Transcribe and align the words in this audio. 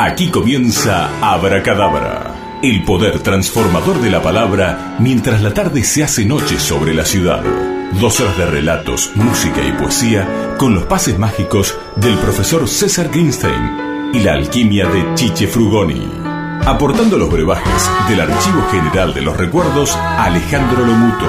Aquí 0.00 0.28
comienza 0.28 1.10
Abracadabra, 1.20 2.60
el 2.62 2.84
poder 2.84 3.18
transformador 3.18 4.00
de 4.00 4.10
la 4.10 4.22
palabra 4.22 4.94
mientras 5.00 5.42
la 5.42 5.52
tarde 5.52 5.82
se 5.82 6.04
hace 6.04 6.24
noche 6.24 6.60
sobre 6.60 6.94
la 6.94 7.04
ciudad. 7.04 7.42
Dos 8.00 8.20
horas 8.20 8.38
de 8.38 8.46
relatos, 8.46 9.10
música 9.16 9.60
y 9.60 9.72
poesía 9.72 10.54
con 10.56 10.72
los 10.72 10.84
pases 10.84 11.18
mágicos 11.18 11.76
del 11.96 12.14
profesor 12.18 12.68
César 12.68 13.08
Greenstein 13.08 14.12
y 14.14 14.20
la 14.20 14.34
alquimia 14.34 14.86
de 14.86 15.16
Chiche 15.16 15.48
Frugoni. 15.48 16.08
Aportando 16.64 17.18
los 17.18 17.28
brebajes 17.28 17.90
del 18.08 18.20
Archivo 18.20 18.68
General 18.70 19.12
de 19.12 19.22
los 19.22 19.36
Recuerdos, 19.36 19.96
Alejandro 19.96 20.86
Lomuto. 20.86 21.26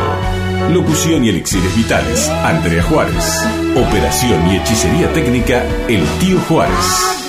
Locución 0.72 1.26
y 1.26 1.30
elixires 1.30 1.76
vitales, 1.76 2.30
Andrea 2.30 2.84
Juárez. 2.84 3.48
Operación 3.76 4.48
y 4.52 4.58
hechicería 4.58 5.12
técnica, 5.12 5.66
el 5.88 6.06
tío 6.20 6.40
Juárez. 6.42 7.29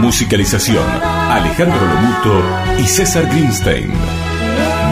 Musicalización, 0.00 0.84
Alejandro 1.02 1.80
Lomuto 1.86 2.42
y 2.78 2.84
César 2.86 3.26
Greenstein. 3.26 3.90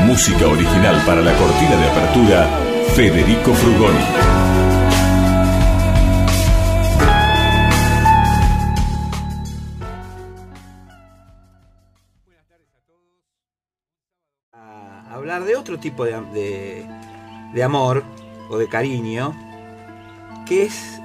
Música 0.07 0.47
original 0.47 1.03
para 1.07 1.21
la 1.23 1.33
cortina 1.37 1.77
de 1.77 1.89
apertura, 1.89 2.49
Federico 2.95 3.53
Frugoni. 3.55 4.05
A 14.53 15.15
hablar 15.15 15.45
de 15.45 15.57
otro 15.57 15.79
tipo 15.79 16.05
de, 16.05 16.21
de- 16.33 16.87
de 17.55 17.63
amor 17.63 18.05
o 18.49 18.59
de 18.59 18.69
cariño, 18.69 19.35
que 20.47 20.65
es 20.65 21.01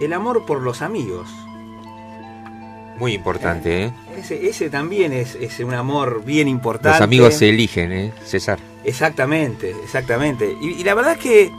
el 0.00 0.12
amor 0.12 0.46
por 0.46 0.60
los 0.62 0.82
amigos. 0.82 1.28
Muy 2.98 3.14
importante, 3.14 3.84
¿eh? 3.84 3.92
Ese, 4.18 4.48
ese 4.48 4.70
también 4.70 5.12
es, 5.12 5.36
es 5.36 5.60
un 5.60 5.74
amor 5.74 6.24
bien 6.24 6.48
importante. 6.48 6.98
Los 6.98 7.04
amigos 7.04 7.34
se 7.34 7.48
eligen, 7.48 7.92
¿eh? 7.92 8.12
César. 8.24 8.58
Exactamente, 8.84 9.74
exactamente. 9.84 10.56
Y, 10.60 10.70
y 10.70 10.84
la 10.84 10.94
verdad 10.94 11.12
es 11.12 11.18
que, 11.18 11.52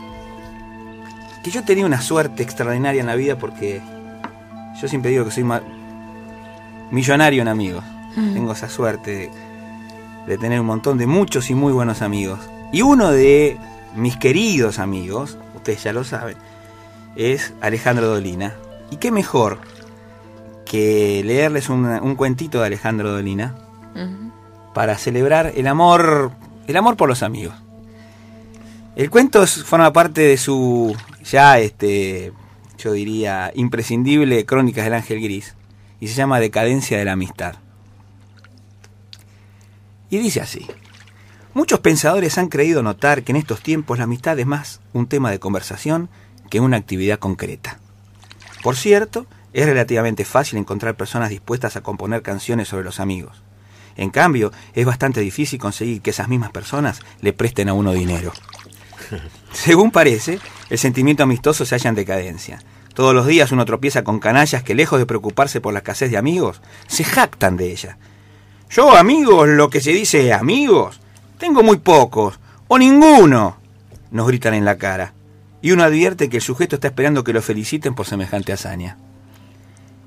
que 1.43 1.51
yo 1.51 1.63
tenía 1.63 1.85
una 1.85 2.01
suerte 2.01 2.43
extraordinaria 2.43 3.01
en 3.01 3.07
la 3.07 3.15
vida 3.15 3.37
porque 3.37 3.81
yo 4.81 4.87
siempre 4.87 5.11
digo 5.11 5.25
que 5.25 5.31
soy 5.31 5.45
millonario 6.91 7.41
en 7.41 7.47
amigos. 7.47 7.83
Tengo 8.15 8.51
esa 8.51 8.67
suerte 8.67 9.11
de, 9.11 9.31
de 10.27 10.37
tener 10.37 10.59
un 10.59 10.65
montón 10.65 10.97
de 10.97 11.05
muchos 11.05 11.49
y 11.49 11.55
muy 11.55 11.71
buenos 11.71 12.01
amigos. 12.01 12.39
Y 12.73 12.81
uno 12.81 13.11
de 13.11 13.57
mis 13.95 14.17
queridos 14.17 14.77
amigos, 14.79 15.37
ustedes 15.55 15.83
ya 15.83 15.93
lo 15.93 16.03
saben, 16.03 16.35
es 17.15 17.53
Alejandro 17.61 18.07
Dolina. 18.07 18.55
Y 18.91 18.97
qué 18.97 19.11
mejor 19.11 19.59
que 20.69 21.23
leerles 21.25 21.67
una- 21.69 21.99
un 21.99 22.13
cuentito 22.15 22.59
de 22.59 22.67
Alejandro 22.67 23.11
Dolina 23.11 23.55
para 24.75 24.97
celebrar 24.99 25.51
el 25.55 25.65
amor, 25.65 26.31
el 26.67 26.77
amor 26.77 26.95
por 26.95 27.09
los 27.09 27.23
amigos. 27.23 27.55
El 28.95 29.09
cuento 29.09 29.47
forma 29.47 29.91
parte 29.91 30.21
de 30.21 30.37
su 30.37 30.95
ya 31.25 31.57
este, 31.57 32.33
yo 32.77 32.91
diría 32.91 33.51
imprescindible 33.55 34.45
Crónicas 34.45 34.83
del 34.85 34.93
Ángel 34.93 35.21
Gris 35.21 35.55
y 35.99 36.07
se 36.07 36.13
llama 36.13 36.39
Decadencia 36.39 36.99
de 36.99 37.05
la 37.05 37.13
amistad. 37.13 37.55
Y 40.11 40.17
dice 40.19 40.41
así: 40.41 40.67
Muchos 41.55 41.79
pensadores 41.79 42.37
han 42.37 42.47
creído 42.47 42.83
notar 42.83 43.23
que 43.23 43.31
en 43.31 43.37
estos 43.37 43.61
tiempos 43.61 43.97
la 43.97 44.03
amistad 44.03 44.37
es 44.37 44.45
más 44.45 44.81
un 44.93 45.07
tema 45.07 45.31
de 45.31 45.39
conversación 45.39 46.09
que 46.51 46.59
una 46.59 46.77
actividad 46.77 47.17
concreta. 47.17 47.79
Por 48.61 48.75
cierto, 48.75 49.25
es 49.53 49.65
relativamente 49.65 50.25
fácil 50.25 50.59
encontrar 50.59 50.95
personas 50.95 51.29
dispuestas 51.29 51.75
a 51.75 51.81
componer 51.81 52.21
canciones 52.21 52.67
sobre 52.67 52.83
los 52.83 52.99
amigos. 52.99 53.43
En 53.95 54.11
cambio, 54.11 54.51
es 54.73 54.85
bastante 54.85 55.19
difícil 55.19 55.59
conseguir 55.59 56.01
que 56.01 56.11
esas 56.11 56.29
mismas 56.29 56.51
personas 56.51 57.01
le 57.21 57.33
presten 57.33 57.69
a 57.69 57.73
uno 57.73 57.91
dinero. 57.91 58.31
Según 59.51 59.91
parece, 59.91 60.39
el 60.69 60.77
sentimiento 60.77 61.23
amistoso 61.23 61.65
se 61.65 61.75
halla 61.75 61.89
en 61.89 61.95
decadencia. 61.95 62.59
Todos 62.93 63.13
los 63.13 63.27
días 63.27 63.51
uno 63.51 63.65
tropieza 63.65 64.03
con 64.03 64.19
canallas 64.19 64.63
que, 64.63 64.75
lejos 64.75 64.99
de 64.99 65.05
preocuparse 65.05 65.61
por 65.61 65.73
la 65.73 65.79
escasez 65.79 66.11
de 66.11 66.17
amigos, 66.17 66.61
se 66.87 67.03
jactan 67.03 67.57
de 67.57 67.71
ella. 67.71 67.97
Yo, 68.69 68.95
amigos, 68.95 69.49
lo 69.49 69.69
que 69.69 69.81
se 69.81 69.91
dice 69.91 70.31
amigos, 70.31 70.99
tengo 71.37 71.63
muy 71.63 71.77
pocos, 71.77 72.39
o 72.67 72.77
ninguno, 72.77 73.57
nos 74.11 74.27
gritan 74.27 74.53
en 74.53 74.65
la 74.65 74.77
cara. 74.77 75.13
Y 75.61 75.71
uno 75.71 75.83
advierte 75.83 76.29
que 76.29 76.37
el 76.37 76.43
sujeto 76.43 76.75
está 76.75 76.87
esperando 76.87 77.23
que 77.23 77.33
lo 77.33 77.41
feliciten 77.41 77.95
por 77.95 78.05
semejante 78.05 78.53
hazaña. 78.53 78.97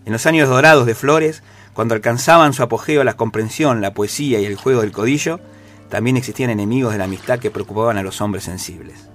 En 0.05 0.13
los 0.13 0.27
años 0.27 0.49
dorados 0.49 0.87
de 0.87 0.95
Flores, 0.95 1.43
cuando 1.75 1.95
alcanzaban 1.95 2.53
su 2.53 2.63
apogeo 2.63 3.05
la 3.05 3.15
comprensión, 3.15 3.81
la 3.81 3.95
poesía 3.95 4.41
y 4.41 4.45
el 4.45 4.57
juego 4.57 4.81
del 4.81 4.93
codillo, 4.93 5.41
también 5.89 6.17
existían 6.17 6.51
enemigos 6.51 6.93
de 6.93 6.99
la 6.99 7.05
amistad 7.05 7.39
que 7.39 7.51
preocupaban 7.51 7.99
a 7.99 8.03
los 8.03 8.21
hombres 8.21 8.45
sensibles. 8.45 9.09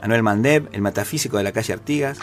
Manuel 0.00 0.22
Mandeb, 0.22 0.68
el 0.72 0.80
metafísico 0.80 1.36
de 1.36 1.44
la 1.44 1.52
calle 1.52 1.72
Artigas, 1.72 2.18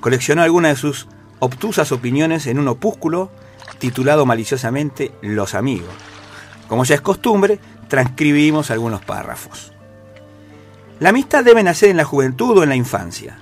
coleccionó 0.00 0.42
algunas 0.42 0.72
de 0.72 0.80
sus 0.80 1.08
obtusas 1.38 1.92
opiniones 1.92 2.46
en 2.46 2.58
un 2.58 2.68
opúsculo 2.68 3.30
titulado 3.78 4.26
maliciosamente 4.26 5.12
Los 5.22 5.54
amigos. 5.54 5.94
Como 6.68 6.84
ya 6.84 6.94
es 6.94 7.00
costumbre, 7.00 7.58
transcribimos 7.88 8.70
algunos 8.70 9.04
párrafos. 9.04 9.72
La 11.00 11.10
amistad 11.10 11.44
debe 11.44 11.62
nacer 11.62 11.90
en 11.90 11.96
la 11.96 12.04
juventud 12.04 12.58
o 12.58 12.62
en 12.62 12.68
la 12.68 12.76
infancia. 12.76 13.38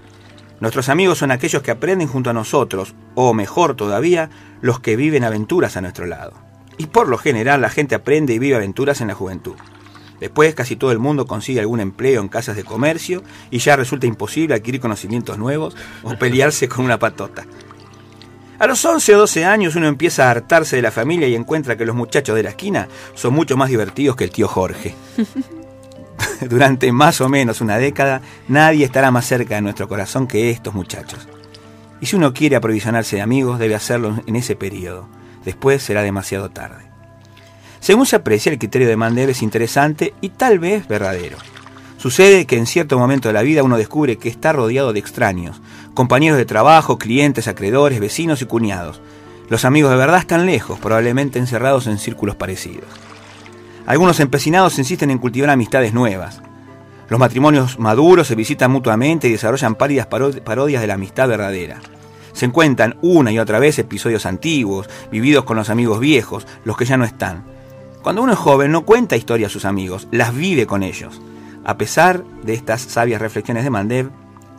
Nuestros 0.61 0.91
amigos 0.91 1.19
son 1.19 1.31
aquellos 1.31 1.63
que 1.63 1.71
aprenden 1.71 2.07
junto 2.07 2.29
a 2.29 2.35
nosotros, 2.35 2.95
o 3.15 3.33
mejor 3.33 3.75
todavía, 3.75 4.29
los 4.61 4.79
que 4.79 4.95
viven 4.95 5.25
aventuras 5.25 5.77
a 5.77 5.81
nuestro 5.81 6.05
lado. 6.05 6.35
Y 6.77 6.87
por 6.87 7.09
lo 7.09 7.17
general 7.17 7.63
la 7.63 7.71
gente 7.71 7.95
aprende 7.95 8.35
y 8.35 8.39
vive 8.39 8.57
aventuras 8.57 9.01
en 9.01 9.09
la 9.09 9.15
juventud. 9.15 9.55
Después 10.21 10.55
casi 10.55 10.77
todo 10.77 10.93
el 10.93 10.99
mundo 10.99 11.27
consigue 11.27 11.61
algún 11.61 11.81
empleo 11.81 12.21
en 12.21 12.29
casas 12.29 12.57
de 12.57 12.65
comercio 12.65 13.23
y 13.51 13.59
ya 13.59 13.75
resulta 13.75 14.07
imposible 14.07 14.55
adquirir 14.55 14.83
conocimientos 14.83 15.39
nuevos 15.39 15.75
o 16.03 16.15
pelearse 16.19 16.69
con 16.69 16.85
una 16.85 16.99
patota. 16.99 17.47
A 18.59 18.67
los 18.67 18.85
11 18.85 19.15
o 19.15 19.19
12 19.21 19.47
años 19.47 19.77
uno 19.77 19.87
empieza 19.89 20.27
a 20.27 20.31
hartarse 20.31 20.77
de 20.77 20.83
la 20.83 20.91
familia 20.91 21.27
y 21.27 21.35
encuentra 21.35 21.79
que 21.79 21.87
los 21.87 21.97
muchachos 21.97 22.37
de 22.37 22.43
la 22.43 22.51
esquina 22.51 22.89
son 23.15 23.33
mucho 23.33 23.57
más 23.57 23.71
divertidos 23.71 24.17
que 24.17 24.25
el 24.25 24.31
tío 24.31 24.47
Jorge. 24.47 24.95
Durante 26.49 26.93
más 26.93 27.21
o 27.21 27.29
menos 27.29 27.61
una 27.61 27.79
década, 27.79 28.23
nadie 28.49 28.85
estará 28.85 29.11
más 29.11 29.27
cerca 29.27 29.55
de 29.57 29.63
nuestro 29.63 29.89
corazón 29.89 30.27
que 30.27 30.51
estos 30.51 30.75
muchachos. 30.75 31.29
Y 32.01 32.07
si 32.07 32.17
uno 32.17 32.33
quiere 32.33 32.57
aprovisionarse 32.57 33.17
de 33.17 33.23
amigos, 33.23 33.59
debe 33.59 33.75
hacerlo 33.75 34.23
en 34.27 34.37
ese 34.37 34.57
periodo. 34.57 35.09
Después 35.45 35.83
será 35.83 36.03
demasiado 36.03 36.51
tarde. 36.51 36.85
Según 37.81 38.07
se 38.07 38.17
aprecia, 38.17 38.53
el 38.53 38.59
criterio 38.59 38.89
de 38.89 38.97
Mandel 38.97 39.31
es 39.31 39.43
interesante 39.43 40.15
y 40.21 40.31
tal 40.31 40.59
vez 40.59 40.87
verdadero. 40.87 41.39
Sucede 41.97 42.47
que 42.47 42.57
en 42.57 42.67
cierto 42.67 42.99
momento 42.99 43.29
de 43.29 43.35
la 43.35 43.43
vida 43.43 43.63
uno 43.63 43.77
descubre 43.77 44.17
que 44.17 44.31
está 44.31 44.53
rodeado 44.53 44.93
de 44.93 45.01
extraños, 45.01 45.61
compañeros 45.93 46.39
de 46.39 46.47
trabajo, 46.47 46.99
clientes, 46.99 47.49
acreedores, 47.49 48.01
vecinos 48.01 48.41
y 48.41 48.47
cuñados. 48.47 49.01
Los 49.51 49.65
amigos 49.65 49.91
de 49.91 49.99
verdad 49.99 50.21
están 50.21 50.47
lejos, 50.47 50.79
probablemente 50.79 51.39
encerrados 51.39 51.87
en 51.87 51.99
círculos 51.99 52.37
parecidos. 52.37 52.87
Algunos 53.87 54.21
empecinados 54.21 54.79
insisten 54.79 55.11
en 55.11 55.19
cultivar 55.19 55.51
amistades 55.51 55.93
nuevas. 55.93 56.43
Los 57.09 57.19
matrimonios 57.19 57.79
maduros 57.79 58.29
se 58.29 58.37
visitan 58.37 58.71
mutuamente 58.71 59.29
y 59.29 59.33
desarrollan 59.33 59.75
pálidas 59.75 60.07
paro- 60.09 60.43
parodias 60.45 60.81
de 60.81 60.87
la 60.87 60.95
amistad 60.95 61.29
verdadera. 61.29 61.81
Se 62.33 62.47
encuentran 62.47 62.97
una 63.03 63.33
y 63.33 63.39
otra 63.41 63.59
vez 63.59 63.79
episodios 63.81 64.27
antiguos, 64.27 64.89
vividos 65.11 65.45
con 65.45 65.57
los 65.57 65.71
amigos 65.71 65.99
viejos, 65.99 66.47
los 66.65 66.77
que 66.77 66.85
ya 66.85 66.97
no 66.97 67.05
están. 67.05 67.45
Cuando 68.03 68.23
uno 68.23 68.33
es 68.33 68.39
joven 68.39 68.71
no 68.71 68.85
cuenta 68.85 69.17
historias 69.17 69.51
a 69.51 69.53
sus 69.53 69.65
amigos, 69.65 70.07
las 70.13 70.35
vive 70.35 70.67
con 70.67 70.85
ellos. 70.85 71.21
A 71.65 71.77
pesar 71.77 72.25
de 72.45 72.55
estas 72.55 72.81
sabias 72.83 73.21
reflexiones 73.21 73.65
de 73.65 73.71
Mandev, 73.71 74.11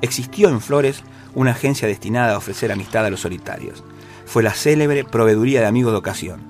existió 0.02 0.50
en 0.50 0.60
Flores 0.62 1.04
una 1.34 1.52
agencia 1.52 1.88
destinada 1.88 2.34
a 2.34 2.38
ofrecer 2.38 2.72
amistad 2.72 3.06
a 3.06 3.10
los 3.10 3.22
solitarios. 3.22 3.84
Fue 4.26 4.44
la 4.44 4.54
célebre 4.54 5.06
Proveeduría 5.06 5.62
de 5.62 5.68
Amigos 5.68 5.94
de 5.94 6.00
Ocasión. 6.00 6.42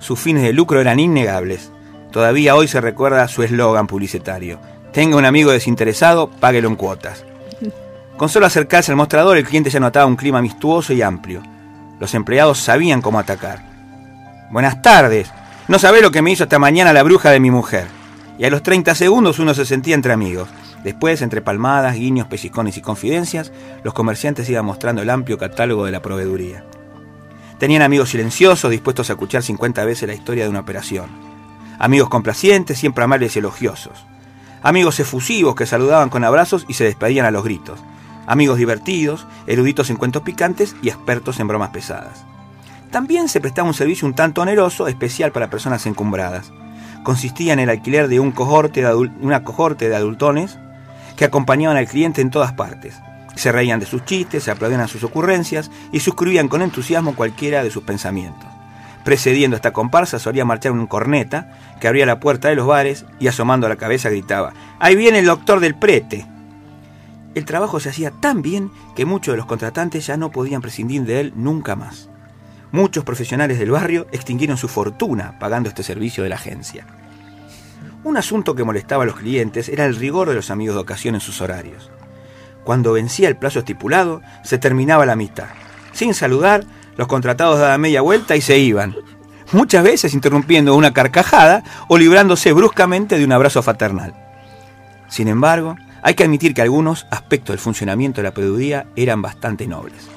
Sus 0.00 0.20
fines 0.20 0.42
de 0.42 0.52
lucro 0.52 0.80
eran 0.80 1.00
innegables. 1.00 1.72
Todavía 2.10 2.54
hoy 2.54 2.68
se 2.68 2.80
recuerda 2.80 3.28
su 3.28 3.42
eslogan 3.42 3.86
publicitario. 3.86 4.58
Tenga 4.92 5.16
un 5.16 5.24
amigo 5.24 5.50
desinteresado, 5.50 6.30
páguelo 6.30 6.68
en 6.68 6.76
cuotas. 6.76 7.24
Con 8.16 8.28
solo 8.28 8.46
acercarse 8.46 8.90
al 8.90 8.96
mostrador, 8.96 9.36
el 9.36 9.44
cliente 9.44 9.70
ya 9.70 9.78
notaba 9.78 10.06
un 10.06 10.16
clima 10.16 10.38
amistuoso 10.38 10.92
y 10.92 11.02
amplio. 11.02 11.42
Los 12.00 12.14
empleados 12.14 12.58
sabían 12.58 13.02
cómo 13.02 13.18
atacar. 13.18 13.62
Buenas 14.50 14.82
tardes. 14.82 15.30
No 15.68 15.78
sabe 15.78 16.00
lo 16.00 16.10
que 16.10 16.22
me 16.22 16.30
hizo 16.30 16.44
esta 16.44 16.58
mañana 16.58 16.92
la 16.92 17.02
bruja 17.02 17.30
de 17.30 17.40
mi 17.40 17.50
mujer. 17.50 17.86
Y 18.38 18.44
a 18.44 18.50
los 18.50 18.62
30 18.62 18.94
segundos 18.94 19.38
uno 19.38 19.52
se 19.52 19.66
sentía 19.66 19.94
entre 19.94 20.12
amigos. 20.12 20.48
Después, 20.82 21.22
entre 21.22 21.42
palmadas, 21.42 21.96
guiños, 21.96 22.28
pellizcones 22.28 22.76
y 22.76 22.80
confidencias, 22.80 23.52
los 23.82 23.94
comerciantes 23.94 24.48
iban 24.48 24.64
mostrando 24.64 25.02
el 25.02 25.10
amplio 25.10 25.36
catálogo 25.36 25.84
de 25.84 25.92
la 25.92 26.02
proveeduría. 26.02 26.64
Tenían 27.58 27.82
amigos 27.82 28.10
silenciosos, 28.10 28.70
dispuestos 28.70 29.10
a 29.10 29.14
escuchar 29.14 29.42
50 29.42 29.84
veces 29.84 30.08
la 30.08 30.14
historia 30.14 30.44
de 30.44 30.50
una 30.50 30.60
operación. 30.60 31.27
Amigos 31.80 32.08
complacientes, 32.08 32.76
siempre 32.76 33.04
amables 33.04 33.36
y 33.36 33.38
elogiosos. 33.38 34.04
Amigos 34.62 34.98
efusivos 34.98 35.54
que 35.54 35.64
saludaban 35.64 36.08
con 36.08 36.24
abrazos 36.24 36.64
y 36.66 36.74
se 36.74 36.82
despedían 36.82 37.24
a 37.24 37.30
los 37.30 37.44
gritos. 37.44 37.78
Amigos 38.26 38.58
divertidos, 38.58 39.28
eruditos 39.46 39.88
en 39.88 39.96
cuentos 39.96 40.22
picantes 40.22 40.74
y 40.82 40.88
expertos 40.88 41.38
en 41.38 41.46
bromas 41.46 41.70
pesadas. 41.70 42.24
También 42.90 43.28
se 43.28 43.40
prestaba 43.40 43.68
un 43.68 43.74
servicio 43.74 44.08
un 44.08 44.14
tanto 44.14 44.42
oneroso, 44.42 44.88
especial 44.88 45.30
para 45.30 45.50
personas 45.50 45.86
encumbradas. 45.86 46.50
Consistía 47.04 47.52
en 47.52 47.60
el 47.60 47.70
alquiler 47.70 48.08
de 48.08 48.18
un 48.18 48.32
cohorte 48.32 48.82
de 48.82 48.94
una 48.94 49.44
cohorte 49.44 49.88
de 49.88 49.94
adultones 49.94 50.58
que 51.16 51.26
acompañaban 51.26 51.76
al 51.76 51.86
cliente 51.86 52.22
en 52.22 52.30
todas 52.30 52.52
partes. 52.54 52.96
Se 53.36 53.52
reían 53.52 53.78
de 53.78 53.86
sus 53.86 54.04
chistes, 54.04 54.42
se 54.42 54.50
aplaudían 54.50 54.80
a 54.80 54.88
sus 54.88 55.04
ocurrencias 55.04 55.70
y 55.92 56.00
suscribían 56.00 56.48
con 56.48 56.60
entusiasmo 56.60 57.14
cualquiera 57.14 57.62
de 57.62 57.70
sus 57.70 57.84
pensamientos. 57.84 58.57
Precediendo 59.08 59.56
esta 59.56 59.72
comparsa 59.72 60.18
solía 60.18 60.44
marchar 60.44 60.72
un 60.72 60.86
corneta 60.86 61.50
que 61.80 61.88
abría 61.88 62.04
la 62.04 62.20
puerta 62.20 62.48
de 62.48 62.56
los 62.56 62.66
bares 62.66 63.06
y 63.18 63.26
asomando 63.26 63.66
la 63.66 63.76
cabeza 63.76 64.10
gritaba, 64.10 64.52
¡Ahí 64.80 64.96
viene 64.96 65.20
el 65.20 65.24
doctor 65.24 65.60
del 65.60 65.74
prete! 65.74 66.26
El 67.34 67.46
trabajo 67.46 67.80
se 67.80 67.88
hacía 67.88 68.10
tan 68.10 68.42
bien 68.42 68.70
que 68.94 69.06
muchos 69.06 69.32
de 69.32 69.38
los 69.38 69.46
contratantes 69.46 70.06
ya 70.06 70.18
no 70.18 70.30
podían 70.30 70.60
prescindir 70.60 71.04
de 71.04 71.20
él 71.20 71.32
nunca 71.36 71.74
más. 71.74 72.10
Muchos 72.70 73.02
profesionales 73.02 73.58
del 73.58 73.70
barrio 73.70 74.06
extinguieron 74.12 74.58
su 74.58 74.68
fortuna 74.68 75.38
pagando 75.38 75.70
este 75.70 75.82
servicio 75.82 76.22
de 76.22 76.28
la 76.28 76.36
agencia. 76.36 76.86
Un 78.04 78.18
asunto 78.18 78.54
que 78.54 78.64
molestaba 78.64 79.04
a 79.04 79.06
los 79.06 79.16
clientes 79.16 79.70
era 79.70 79.86
el 79.86 79.96
rigor 79.96 80.28
de 80.28 80.34
los 80.34 80.50
amigos 80.50 80.74
de 80.74 80.82
ocasión 80.82 81.14
en 81.14 81.22
sus 81.22 81.40
horarios. 81.40 81.90
Cuando 82.62 82.92
vencía 82.92 83.28
el 83.28 83.38
plazo 83.38 83.60
estipulado, 83.60 84.20
se 84.44 84.58
terminaba 84.58 85.06
la 85.06 85.14
amistad. 85.14 85.48
Sin 85.92 86.12
saludar, 86.12 86.66
los 86.98 87.06
contratados 87.06 87.60
daban 87.60 87.80
media 87.80 88.02
vuelta 88.02 88.34
y 88.34 88.40
se 88.40 88.58
iban, 88.58 88.96
muchas 89.52 89.84
veces 89.84 90.14
interrumpiendo 90.14 90.74
una 90.74 90.92
carcajada 90.92 91.62
o 91.86 91.96
librándose 91.96 92.52
bruscamente 92.52 93.16
de 93.16 93.24
un 93.24 93.30
abrazo 93.30 93.62
fraternal. 93.62 94.14
Sin 95.08 95.28
embargo, 95.28 95.76
hay 96.02 96.14
que 96.14 96.24
admitir 96.24 96.54
que 96.54 96.62
algunos 96.62 97.06
aspectos 97.12 97.54
del 97.54 97.60
funcionamiento 97.60 98.20
de 98.20 98.24
la 98.24 98.34
peludería 98.34 98.86
eran 98.96 99.22
bastante 99.22 99.68
nobles. 99.68 100.08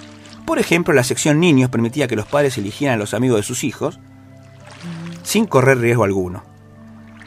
Por 0.43 0.57
ejemplo, 0.57 0.91
la 0.93 1.03
sección 1.03 1.39
niños 1.39 1.69
permitía 1.69 2.07
que 2.07 2.15
los 2.15 2.25
padres 2.25 2.57
eligieran 2.57 2.95
a 2.95 2.99
los 2.99 3.13
amigos 3.13 3.37
de 3.37 3.43
sus 3.43 3.63
hijos 3.63 3.99
sin 5.21 5.45
correr 5.45 5.77
riesgo 5.77 6.03
alguno. 6.03 6.43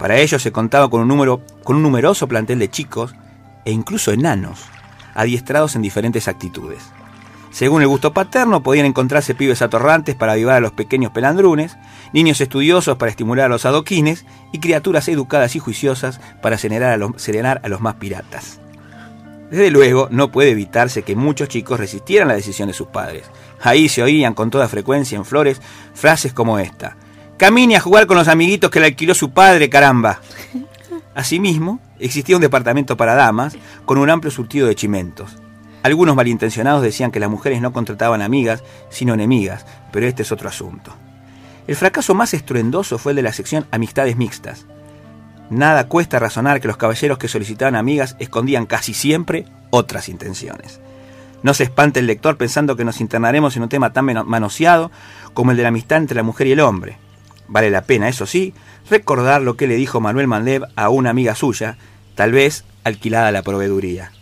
Para 0.00 0.18
ello 0.18 0.40
se 0.40 0.50
contaba 0.50 0.90
con 0.90 1.00
un, 1.00 1.08
número, 1.08 1.42
con 1.62 1.76
un 1.76 1.82
numeroso 1.82 2.26
plantel 2.26 2.58
de 2.58 2.70
chicos 2.70 3.14
e 3.64 3.70
incluso 3.70 4.10
enanos, 4.10 4.64
adiestrados 5.14 5.76
en 5.76 5.82
diferentes 5.82 6.26
actitudes. 6.26 6.82
Según 7.54 7.82
el 7.82 7.88
gusto 7.88 8.12
paterno, 8.12 8.64
podían 8.64 8.84
encontrarse 8.84 9.36
pibes 9.36 9.62
atorrantes 9.62 10.16
para 10.16 10.32
avivar 10.32 10.56
a 10.56 10.60
los 10.60 10.72
pequeños 10.72 11.12
pelandrunes, 11.12 11.76
niños 12.12 12.40
estudiosos 12.40 12.96
para 12.96 13.10
estimular 13.10 13.46
a 13.46 13.48
los 13.48 13.64
adoquines 13.64 14.26
y 14.50 14.58
criaturas 14.58 15.06
educadas 15.06 15.54
y 15.54 15.60
juiciosas 15.60 16.20
para 16.42 16.58
serenar 16.58 16.90
a 16.90 16.96
los, 16.96 17.12
serenar 17.22 17.60
a 17.62 17.68
los 17.68 17.80
más 17.80 17.94
piratas. 17.94 18.58
Desde 19.52 19.70
luego, 19.70 20.08
no 20.10 20.32
puede 20.32 20.50
evitarse 20.50 21.04
que 21.04 21.14
muchos 21.14 21.48
chicos 21.48 21.78
resistieran 21.78 22.26
la 22.26 22.34
decisión 22.34 22.66
de 22.66 22.74
sus 22.74 22.88
padres. 22.88 23.22
Ahí 23.62 23.88
se 23.88 24.02
oían 24.02 24.34
con 24.34 24.50
toda 24.50 24.66
frecuencia 24.66 25.14
en 25.14 25.24
Flores 25.24 25.62
frases 25.94 26.32
como 26.32 26.58
esta. 26.58 26.96
Camine 27.36 27.76
a 27.76 27.80
jugar 27.80 28.08
con 28.08 28.16
los 28.16 28.26
amiguitos 28.26 28.68
que 28.68 28.80
le 28.80 28.86
alquiló 28.86 29.14
su 29.14 29.30
padre, 29.30 29.70
caramba. 29.70 30.18
Asimismo, 31.14 31.78
existía 32.00 32.34
un 32.34 32.42
departamento 32.42 32.96
para 32.96 33.14
damas 33.14 33.56
con 33.84 33.98
un 33.98 34.10
amplio 34.10 34.32
surtido 34.32 34.66
de 34.66 34.74
chimentos. 34.74 35.36
Algunos 35.84 36.16
malintencionados 36.16 36.81
decían 36.81 37.10
que 37.10 37.20
las 37.20 37.28
mujeres 37.28 37.60
no 37.60 37.75
contrataban 37.75 38.22
amigas, 38.22 38.64
sino 38.88 39.12
enemigas, 39.12 39.66
pero 39.92 40.06
este 40.06 40.22
es 40.22 40.32
otro 40.32 40.48
asunto. 40.48 40.94
El 41.66 41.76
fracaso 41.76 42.14
más 42.14 42.32
estruendoso 42.32 42.96
fue 42.96 43.12
el 43.12 43.16
de 43.16 43.22
la 43.22 43.34
sección 43.34 43.66
Amistades 43.70 44.16
Mixtas. 44.16 44.64
Nada 45.50 45.86
cuesta 45.86 46.19
razonar 46.19 46.62
que 46.62 46.69
los 46.69 46.78
caballeros 46.78 47.19
que 47.19 47.28
solicitaban 47.28 47.76
amigas 47.76 48.16
escondían 48.19 48.64
casi 48.64 48.94
siempre 48.94 49.44
otras 49.69 50.08
intenciones. 50.08 50.81
No 51.42 51.52
se 51.52 51.64
espante 51.64 52.00
el 52.00 52.06
lector 52.06 52.38
pensando 52.38 52.76
que 52.76 52.87
nos 52.87 53.02
internaremos 53.02 53.54
en 53.54 53.64
un 53.64 53.69
tema 53.69 53.92
tan 53.92 54.06
manoseado 54.26 54.90
como 55.34 55.50
el 55.50 55.58
de 55.58 55.64
la 55.64 55.69
amistad 55.69 55.98
entre 55.98 56.16
la 56.16 56.22
mujer 56.22 56.46
y 56.46 56.52
el 56.52 56.60
hombre. 56.60 56.96
Vale 57.46 57.69
la 57.69 57.82
pena, 57.82 58.08
eso 58.08 58.25
sí, 58.25 58.54
recordar 58.88 59.42
lo 59.42 59.58
que 59.58 59.66
le 59.66 59.76
dijo 59.76 60.00
Manuel 60.00 60.28
Mandev 60.28 60.64
a 60.76 60.88
una 60.88 61.10
amiga 61.10 61.34
suya, 61.34 61.76
tal 62.14 62.32
vez 62.32 62.64
alquilada 62.84 63.28
a 63.28 63.32
la 63.32 63.42
proveeduría. 63.42 64.12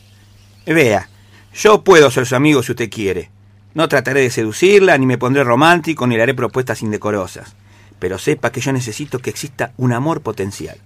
Vea, 0.67 1.09
yo 1.55 1.85
puedo 1.85 2.11
ser 2.11 2.27
su 2.27 2.35
amigo 2.35 2.63
si 2.63 2.73
usted 2.73 2.91
quiere. 2.91 3.31
No 3.75 3.89
trataré 3.89 4.21
de 4.21 4.31
seducirla, 4.31 4.97
ni 4.99 5.07
me 5.07 5.19
pondré 5.19 5.45
romántico, 5.45 6.07
ni 6.07 6.17
le 6.17 6.23
haré 6.23 6.35
propuestas 6.35 6.83
indecorosas. 6.83 7.55
Pero 7.99 8.19
sepa 8.19 8.51
que 8.51 8.61
yo 8.61 8.73
necesito 8.73 9.19
que 9.19 9.31
exista 9.31 9.73
un 9.77 9.93
amor 9.93 10.23
potencial. 10.23 10.79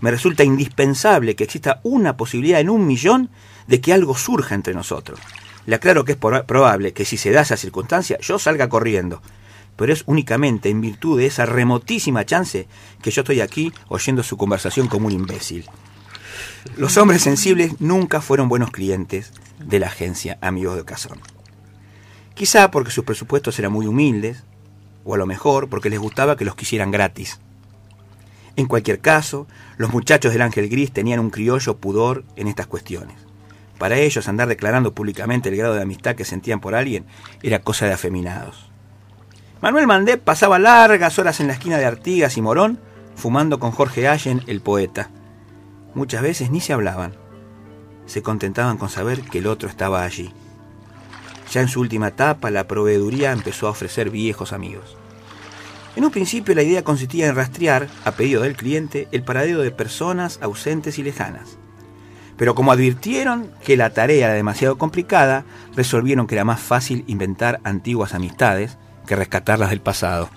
Me 0.00 0.10
resulta 0.10 0.44
indispensable 0.44 1.36
que 1.36 1.44
exista 1.44 1.80
una 1.82 2.16
posibilidad 2.16 2.60
en 2.60 2.70
un 2.70 2.86
millón 2.86 3.30
de 3.66 3.80
que 3.80 3.92
algo 3.92 4.16
surja 4.16 4.54
entre 4.54 4.74
nosotros. 4.74 5.20
Le 5.66 5.76
aclaro 5.76 6.04
que 6.04 6.12
es 6.12 6.18
probable 6.18 6.92
que 6.92 7.04
si 7.04 7.16
se 7.16 7.30
da 7.30 7.42
esa 7.42 7.56
circunstancia 7.56 8.18
yo 8.20 8.38
salga 8.38 8.68
corriendo, 8.68 9.20
pero 9.76 9.92
es 9.92 10.04
únicamente 10.06 10.68
en 10.70 10.80
virtud 10.80 11.18
de 11.18 11.26
esa 11.26 11.46
remotísima 11.46 12.24
chance 12.24 12.68
que 13.02 13.10
yo 13.10 13.22
estoy 13.22 13.40
aquí 13.40 13.72
oyendo 13.88 14.22
su 14.22 14.36
conversación 14.36 14.88
como 14.88 15.06
un 15.06 15.12
imbécil. 15.12 15.66
Los 16.76 16.96
hombres 16.96 17.22
sensibles 17.22 17.80
nunca 17.80 18.20
fueron 18.20 18.48
buenos 18.48 18.70
clientes 18.70 19.32
de 19.58 19.78
la 19.78 19.86
agencia 19.86 20.38
Amigos 20.40 20.76
de 20.76 20.84
Cazón. 20.84 21.20
Quizá 22.34 22.70
porque 22.70 22.90
sus 22.90 23.04
presupuestos 23.04 23.58
eran 23.58 23.72
muy 23.72 23.86
humildes, 23.86 24.44
o 25.04 25.14
a 25.14 25.18
lo 25.18 25.26
mejor 25.26 25.68
porque 25.68 25.88
les 25.88 26.00
gustaba 26.00 26.36
que 26.36 26.44
los 26.44 26.54
quisieran 26.54 26.90
gratis. 26.90 27.40
En 28.56 28.66
cualquier 28.66 29.00
caso, 29.00 29.46
los 29.76 29.92
muchachos 29.92 30.32
del 30.32 30.42
Ángel 30.42 30.68
Gris 30.68 30.92
tenían 30.92 31.20
un 31.20 31.30
criollo 31.30 31.78
pudor 31.78 32.24
en 32.36 32.48
estas 32.48 32.66
cuestiones. 32.66 33.16
Para 33.78 33.96
ellos 33.98 34.28
andar 34.28 34.48
declarando 34.48 34.94
públicamente 34.94 35.48
el 35.48 35.56
grado 35.56 35.74
de 35.74 35.82
amistad 35.82 36.14
que 36.14 36.24
sentían 36.24 36.60
por 36.60 36.74
alguien 36.74 37.06
era 37.42 37.60
cosa 37.60 37.86
de 37.86 37.92
afeminados. 37.92 38.70
Manuel 39.60 39.86
Mandé 39.86 40.18
pasaba 40.18 40.58
largas 40.58 41.18
horas 41.18 41.40
en 41.40 41.46
la 41.46 41.54
esquina 41.54 41.78
de 41.78 41.86
Artigas 41.86 42.36
y 42.36 42.42
Morón 42.42 42.80
fumando 43.14 43.58
con 43.58 43.70
Jorge 43.70 44.08
Allen, 44.08 44.42
el 44.46 44.60
poeta. 44.60 45.10
Muchas 45.96 46.20
veces 46.20 46.50
ni 46.50 46.60
se 46.60 46.74
hablaban. 46.74 47.14
Se 48.04 48.20
contentaban 48.20 48.76
con 48.76 48.90
saber 48.90 49.22
que 49.22 49.38
el 49.38 49.46
otro 49.46 49.66
estaba 49.66 50.02
allí. 50.02 50.30
Ya 51.50 51.62
en 51.62 51.68
su 51.68 51.80
última 51.80 52.08
etapa, 52.08 52.50
la 52.50 52.68
proveeduría 52.68 53.32
empezó 53.32 53.66
a 53.66 53.70
ofrecer 53.70 54.10
viejos 54.10 54.52
amigos. 54.52 54.94
En 55.96 56.04
un 56.04 56.10
principio 56.10 56.54
la 56.54 56.62
idea 56.62 56.84
consistía 56.84 57.28
en 57.28 57.34
rastrear, 57.34 57.88
a 58.04 58.12
pedido 58.12 58.42
del 58.42 58.58
cliente, 58.58 59.08
el 59.10 59.22
paradero 59.22 59.62
de 59.62 59.70
personas 59.70 60.38
ausentes 60.42 60.98
y 60.98 61.02
lejanas. 61.02 61.56
Pero 62.36 62.54
como 62.54 62.72
advirtieron 62.72 63.50
que 63.64 63.78
la 63.78 63.94
tarea 63.94 64.26
era 64.26 64.34
demasiado 64.34 64.76
complicada, 64.76 65.46
resolvieron 65.74 66.26
que 66.26 66.34
era 66.34 66.44
más 66.44 66.60
fácil 66.60 67.04
inventar 67.06 67.58
antiguas 67.64 68.12
amistades 68.12 68.76
que 69.06 69.16
rescatarlas 69.16 69.70
del 69.70 69.80
pasado. 69.80 70.28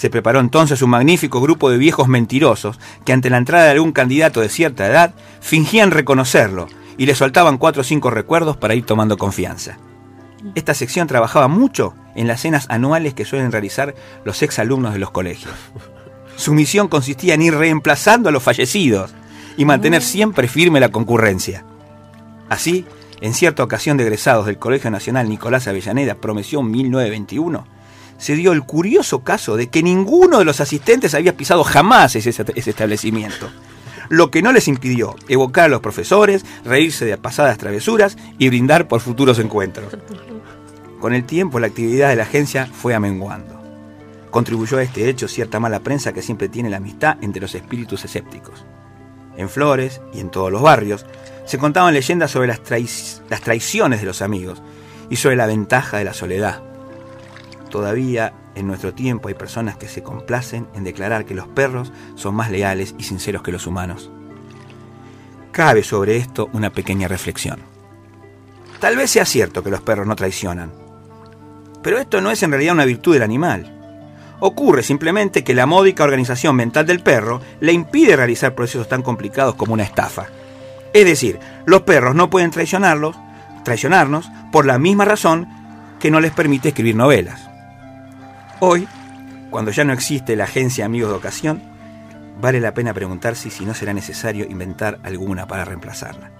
Se 0.00 0.08
preparó 0.08 0.40
entonces 0.40 0.80
un 0.80 0.88
magnífico 0.88 1.42
grupo 1.42 1.68
de 1.68 1.76
viejos 1.76 2.08
mentirosos 2.08 2.80
que 3.04 3.12
ante 3.12 3.28
la 3.28 3.36
entrada 3.36 3.66
de 3.66 3.72
algún 3.72 3.92
candidato 3.92 4.40
de 4.40 4.48
cierta 4.48 4.86
edad 4.86 5.12
fingían 5.42 5.90
reconocerlo 5.90 6.68
y 6.96 7.04
le 7.04 7.14
soltaban 7.14 7.58
cuatro 7.58 7.82
o 7.82 7.84
cinco 7.84 8.08
recuerdos 8.08 8.56
para 8.56 8.74
ir 8.74 8.86
tomando 8.86 9.18
confianza. 9.18 9.76
Esta 10.54 10.72
sección 10.72 11.06
trabajaba 11.06 11.48
mucho 11.48 11.92
en 12.14 12.28
las 12.28 12.40
cenas 12.40 12.64
anuales 12.70 13.12
que 13.12 13.26
suelen 13.26 13.52
realizar 13.52 13.94
los 14.24 14.40
exalumnos 14.42 14.94
de 14.94 15.00
los 15.00 15.10
colegios. 15.10 15.52
Su 16.34 16.54
misión 16.54 16.88
consistía 16.88 17.34
en 17.34 17.42
ir 17.42 17.54
reemplazando 17.54 18.30
a 18.30 18.32
los 18.32 18.42
fallecidos 18.42 19.12
y 19.58 19.66
mantener 19.66 20.00
siempre 20.00 20.48
firme 20.48 20.80
la 20.80 20.88
concurrencia. 20.88 21.66
Así, 22.48 22.86
en 23.20 23.34
cierta 23.34 23.62
ocasión 23.62 23.98
de 23.98 24.04
egresados 24.04 24.46
del 24.46 24.56
Colegio 24.56 24.90
Nacional 24.90 25.28
Nicolás 25.28 25.68
Avellaneda, 25.68 26.14
Promoción 26.14 26.70
1921, 26.70 27.79
se 28.20 28.36
dio 28.36 28.52
el 28.52 28.62
curioso 28.62 29.24
caso 29.24 29.56
de 29.56 29.68
que 29.68 29.82
ninguno 29.82 30.38
de 30.38 30.44
los 30.44 30.60
asistentes 30.60 31.14
había 31.14 31.36
pisado 31.38 31.64
jamás 31.64 32.14
ese, 32.14 32.28
establecimiento, 32.54 33.50
lo 34.10 34.30
que 34.30 34.42
no 34.42 34.52
les 34.52 34.68
impidió 34.68 35.16
evocar 35.26 35.64
a 35.64 35.68
los 35.68 35.80
profesores, 35.80 36.44
reírse 36.62 37.06
de 37.06 37.16
pasadas 37.16 37.56
travesuras 37.56 38.18
y 38.38 38.48
brindar 38.50 38.88
por 38.88 39.00
futuros 39.00 39.38
encuentros. 39.38 39.96
Con 41.00 41.14
el 41.14 41.24
tiempo 41.24 41.58
la 41.58 41.68
actividad 41.68 42.10
de 42.10 42.16
la 42.16 42.24
agencia 42.24 42.66
fue 42.66 42.94
amenguando. 42.94 43.58
Contribuyó 44.30 44.76
a 44.76 44.82
este 44.82 45.08
hecho 45.08 45.26
cierta 45.26 45.58
mala 45.58 45.80
prensa 45.80 46.12
que 46.12 46.22
siempre 46.22 46.50
tiene 46.50 46.68
la 46.68 46.76
amistad 46.76 47.16
entre 47.22 47.40
los 47.40 47.54
espíritus 47.54 48.04
escépticos. 48.04 48.66
En 49.38 49.48
Flores 49.48 50.02
y 50.12 50.20
en 50.20 50.30
todos 50.30 50.52
los 50.52 50.60
barrios 50.60 51.06
se 51.46 51.56
contaban 51.56 51.94
leyendas 51.94 52.30
sobre 52.30 52.48
las, 52.48 52.60
traiciones 52.62 54.00
de 54.00 54.06
los 54.06 54.20
amigos 54.20 54.60
y 55.08 55.16
sobre 55.16 55.36
la 55.36 55.46
ventaja 55.46 55.96
de 55.96 56.04
la 56.04 56.12
soledad 56.12 56.69
Todavía 57.70 58.34
en 58.56 58.66
nuestro 58.66 58.92
tiempo 58.92 59.28
hay 59.28 59.34
personas 59.34 59.76
que 59.76 59.88
se 59.88 60.02
complacen 60.02 60.66
en 60.74 60.82
declarar 60.82 61.24
que 61.24 61.34
los 61.34 61.46
perros 61.46 61.92
son 62.16 62.34
más 62.34 62.50
leales 62.50 62.96
y 62.98 63.04
sinceros 63.04 63.42
que 63.42 63.52
los 63.52 63.66
humanos. 63.66 64.10
Cabe 65.52 65.84
sobre 65.84 66.16
esto 66.16 66.50
una 66.52 66.70
pequeña 66.70 67.06
reflexión. 67.06 67.60
Tal 68.80 68.96
vez 68.96 69.10
sea 69.10 69.24
cierto 69.24 69.62
que 69.62 69.70
los 69.70 69.82
perros 69.82 70.06
no 70.06 70.16
traicionan, 70.16 70.72
pero 71.82 71.98
esto 71.98 72.20
no 72.20 72.30
es 72.30 72.42
en 72.42 72.50
realidad 72.50 72.74
una 72.74 72.84
virtud 72.84 73.14
del 73.14 73.22
animal. 73.22 73.76
Ocurre 74.40 74.82
simplemente 74.82 75.44
que 75.44 75.54
la 75.54 75.66
módica 75.66 76.02
organización 76.02 76.56
mental 76.56 76.86
del 76.86 77.02
perro 77.02 77.40
le 77.60 77.72
impide 77.72 78.16
realizar 78.16 78.54
procesos 78.54 78.88
tan 78.88 79.02
complicados 79.02 79.54
como 79.54 79.74
una 79.74 79.82
estafa. 79.84 80.26
Es 80.92 81.04
decir, 81.04 81.38
los 81.66 81.82
perros 81.82 82.14
no 82.14 82.30
pueden 82.30 82.50
traicionarlos, 82.50 83.16
traicionarnos 83.64 84.28
por 84.50 84.66
la 84.66 84.78
misma 84.78 85.04
razón 85.04 85.46
que 86.00 86.10
no 86.10 86.20
les 86.20 86.32
permite 86.32 86.68
escribir 86.68 86.96
novelas. 86.96 87.49
Hoy, 88.62 88.86
cuando 89.48 89.70
ya 89.70 89.84
no 89.84 89.94
existe 89.94 90.36
la 90.36 90.44
agencia 90.44 90.84
Amigos 90.84 91.08
de 91.08 91.16
Ocasión, 91.16 91.62
vale 92.42 92.60
la 92.60 92.74
pena 92.74 92.92
preguntarse 92.92 93.48
si 93.48 93.64
no 93.64 93.72
será 93.72 93.94
necesario 93.94 94.44
inventar 94.44 95.00
alguna 95.02 95.46
para 95.46 95.64
reemplazarla. 95.64 96.30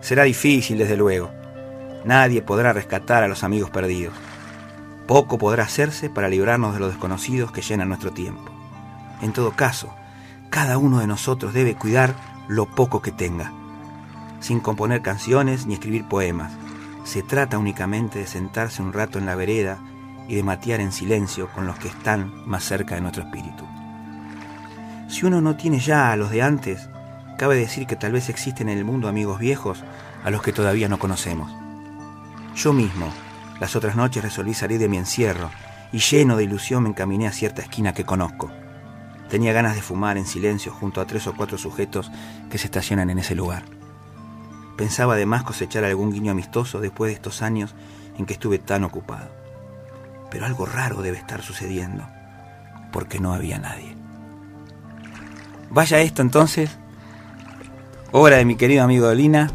Será 0.00 0.24
difícil, 0.24 0.76
desde 0.76 0.96
luego. 0.96 1.30
Nadie 2.04 2.42
podrá 2.42 2.72
rescatar 2.72 3.22
a 3.22 3.28
los 3.28 3.44
amigos 3.44 3.70
perdidos. 3.70 4.12
Poco 5.06 5.38
podrá 5.38 5.62
hacerse 5.62 6.10
para 6.10 6.28
librarnos 6.28 6.74
de 6.74 6.80
los 6.80 6.90
desconocidos 6.90 7.52
que 7.52 7.62
llenan 7.62 7.90
nuestro 7.90 8.10
tiempo. 8.10 8.50
En 9.22 9.32
todo 9.32 9.52
caso, 9.52 9.94
cada 10.50 10.78
uno 10.78 10.98
de 10.98 11.06
nosotros 11.06 11.54
debe 11.54 11.76
cuidar 11.76 12.16
lo 12.48 12.66
poco 12.66 13.02
que 13.02 13.12
tenga, 13.12 13.52
sin 14.40 14.58
componer 14.58 15.00
canciones 15.00 15.64
ni 15.66 15.74
escribir 15.74 16.08
poemas. 16.08 16.52
Se 17.04 17.22
trata 17.22 17.56
únicamente 17.56 18.18
de 18.18 18.26
sentarse 18.26 18.82
un 18.82 18.92
rato 18.92 19.20
en 19.20 19.26
la 19.26 19.36
vereda 19.36 19.78
y 20.28 20.34
de 20.34 20.42
matear 20.42 20.80
en 20.80 20.92
silencio 20.92 21.48
con 21.52 21.66
los 21.66 21.78
que 21.78 21.88
están 21.88 22.32
más 22.46 22.64
cerca 22.64 22.94
de 22.94 23.00
nuestro 23.00 23.22
espíritu. 23.22 23.64
Si 25.08 25.24
uno 25.24 25.40
no 25.40 25.56
tiene 25.56 25.78
ya 25.78 26.12
a 26.12 26.16
los 26.16 26.30
de 26.30 26.42
antes, 26.42 26.88
cabe 27.38 27.56
decir 27.56 27.86
que 27.86 27.96
tal 27.96 28.12
vez 28.12 28.28
existen 28.28 28.68
en 28.68 28.78
el 28.78 28.84
mundo 28.84 29.08
amigos 29.08 29.38
viejos 29.38 29.84
a 30.24 30.30
los 30.30 30.42
que 30.42 30.52
todavía 30.52 30.88
no 30.88 30.98
conocemos. 30.98 31.52
Yo 32.56 32.72
mismo, 32.72 33.12
las 33.60 33.76
otras 33.76 33.96
noches 33.96 34.22
resolví 34.22 34.54
salir 34.54 34.78
de 34.78 34.88
mi 34.88 34.96
encierro 34.96 35.50
y 35.92 35.98
lleno 35.98 36.36
de 36.36 36.44
ilusión 36.44 36.82
me 36.82 36.88
encaminé 36.88 37.26
a 37.28 37.32
cierta 37.32 37.62
esquina 37.62 37.94
que 37.94 38.04
conozco. 38.04 38.50
Tenía 39.28 39.52
ganas 39.52 39.74
de 39.74 39.82
fumar 39.82 40.18
en 40.18 40.26
silencio 40.26 40.72
junto 40.72 41.00
a 41.00 41.06
tres 41.06 41.26
o 41.26 41.34
cuatro 41.34 41.58
sujetos 41.58 42.10
que 42.50 42.58
se 42.58 42.66
estacionan 42.66 43.10
en 43.10 43.18
ese 43.18 43.34
lugar. 43.34 43.64
Pensaba 44.76 45.14
además 45.14 45.42
cosechar 45.42 45.84
algún 45.84 46.12
guiño 46.12 46.32
amistoso 46.32 46.80
después 46.80 47.10
de 47.10 47.14
estos 47.14 47.42
años 47.42 47.74
en 48.18 48.26
que 48.26 48.34
estuve 48.34 48.58
tan 48.58 48.84
ocupado. 48.84 49.45
Pero 50.30 50.46
algo 50.46 50.66
raro 50.66 51.02
debe 51.02 51.18
estar 51.18 51.42
sucediendo, 51.42 52.06
porque 52.92 53.20
no 53.20 53.32
había 53.32 53.58
nadie. 53.58 53.96
Vaya 55.70 56.00
esto 56.00 56.22
entonces, 56.22 56.70
obra 58.12 58.36
de 58.36 58.44
mi 58.44 58.56
querido 58.56 58.84
amigo 58.84 59.06
Dolina, 59.06 59.50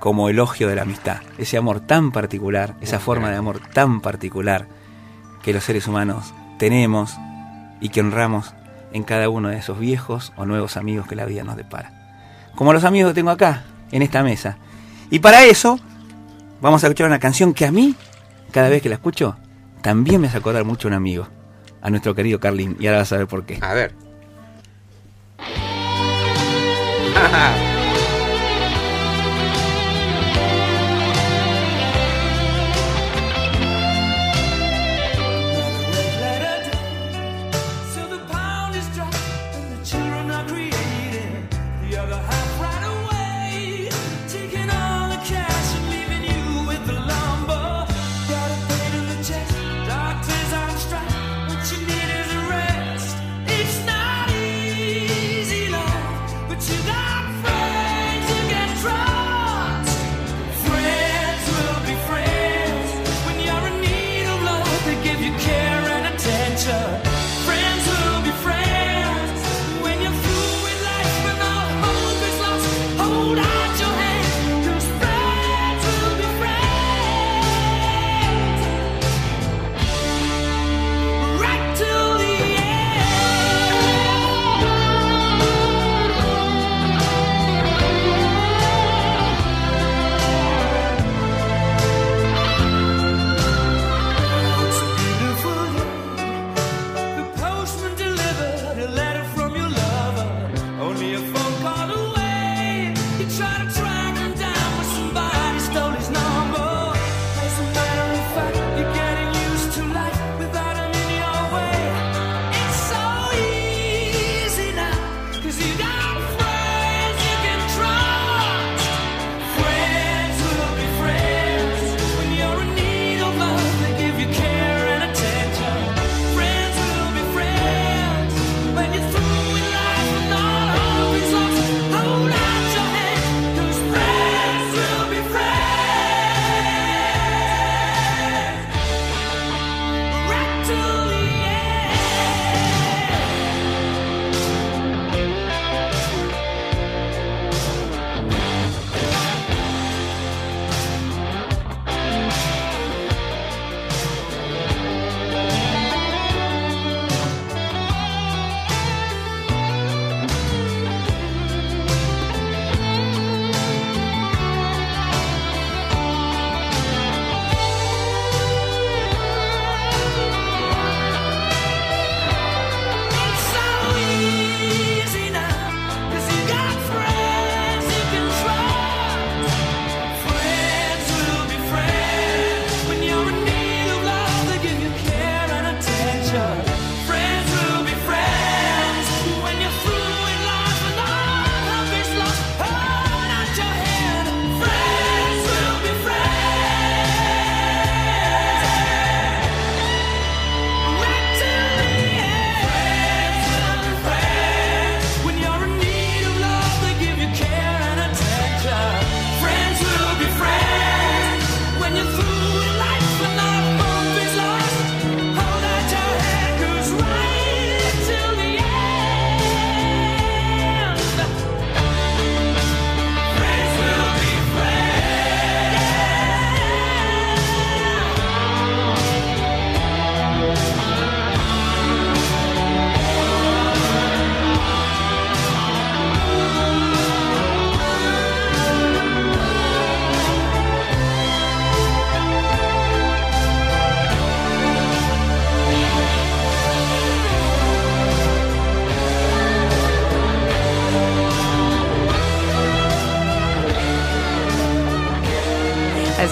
como 0.00 0.28
elogio 0.28 0.68
de 0.68 0.76
la 0.76 0.82
amistad, 0.82 1.18
ese 1.38 1.56
amor 1.56 1.80
tan 1.80 2.12
particular, 2.12 2.76
esa 2.80 3.00
forma 3.00 3.30
de 3.30 3.36
amor 3.36 3.60
tan 3.72 4.00
particular 4.00 4.66
que 5.42 5.52
los 5.52 5.64
seres 5.64 5.88
humanos 5.88 6.32
tenemos 6.58 7.16
y 7.80 7.88
que 7.88 8.00
honramos 8.00 8.54
en 8.92 9.02
cada 9.02 9.28
uno 9.28 9.48
de 9.48 9.58
esos 9.58 9.78
viejos 9.78 10.32
o 10.36 10.46
nuevos 10.46 10.76
amigos 10.76 11.06
que 11.06 11.16
la 11.16 11.24
vida 11.24 11.44
nos 11.44 11.56
depara. 11.56 11.92
Como 12.54 12.72
los 12.72 12.84
amigos 12.84 13.10
que 13.10 13.16
tengo 13.16 13.30
acá, 13.30 13.64
en 13.92 14.02
esta 14.02 14.22
mesa. 14.22 14.56
Y 15.10 15.18
para 15.20 15.44
eso, 15.44 15.78
vamos 16.60 16.82
a 16.82 16.86
escuchar 16.86 17.06
una 17.06 17.18
canción 17.18 17.54
que 17.54 17.66
a 17.66 17.72
mí, 17.72 17.94
cada 18.50 18.68
vez 18.68 18.82
que 18.82 18.88
la 18.88 18.96
escucho, 18.96 19.36
también 19.82 20.20
me 20.20 20.28
hace 20.28 20.38
acordar 20.38 20.64
mucho 20.64 20.88
a 20.88 20.90
un 20.90 20.94
amigo, 20.94 21.28
a 21.80 21.90
nuestro 21.90 22.14
querido 22.14 22.40
Carlín. 22.40 22.76
Y 22.80 22.86
ahora 22.86 22.98
vas 22.98 23.12
a 23.12 23.18
ver 23.18 23.26
por 23.26 23.44
qué. 23.44 23.58
A 23.60 23.74
ver. 23.74 23.94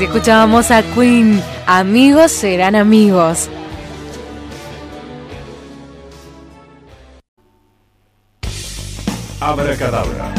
escuchábamos 0.07 0.71
a 0.71 0.83
Queen. 0.95 1.43
Amigos 1.67 2.31
serán 2.31 2.77
amigos. 2.77 3.51
Abracadabra. 9.41 10.33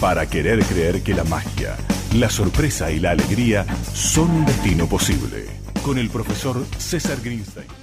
Para 0.00 0.26
querer 0.26 0.64
creer 0.64 1.02
que 1.02 1.14
la 1.14 1.24
magia, 1.24 1.76
la 2.14 2.30
sorpresa 2.30 2.90
y 2.90 2.98
la 2.98 3.10
alegría 3.10 3.66
son 3.92 4.30
un 4.30 4.46
destino 4.46 4.86
posible. 4.86 5.46
Con 5.84 5.98
el 5.98 6.08
profesor 6.08 6.64
César 6.78 7.18
Greenstein. 7.22 7.81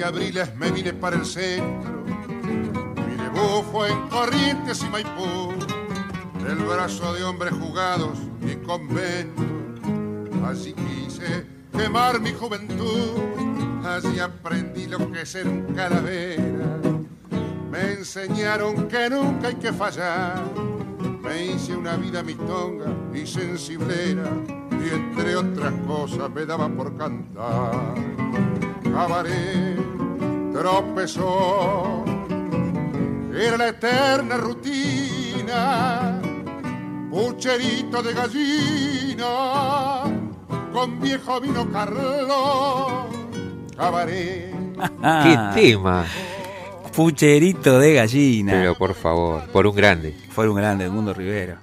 Con 0.00 0.14
20 0.14 0.18
abriles 0.18 0.56
me 0.56 0.70
vine 0.70 0.94
para 0.94 1.16
el 1.16 1.26
centro. 1.26 2.04
Mi 2.06 3.16
debut 3.16 3.64
fue 3.70 3.90
en 3.90 4.08
Corrientes 4.08 4.82
y 4.82 4.88
Maipú. 4.88 5.52
El 6.48 6.56
brazo 6.56 7.12
de 7.12 7.22
hombres 7.22 7.52
jugados 7.52 8.18
y 8.40 8.56
convento. 8.64 9.42
Allí 10.46 10.72
quise 10.72 11.46
quemar 11.76 12.18
mi 12.18 12.32
juventud. 12.32 13.20
Allí 13.84 14.18
aprendí 14.20 14.86
lo 14.86 15.10
que 15.12 15.22
es 15.22 15.28
ser 15.28 15.46
un 15.46 15.74
calavera. 15.74 16.78
Me 17.70 17.92
enseñaron 17.92 18.88
que 18.88 19.10
nunca 19.10 19.48
hay 19.48 19.56
que 19.56 19.72
fallar. 19.72 20.42
Me 21.22 21.46
hice 21.46 21.76
una 21.76 21.96
vida 21.96 22.22
mistonga 22.22 22.86
y 23.12 23.26
sensiblera. 23.26 24.30
Y 24.82 24.94
entre 24.94 25.36
otras 25.36 25.74
cosas 25.86 26.30
me 26.30 26.46
daba 26.46 26.68
por 26.70 26.96
cantar 26.96 27.94
cabaret 28.92 29.79
tropezó. 30.52 32.04
Era 33.34 33.56
la 33.56 33.68
eterna 33.68 34.36
rutina, 34.36 36.20
pucherito 37.10 38.02
de 38.02 38.12
gallina, 38.12 40.04
con 40.72 41.00
viejo 41.00 41.40
vino 41.40 41.70
Carlos, 41.72 43.06
cabaret. 43.76 44.54
¡Qué 45.22 45.38
tema! 45.54 46.04
Pucherito 46.94 47.78
de 47.78 47.94
gallina. 47.94 48.52
Pero 48.52 48.74
por 48.74 48.94
favor, 48.94 49.48
por 49.52 49.66
un 49.66 49.74
grande. 49.74 50.14
Fue 50.30 50.48
un 50.48 50.56
grande, 50.56 50.84
Edmundo 50.84 51.14
Rivero. 51.14 51.56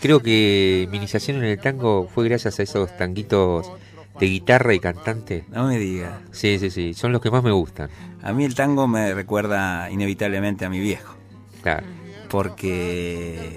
Creo 0.00 0.20
que 0.20 0.86
mi 0.90 0.98
iniciación 0.98 1.38
en 1.38 1.44
el 1.44 1.58
tango 1.58 2.08
fue 2.14 2.28
gracias 2.28 2.60
a 2.60 2.62
esos 2.62 2.94
tanguitos 2.96 3.70
de 4.18 4.26
guitarra 4.26 4.74
y 4.74 4.80
cantante. 4.80 5.44
No 5.48 5.66
me 5.66 5.78
digas. 5.78 6.12
Sí, 6.32 6.58
sí, 6.58 6.70
sí, 6.70 6.94
son 6.94 7.12
los 7.12 7.20
que 7.20 7.30
más 7.30 7.42
me 7.42 7.50
gustan. 7.52 7.88
A 8.22 8.32
mí 8.32 8.44
el 8.44 8.54
tango 8.54 8.86
me 8.86 9.12
recuerda 9.14 9.90
inevitablemente 9.90 10.64
a 10.64 10.70
mi 10.70 10.80
viejo. 10.80 11.14
Claro. 11.62 11.86
Porque 12.30 13.56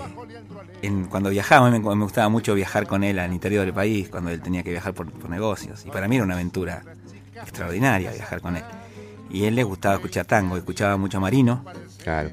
en- 0.81 1.05
cuando 1.05 1.29
viajaba, 1.29 1.69
me, 1.69 1.79
me 1.79 2.03
gustaba 2.03 2.29
mucho 2.29 2.53
viajar 2.55 2.87
con 2.87 3.03
él 3.03 3.19
al 3.19 3.33
interior 3.33 3.65
del 3.65 3.73
país, 3.73 4.09
cuando 4.09 4.29
él 4.29 4.41
tenía 4.41 4.63
que 4.63 4.71
viajar 4.71 4.93
por, 4.93 5.11
por 5.11 5.29
negocios. 5.29 5.83
Y 5.85 5.89
para 5.89 6.07
mí 6.07 6.15
era 6.15 6.25
una 6.25 6.35
aventura 6.35 6.83
extraordinaria 7.35 8.11
viajar 8.11 8.41
con 8.41 8.55
él. 8.57 8.63
Y 9.29 9.43
a 9.45 9.47
él 9.49 9.55
le 9.55 9.63
gustaba 9.63 9.95
escuchar 9.95 10.25
tango, 10.25 10.57
escuchaba 10.57 10.95
mucho 10.97 11.17
a 11.17 11.21
Marino, 11.21 11.65
Claro. 12.03 12.29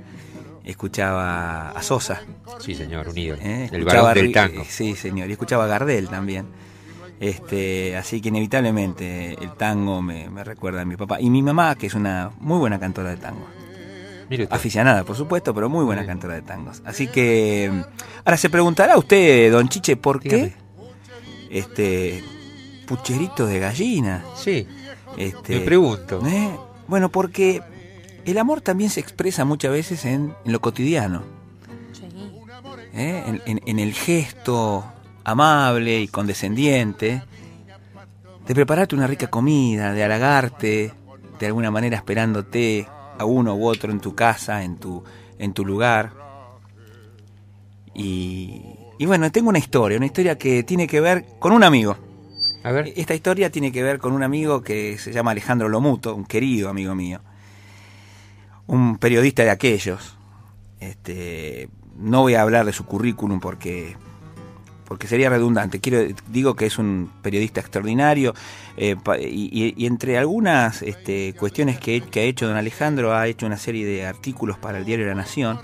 escuchaba 0.64 1.70
a 1.70 1.82
Sosa. 1.82 2.20
Sí, 2.60 2.74
señor, 2.74 3.08
unido. 3.08 3.36
¿eh? 3.40 3.68
El 3.72 3.84
varón 3.84 4.14
del 4.14 4.32
tango. 4.32 4.62
eh, 4.62 4.66
Sí, 4.68 4.94
señor. 4.94 5.28
Y 5.28 5.32
escuchaba 5.32 5.64
a 5.64 5.66
Gardel 5.68 6.08
también. 6.08 6.46
Este, 7.20 7.96
así 7.96 8.20
que 8.20 8.28
inevitablemente 8.28 9.34
el 9.42 9.52
tango 9.54 10.02
me, 10.02 10.28
me 10.30 10.42
recuerda 10.44 10.82
a 10.82 10.84
mi 10.84 10.96
papá. 10.96 11.20
Y 11.20 11.30
mi 11.30 11.42
mamá, 11.42 11.74
que 11.76 11.86
es 11.86 11.94
una 11.94 12.30
muy 12.40 12.58
buena 12.58 12.78
cantora 12.78 13.10
de 13.10 13.16
tango. 13.16 13.46
Aficionada, 14.50 15.04
por 15.04 15.16
supuesto, 15.16 15.54
pero 15.54 15.68
muy 15.68 15.84
buena 15.84 16.04
cantora 16.06 16.34
de 16.34 16.42
tangos. 16.42 16.82
Así 16.86 17.06
que 17.08 17.70
mm, 17.72 17.80
ahora 18.24 18.36
se 18.36 18.48
preguntará 18.50 18.96
usted, 18.98 19.52
don 19.52 19.68
Chiche, 19.68 19.96
¿por 19.96 20.20
qué 20.20 20.54
este 21.50 22.24
pucherito 22.86 23.46
de 23.46 23.58
gallina? 23.60 24.24
Sí, 24.36 24.66
Este, 25.16 25.58
me 25.58 25.60
pregunto. 25.64 26.20
¿eh? 26.26 26.50
Bueno, 26.88 27.10
porque 27.10 27.62
el 28.24 28.38
amor 28.38 28.60
también 28.62 28.90
se 28.90 29.00
expresa 29.00 29.44
muchas 29.44 29.70
veces 29.72 30.04
en, 30.06 30.34
en 30.44 30.52
lo 30.52 30.60
cotidiano, 30.60 31.22
¿eh? 32.94 33.22
en, 33.26 33.42
en- 33.46 33.60
en 33.66 33.78
el 33.78 33.92
gesto 33.92 34.84
amable 35.24 36.00
y 36.00 36.08
condescendiente 36.08 37.22
de 38.46 38.54
prepararte 38.54 38.94
una 38.94 39.06
rica 39.06 39.28
comida, 39.28 39.92
de 39.92 40.04
halagarte, 40.04 40.92
de 41.38 41.46
alguna 41.46 41.70
manera 41.70 41.96
esperándote 41.96 42.86
a 43.18 43.24
uno 43.24 43.54
u 43.54 43.66
otro 43.66 43.90
en 43.90 44.00
tu 44.00 44.14
casa, 44.14 44.62
en 44.62 44.76
tu, 44.76 45.02
en 45.38 45.52
tu 45.54 45.64
lugar. 45.64 46.12
Y, 47.94 48.62
y 48.98 49.06
bueno, 49.06 49.30
tengo 49.32 49.48
una 49.48 49.58
historia, 49.58 49.96
una 49.96 50.06
historia 50.06 50.36
que 50.36 50.62
tiene 50.62 50.86
que 50.86 51.00
ver 51.00 51.24
con 51.38 51.52
un 51.52 51.64
amigo. 51.64 51.96
A 52.64 52.72
ver, 52.72 52.92
Esta 52.96 53.14
historia 53.14 53.50
tiene 53.50 53.72
que 53.72 53.82
ver 53.82 53.98
con 53.98 54.12
un 54.12 54.22
amigo 54.22 54.62
que 54.62 54.98
se 54.98 55.12
llama 55.12 55.30
Alejandro 55.32 55.68
Lomuto, 55.68 56.14
un 56.14 56.24
querido 56.24 56.68
amigo 56.68 56.94
mío, 56.94 57.20
un 58.66 58.98
periodista 58.98 59.42
de 59.42 59.50
aquellos. 59.50 60.16
Este, 60.80 61.68
no 61.96 62.22
voy 62.22 62.34
a 62.34 62.42
hablar 62.42 62.66
de 62.66 62.72
su 62.72 62.84
currículum 62.84 63.40
porque 63.40 63.96
porque 64.84 65.06
sería 65.08 65.30
redundante. 65.30 65.80
Quiero 65.80 66.14
digo 66.28 66.54
que 66.54 66.66
es 66.66 66.78
un 66.78 67.10
periodista 67.22 67.60
extraordinario 67.60 68.34
eh, 68.76 68.96
y, 69.20 69.74
y- 69.76 69.86
entre 69.86 70.18
algunas 70.18 70.82
este, 70.82 71.34
cuestiones 71.38 71.78
que, 71.78 72.00
que 72.02 72.20
ha 72.20 72.22
hecho 72.24 72.46
don 72.48 72.56
Alejandro 72.56 73.14
ha 73.14 73.26
hecho 73.26 73.46
una 73.46 73.56
serie 73.58 73.86
de 73.86 74.04
artículos 74.06 74.58
para 74.58 74.78
el 74.78 74.84
diario 74.84 75.06
La 75.06 75.14
Nación, 75.14 75.58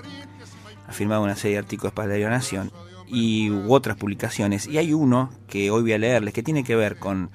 ha 0.88 0.92
firmado 0.92 1.22
una 1.22 1.36
serie 1.36 1.56
de 1.56 1.62
artículos 1.62 1.92
para 1.92 2.06
el 2.06 2.10
diario 2.12 2.28
La 2.30 2.36
Nación 2.36 2.72
y 3.06 3.50
u 3.50 3.72
otras 3.72 3.96
publicaciones 3.96 4.66
y 4.66 4.78
hay 4.78 4.92
uno 4.92 5.30
que 5.48 5.70
hoy 5.70 5.82
voy 5.82 5.92
a 5.92 5.98
leerles 5.98 6.32
que 6.32 6.42
tiene 6.42 6.62
que 6.64 6.76
ver 6.76 6.96
con 6.96 7.30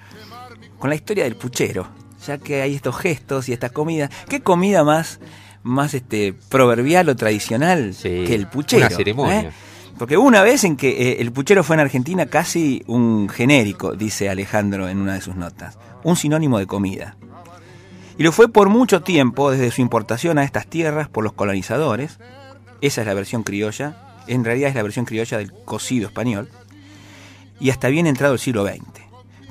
con 0.80 0.90
la 0.90 0.96
historia 0.96 1.24
del 1.24 1.36
puchero, 1.38 1.88
ya 2.26 2.38
que 2.38 2.62
hay 2.62 2.76
estos 2.76 2.96
gestos 2.98 3.48
y 3.50 3.54
esta 3.54 3.70
comida. 3.70 4.10
¿Qué 4.30 4.42
comida 4.42 4.84
más, 4.84 5.20
más 5.64 5.94
este, 5.94 6.34
proverbial 6.50 7.08
o 7.10 7.16
tradicional 7.16 7.94
Sí, 7.94 8.24
que 8.28 8.36
el 8.36 8.48
puchero? 8.48 8.86
una 8.88 8.96
ceremonia. 8.96 9.40
eh? 9.42 9.52
Porque 9.98 10.18
hubo 10.18 10.28
una 10.28 10.44
vez 10.44 10.64
en 10.64 10.76
que 10.76 10.90
eh, 10.90 11.22
el 11.22 11.32
puchero 11.32 11.64
fue 11.64 11.76
en 11.76 11.80
Argentina 11.80 12.26
casi 12.26 12.84
un 12.88 13.30
genérico, 13.30 13.94
dice 13.94 14.30
Alejandro 14.30 14.90
en 14.90 15.00
una 15.00 15.14
de 15.14 15.22
sus 15.22 15.36
notas, 15.36 15.78
un 16.04 16.16
sinónimo 16.16 16.60
de 16.60 16.68
comida. 16.68 17.16
Y 18.18 18.24
lo 18.24 18.32
fue 18.32 18.50
por 18.50 18.70
mucho 18.70 19.02
tiempo 19.02 19.52
desde 19.52 19.72
su 19.72 19.82
importación 19.82 20.38
a 20.38 20.44
estas 20.44 20.68
tierras 20.68 21.08
por 21.08 21.24
los 21.24 21.34
colonizadores. 21.34 22.20
Esa 22.82 23.02
es 23.02 23.08
la 23.08 23.14
versión 23.14 23.44
criolla, 23.44 24.16
en 24.28 24.44
realidad 24.44 24.70
es 24.70 24.76
la 24.76 24.84
versión 24.84 25.06
criolla 25.06 25.38
del 25.38 25.52
cocido 25.52 26.08
español. 26.08 26.50
Y 27.60 27.70
hasta 27.70 27.88
bien 27.88 28.08
entrado 28.08 28.34
el 28.34 28.40
siglo 28.40 28.66
XX 28.66 29.06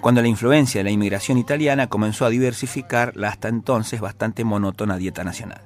cuando 0.05 0.21
la 0.21 0.29
influencia 0.29 0.81
de 0.81 0.85
la 0.85 0.91
inmigración 0.91 1.39
italiana 1.39 1.87
comenzó 1.87 2.27
a 2.27 2.29
diversificar 2.29 3.17
la 3.17 3.29
hasta 3.29 3.49
entonces 3.49 4.03
bastante 4.03 4.45
monótona 4.45 4.99
dieta 4.99 5.25
nacional. 5.25 5.63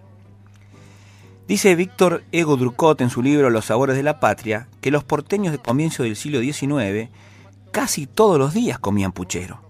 Dice 1.48 1.74
Víctor 1.74 2.24
Ego 2.30 2.58
Drucot 2.58 3.00
en 3.00 3.08
su 3.08 3.22
libro 3.22 3.48
Los 3.48 3.64
sabores 3.64 3.96
de 3.96 4.02
la 4.02 4.20
patria 4.20 4.68
que 4.82 4.90
los 4.90 5.02
porteños 5.02 5.50
de 5.50 5.58
comienzo 5.58 6.02
del 6.02 6.14
siglo 6.14 6.40
XIX 6.40 7.08
casi 7.72 8.06
todos 8.06 8.38
los 8.38 8.52
días 8.52 8.78
comían 8.78 9.12
puchero, 9.12 9.62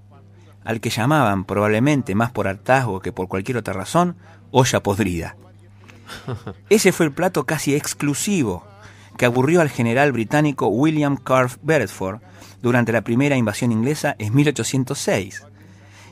al 0.64 0.80
que 0.80 0.90
llamaban, 0.90 1.44
probablemente 1.44 2.16
más 2.16 2.32
por 2.32 2.48
hartazgo 2.48 2.98
que 2.98 3.12
por 3.12 3.28
cualquier 3.28 3.58
otra 3.58 3.74
razón, 3.74 4.16
olla 4.50 4.82
podrida. 4.82 5.36
Ese 6.68 6.90
fue 6.90 7.06
el 7.06 7.12
plato 7.12 7.44
casi 7.46 7.76
exclusivo 7.76 8.66
que 9.16 9.26
aburrió 9.26 9.60
al 9.60 9.70
general 9.70 10.10
británico 10.10 10.66
William 10.66 11.16
Carve 11.16 11.54
Beresford 11.62 12.20
durante 12.60 12.90
la 12.90 13.02
primera 13.02 13.36
invasión 13.36 13.70
inglesa 13.70 14.16
en 14.18 14.34
1806 14.34 15.44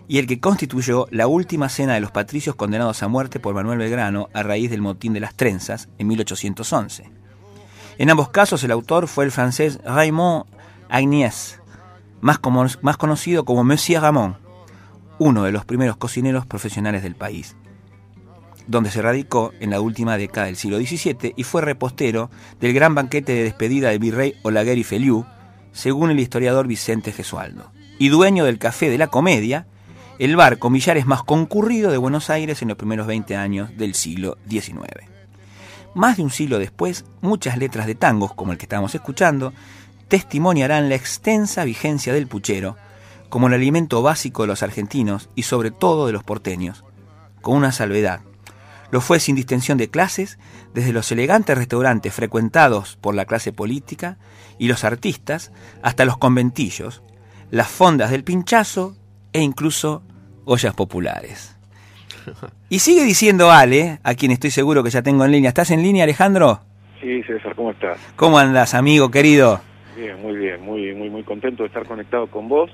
y 0.08 0.18
el 0.18 0.26
que 0.26 0.40
constituyó 0.40 1.06
la 1.10 1.26
última 1.26 1.68
cena 1.68 1.94
de 1.94 2.00
los 2.00 2.10
patricios 2.10 2.54
condenados 2.54 3.02
a 3.02 3.08
muerte 3.08 3.40
por 3.40 3.54
Manuel 3.54 3.78
Belgrano 3.78 4.28
a 4.32 4.42
raíz 4.42 4.70
del 4.70 4.82
motín 4.82 5.12
de 5.12 5.20
las 5.20 5.34
trenzas 5.34 5.88
en 5.98 6.06
1811. 6.06 7.10
En 7.98 8.10
ambos 8.10 8.28
casos 8.28 8.62
el 8.62 8.70
autor 8.70 9.08
fue 9.08 9.24
el 9.24 9.32
francés 9.32 9.78
Raymond 9.84 10.44
Agnès, 10.88 11.60
más, 12.20 12.38
conocido 12.38 13.44
como 13.44 13.64
Monsieur 13.64 14.02
Ramon, 14.02 14.36
uno 15.18 15.44
de 15.44 15.52
los 15.52 15.64
primeros 15.64 15.96
cocineros 15.96 16.46
profesionales 16.46 17.02
del 17.02 17.14
país 17.14 17.56
donde 18.66 18.90
se 18.90 19.02
radicó 19.02 19.52
en 19.60 19.70
la 19.70 19.80
última 19.80 20.18
década 20.18 20.46
del 20.46 20.56
siglo 20.56 20.78
XVII 20.78 21.34
y 21.36 21.44
fue 21.44 21.62
repostero 21.62 22.30
del 22.60 22.72
gran 22.72 22.94
banquete 22.94 23.32
de 23.32 23.44
despedida 23.44 23.90
del 23.90 23.98
virrey 23.98 24.34
Olaguer 24.42 24.78
y 24.78 24.84
Feliu, 24.84 25.24
según 25.72 26.10
el 26.10 26.18
historiador 26.18 26.66
Vicente 26.66 27.12
Gesualdo, 27.12 27.70
y 27.98 28.08
dueño 28.08 28.44
del 28.44 28.58
Café 28.58 28.90
de 28.90 28.98
la 28.98 29.06
Comedia, 29.06 29.66
el 30.18 30.36
bar 30.36 30.58
con 30.58 30.72
billares 30.72 31.06
más 31.06 31.22
concurrido 31.22 31.90
de 31.90 31.98
Buenos 31.98 32.30
Aires 32.30 32.62
en 32.62 32.68
los 32.68 32.78
primeros 32.78 33.06
20 33.06 33.36
años 33.36 33.76
del 33.76 33.94
siglo 33.94 34.38
XIX. 34.48 34.82
Más 35.94 36.16
de 36.16 36.22
un 36.22 36.30
siglo 36.30 36.58
después, 36.58 37.04
muchas 37.20 37.58
letras 37.58 37.86
de 37.86 37.94
tangos, 37.94 38.32
como 38.34 38.52
el 38.52 38.58
que 38.58 38.64
estábamos 38.64 38.94
escuchando, 38.94 39.52
testimoniarán 40.08 40.88
la 40.88 40.94
extensa 40.94 41.64
vigencia 41.64 42.14
del 42.14 42.28
puchero 42.28 42.76
como 43.28 43.48
el 43.48 43.54
alimento 43.54 44.02
básico 44.02 44.42
de 44.42 44.48
los 44.48 44.62
argentinos 44.62 45.28
y 45.34 45.42
sobre 45.42 45.70
todo 45.70 46.06
de 46.06 46.12
los 46.12 46.22
porteños, 46.22 46.84
con 47.42 47.56
una 47.56 47.72
salvedad, 47.72 48.20
Lo 48.92 49.00
fue 49.00 49.18
sin 49.18 49.34
distinción 49.34 49.78
de 49.78 49.90
clases, 49.90 50.38
desde 50.72 50.92
los 50.92 51.10
elegantes 51.10 51.58
restaurantes 51.58 52.14
frecuentados 52.14 52.96
por 53.00 53.16
la 53.16 53.24
clase 53.24 53.52
política 53.52 54.16
y 54.58 54.68
los 54.68 54.84
artistas, 54.84 55.50
hasta 55.82 56.04
los 56.04 56.18
conventillos, 56.18 57.02
las 57.50 57.68
fondas 57.68 58.12
del 58.12 58.22
pinchazo 58.22 58.96
e 59.36 59.42
incluso 59.42 60.02
ollas 60.46 60.74
populares. 60.74 61.54
Y 62.70 62.78
sigue 62.78 63.04
diciendo 63.04 63.50
Ale, 63.50 64.00
a 64.02 64.14
quien 64.14 64.32
estoy 64.32 64.50
seguro 64.50 64.82
que 64.82 64.88
ya 64.90 65.02
tengo 65.02 65.24
en 65.26 65.32
línea. 65.32 65.48
¿Estás 65.48 65.70
en 65.70 65.82
línea, 65.82 66.04
Alejandro? 66.04 66.60
Sí, 67.00 67.22
César, 67.22 67.54
¿cómo 67.54 67.70
estás? 67.70 67.98
¿Cómo 68.16 68.38
andas, 68.38 68.74
amigo 68.74 69.10
querido? 69.10 69.60
Bien, 69.94 70.20
muy 70.22 70.36
bien, 70.36 70.62
muy 70.62 70.94
muy 70.94 71.10
muy 71.10 71.22
contento 71.22 71.62
de 71.62 71.68
estar 71.68 71.84
conectado 71.84 72.26
con 72.28 72.48
vos. 72.48 72.70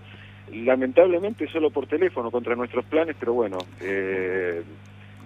Lamentablemente 0.52 1.48
solo 1.48 1.70
por 1.70 1.86
teléfono 1.88 2.30
contra 2.30 2.54
nuestros 2.54 2.84
planes, 2.84 3.16
pero 3.18 3.34
bueno, 3.34 3.58
eh, 3.80 4.62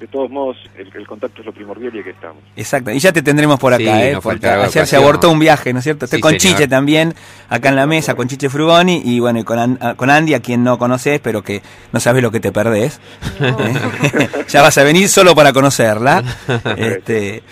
de 0.01 0.07
todos 0.09 0.31
modos 0.31 0.57
el, 0.77 0.91
el 0.95 1.07
contacto 1.07 1.41
es 1.41 1.47
lo 1.47 1.53
primordial 1.53 1.95
y 1.97 2.01
aquí 2.01 2.11
estamos. 2.11 2.37
Exacto, 2.55 2.91
y 2.91 2.99
ya 2.99 3.13
te 3.13 3.23
tendremos 3.23 3.59
por 3.59 3.73
acá, 3.73 3.83
Sí, 3.83 3.89
¿eh? 3.89 4.19
Porque 4.23 4.47
falta 4.47 4.65
ayer 4.65 4.87
se 4.87 4.97
abortó 4.97 5.31
un 5.31 5.39
viaje, 5.39 5.73
¿no 5.73 5.79
es 5.79 5.85
cierto? 5.85 6.05
Estoy 6.05 6.19
Sí, 6.19 6.23
con 6.23 6.39
señor. 6.39 6.57
Chiche 6.57 6.69
también, 6.69 7.15
acá 7.49 7.71
en 7.71 7.77
la 7.77 7.87
mesa, 7.87 8.15
con 8.15 8.29
Chiche 8.29 8.51
Frugoni, 8.51 9.01
y 9.05 9.21
bueno, 9.21 9.39
y 9.39 9.45
con, 9.45 9.59
An- 9.59 9.79
ah, 9.81 9.95
con 9.95 10.11
Andy, 10.11 10.35
a 10.35 10.41
quien 10.41 10.63
no 10.65 10.79
conoces, 10.79 11.19
pero 11.21 11.43
que 11.43 11.63
no 11.93 12.01
sabes 12.01 12.23
lo 12.23 12.31
que 12.31 12.41
te 12.41 12.53
perdés. 12.53 13.01
¿eh? 13.41 14.29
ya 14.49 14.63
vas 14.63 14.77
a 14.79 14.83
venir 14.83 15.09
solo 15.09 15.35
para 15.35 15.53
conocerla. 15.53 16.23
este, 16.77 17.43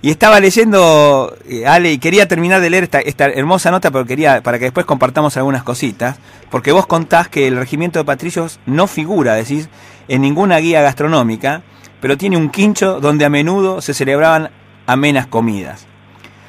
y 0.00 0.10
estaba 0.10 0.38
leyendo, 0.38 1.36
eh, 1.48 1.66
Ale, 1.66 1.90
y 1.92 1.98
quería 1.98 2.28
terminar 2.28 2.60
de 2.60 2.70
leer 2.70 2.84
esta, 2.84 3.00
esta 3.00 3.24
hermosa 3.26 3.72
nota, 3.72 3.90
pero 3.90 4.04
quería, 4.06 4.40
para 4.42 4.58
que 4.60 4.66
después 4.66 4.86
compartamos 4.86 5.36
algunas 5.36 5.64
cositas, 5.64 6.18
porque 6.50 6.70
vos 6.70 6.86
contás 6.86 7.26
que 7.28 7.48
el 7.48 7.56
regimiento 7.56 7.98
de 7.98 8.04
patricios 8.04 8.60
no 8.66 8.86
figura, 8.86 9.34
decís, 9.34 9.68
en 10.06 10.22
ninguna 10.22 10.58
guía 10.58 10.80
gastronómica, 10.82 11.62
pero 12.00 12.16
tiene 12.16 12.36
un 12.36 12.50
quincho 12.50 13.00
donde 13.00 13.24
a 13.24 13.30
menudo 13.30 13.80
se 13.80 13.94
celebraban 13.94 14.50
amenas 14.86 15.26
comidas. 15.26 15.86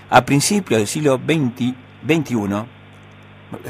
A 0.10 0.26
principios 0.26 0.80
del 0.80 0.88
siglo 0.88 1.18
XX, 1.24 1.74
XXI, 2.08 2.66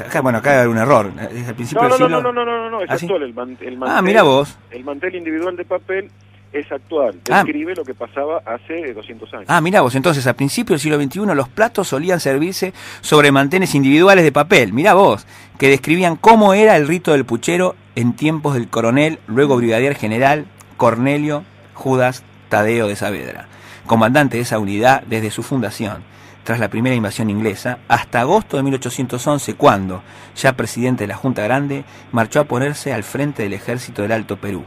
acá, 0.06 0.20
bueno, 0.20 0.38
acá 0.38 0.62
hay 0.62 0.66
un 0.68 0.78
error, 0.78 1.12
al 1.18 1.54
principio 1.54 1.82
No, 1.82 1.88
no, 1.88 1.94
del 1.98 2.10
no, 2.10 2.16
siglo... 2.18 2.22
no, 2.22 2.32
no, 2.32 2.44
no, 2.44 2.58
no, 2.64 2.70
no, 2.70 2.82
es 2.82 2.90
¿Ah, 2.90 2.94
actual 2.94 3.22
el, 3.22 3.34
man- 3.34 3.58
el 3.60 3.74
Ah, 3.74 3.78
mantel. 3.78 4.04
mira 4.04 4.22
vos. 4.22 4.56
El 4.70 4.84
mantel 4.84 5.14
individual 5.16 5.56
de 5.56 5.64
papel 5.64 6.10
es 6.52 6.70
actual, 6.72 7.20
Ah. 7.30 7.42
describe 7.44 7.74
lo 7.76 7.84
que 7.84 7.94
pasaba 7.94 8.42
hace 8.44 8.92
200 8.92 9.32
años. 9.34 9.44
Ah, 9.48 9.60
mirá 9.60 9.82
vos, 9.82 9.94
entonces 9.94 10.26
a 10.26 10.34
principios 10.34 10.82
del 10.82 10.92
siglo 10.92 11.02
XXI 11.02 11.34
los 11.36 11.48
platos 11.48 11.88
solían 11.88 12.18
servirse 12.20 12.72
sobre 13.02 13.30
mantenes 13.32 13.74
individuales 13.74 14.24
de 14.24 14.32
papel, 14.32 14.72
mirá 14.72 14.94
vos, 14.94 15.26
que 15.58 15.68
describían 15.68 16.16
cómo 16.16 16.52
era 16.54 16.76
el 16.76 16.88
rito 16.88 17.12
del 17.12 17.24
puchero 17.24 17.76
en 17.94 18.14
tiempos 18.14 18.54
del 18.54 18.68
coronel, 18.68 19.18
luego 19.26 19.56
brigadier 19.56 19.94
general 19.94 20.46
Cornelio 20.76 21.44
Judas 21.80 22.22
Tadeo 22.50 22.88
de 22.88 22.94
Saavedra, 22.96 23.46
comandante 23.86 24.36
de 24.36 24.42
esa 24.42 24.58
unidad 24.58 25.02
desde 25.06 25.30
su 25.30 25.42
fundación, 25.42 26.02
tras 26.44 26.60
la 26.60 26.68
primera 26.68 26.94
invasión 26.94 27.30
inglesa, 27.30 27.78
hasta 27.88 28.20
agosto 28.20 28.58
de 28.58 28.62
1811, 28.64 29.54
cuando, 29.54 30.02
ya 30.36 30.52
presidente 30.56 31.04
de 31.04 31.08
la 31.08 31.16
Junta 31.16 31.42
Grande, 31.42 31.84
marchó 32.12 32.40
a 32.40 32.44
ponerse 32.44 32.92
al 32.92 33.02
frente 33.02 33.44
del 33.44 33.54
ejército 33.54 34.02
del 34.02 34.12
Alto 34.12 34.36
Perú. 34.36 34.62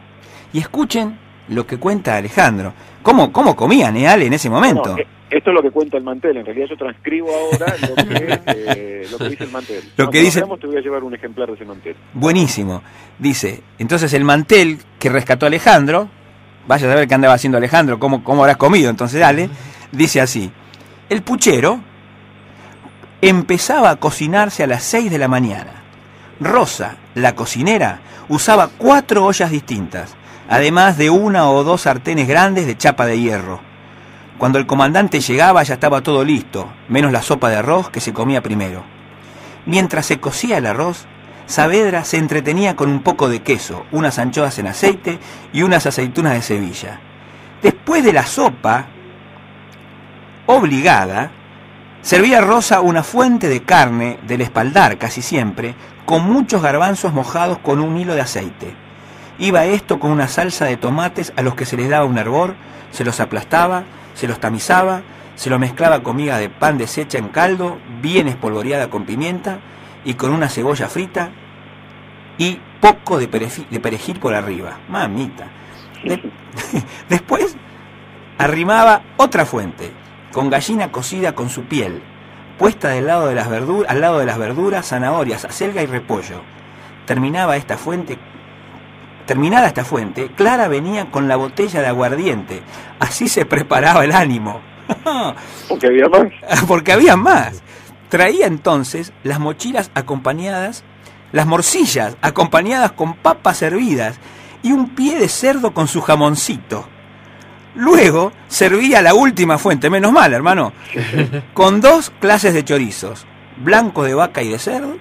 Y 0.53 0.59
escuchen 0.59 1.19
lo 1.49 1.67
que 1.67 1.77
cuenta 1.77 2.15
Alejandro. 2.17 2.73
¿Cómo, 3.03 3.31
cómo 3.31 3.55
comían, 3.55 3.95
eh, 3.97 4.07
Ale, 4.07 4.25
en 4.25 4.33
ese 4.33 4.49
momento? 4.49 4.93
No, 4.95 4.97
eh, 4.97 5.05
esto 5.29 5.49
es 5.51 5.53
lo 5.53 5.61
que 5.61 5.71
cuenta 5.71 5.97
el 5.97 6.03
mantel, 6.03 6.37
en 6.37 6.45
realidad 6.45 6.67
yo 6.69 6.77
transcribo 6.77 7.29
ahora 7.31 7.75
lo 7.81 7.95
que, 7.95 8.39
eh, 8.47 9.07
lo 9.11 9.17
que 9.19 9.29
dice 9.29 9.43
el 9.43 9.51
mantel. 9.51 9.83
Lo 9.97 10.09
que 10.09 10.19
dice- 10.21 10.41
te 10.41 10.67
voy 10.67 10.77
a 10.77 10.81
llevar 10.81 11.03
un 11.03 11.13
ejemplar 11.13 11.47
de 11.49 11.55
ese 11.55 11.65
mantel. 11.65 11.95
Buenísimo. 12.13 12.81
Dice, 13.19 13.61
entonces 13.77 14.13
el 14.13 14.23
mantel 14.23 14.79
que 14.99 15.09
rescató 15.09 15.45
Alejandro, 15.45 16.09
vaya 16.67 16.87
a 16.87 16.91
saber 16.91 17.07
qué 17.07 17.13
andaba 17.13 17.33
haciendo 17.33 17.57
Alejandro, 17.57 17.99
cómo, 17.99 18.23
cómo 18.23 18.43
habrás 18.43 18.57
comido, 18.57 18.89
entonces 18.89 19.19
dale, 19.19 19.49
dice 19.91 20.21
así, 20.21 20.51
el 21.09 21.21
puchero 21.21 21.79
empezaba 23.21 23.89
a 23.89 23.95
cocinarse 23.97 24.63
a 24.63 24.67
las 24.67 24.83
6 24.83 25.09
de 25.11 25.17
la 25.17 25.27
mañana. 25.27 25.83
Rosa, 26.39 26.97
la 27.15 27.35
cocinera, 27.35 28.01
usaba 28.27 28.69
cuatro 28.77 29.25
ollas 29.25 29.51
distintas, 29.51 30.15
además 30.49 30.97
de 30.97 31.09
una 31.09 31.49
o 31.49 31.63
dos 31.63 31.81
sartenes 31.81 32.27
grandes 32.27 32.65
de 32.65 32.77
chapa 32.77 33.05
de 33.05 33.19
hierro. 33.19 33.61
Cuando 34.37 34.59
el 34.59 34.65
comandante 34.65 35.21
llegaba 35.21 35.63
ya 35.63 35.75
estaba 35.75 36.01
todo 36.01 36.25
listo, 36.25 36.71
menos 36.89 37.11
la 37.11 37.21
sopa 37.21 37.49
de 37.49 37.57
arroz 37.57 37.89
que 37.89 38.01
se 38.01 38.13
comía 38.13 38.41
primero. 38.41 38.83
Mientras 39.65 40.05
se 40.05 40.19
cocía 40.19 40.57
el 40.57 40.65
arroz, 40.65 41.05
Saavedra 41.45 42.05
se 42.05 42.17
entretenía 42.17 42.75
con 42.75 42.89
un 42.89 43.01
poco 43.01 43.29
de 43.29 43.41
queso, 43.41 43.85
unas 43.91 44.17
anchoas 44.17 44.57
en 44.59 44.67
aceite 44.67 45.19
y 45.51 45.63
unas 45.63 45.85
aceitunas 45.85 46.33
de 46.33 46.41
Sevilla. 46.41 46.99
Después 47.61 48.03
de 48.03 48.13
la 48.13 48.25
sopa, 48.25 48.87
obligada, 50.45 51.31
servía 52.01 52.41
Rosa 52.41 52.81
una 52.81 53.03
fuente 53.03 53.49
de 53.49 53.63
carne 53.63 54.19
del 54.27 54.41
espaldar 54.41 54.97
casi 54.97 55.21
siempre, 55.21 55.75
con 56.05 56.23
muchos 56.23 56.61
garbanzos 56.61 57.13
mojados 57.13 57.59
con 57.59 57.79
un 57.79 57.97
hilo 57.97 58.15
de 58.15 58.21
aceite. 58.21 58.75
Iba 59.39 59.65
esto 59.65 59.99
con 59.99 60.11
una 60.11 60.27
salsa 60.27 60.65
de 60.65 60.77
tomates 60.77 61.33
a 61.35 61.41
los 61.41 61.55
que 61.55 61.65
se 61.65 61.77
les 61.77 61.89
daba 61.89 62.05
un 62.05 62.17
hervor, 62.17 62.55
se 62.91 63.03
los 63.03 63.19
aplastaba, 63.19 63.83
se 64.13 64.27
los 64.27 64.39
tamizaba, 64.39 65.01
se 65.35 65.49
lo 65.49 65.59
mezclaba 65.59 66.03
con 66.03 66.15
miga 66.15 66.37
de 66.37 66.49
pan 66.49 66.77
deshecha 66.77 67.17
en 67.17 67.29
caldo, 67.29 67.79
bien 68.01 68.27
espolvoreada 68.27 68.89
con 68.89 69.05
pimienta, 69.05 69.59
y 70.05 70.13
con 70.15 70.31
una 70.33 70.49
cebolla 70.49 70.87
frita 70.87 71.31
y 72.37 72.59
poco 72.81 73.19
de, 73.19 73.27
perejil 73.27 74.19
por 74.19 74.33
arriba. 74.33 74.79
Mamita. 74.89 75.47
De- 76.03 76.31
Después 77.09 77.55
arrimaba 78.37 79.01
otra 79.17 79.45
fuente, 79.45 79.91
con 80.31 80.49
gallina 80.49 80.91
cocida 80.91 81.33
con 81.33 81.49
su 81.49 81.63
piel, 81.63 82.01
puesta 82.57 82.89
del 82.89 83.07
lado 83.07 83.27
de 83.27 83.35
las 83.35 83.49
verduras, 83.49 83.89
al 83.91 84.01
lado 84.01 84.19
de 84.19 84.25
las 84.25 84.37
verduras, 84.37 84.87
zanahorias, 84.87 85.45
acelga 85.45 85.81
y 85.81 85.85
repollo. 85.85 86.41
Terminaba 87.05 87.57
esta 87.57 87.77
fuente 87.77 88.17
Terminada 89.25 89.67
esta 89.67 89.85
fuente, 89.85 90.31
Clara 90.35 90.67
venía 90.67 91.09
con 91.09 91.29
la 91.29 91.37
botella 91.37 91.79
de 91.79 91.87
aguardiente. 91.87 92.61
Así 92.99 93.29
se 93.29 93.45
preparaba 93.45 94.03
el 94.03 94.11
ánimo. 94.11 94.59
Porque 95.69 95.87
había 95.87 96.09
más. 96.09 96.65
Porque 96.67 96.91
había 96.91 97.15
más. 97.15 97.63
Traía 98.13 98.45
entonces 98.45 99.11
las 99.23 99.39
mochilas 99.39 99.89
acompañadas, 99.95 100.83
las 101.31 101.47
morcillas 101.47 102.15
acompañadas 102.21 102.91
con 102.91 103.15
papas 103.15 103.63
hervidas 103.63 104.19
y 104.61 104.71
un 104.71 104.93
pie 104.93 105.17
de 105.17 105.27
cerdo 105.27 105.73
con 105.73 105.87
su 105.87 105.99
jamoncito. 105.99 106.87
Luego 107.73 108.31
servía 108.47 109.01
la 109.01 109.15
última 109.15 109.57
fuente, 109.57 109.89
menos 109.89 110.11
mal, 110.11 110.31
hermano, 110.31 110.73
con 111.55 111.81
dos 111.81 112.11
clases 112.19 112.53
de 112.53 112.63
chorizos, 112.63 113.25
blancos 113.57 114.05
de 114.05 114.13
vaca 114.13 114.43
y 114.43 114.49
de 114.49 114.59
cerdo, 114.59 114.95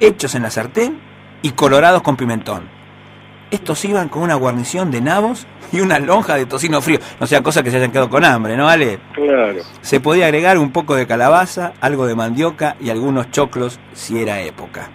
hechos 0.00 0.34
en 0.34 0.44
la 0.44 0.50
sartén 0.50 0.98
y 1.42 1.50
colorados 1.50 2.00
con 2.00 2.16
pimentón. 2.16 2.73
Estos 3.50 3.84
iban 3.84 4.08
con 4.08 4.22
una 4.22 4.34
guarnición 4.34 4.90
de 4.90 5.00
nabos 5.00 5.46
y 5.72 5.80
una 5.80 5.98
lonja 5.98 6.36
de 6.36 6.46
tocino 6.46 6.80
frío. 6.80 6.98
No 7.20 7.26
sea 7.26 7.42
cosa 7.42 7.62
que 7.62 7.70
se 7.70 7.76
hayan 7.76 7.90
quedado 7.90 8.10
con 8.10 8.24
hambre, 8.24 8.56
¿no, 8.56 8.64
vale? 8.64 8.98
Claro. 9.14 9.60
Se 9.80 10.00
podía 10.00 10.26
agregar 10.26 10.58
un 10.58 10.72
poco 10.72 10.94
de 10.94 11.06
calabaza, 11.06 11.72
algo 11.80 12.06
de 12.06 12.14
mandioca 12.14 12.76
y 12.80 12.90
algunos 12.90 13.30
choclos 13.30 13.78
si 13.92 14.20
era 14.20 14.40
época. 14.40 14.90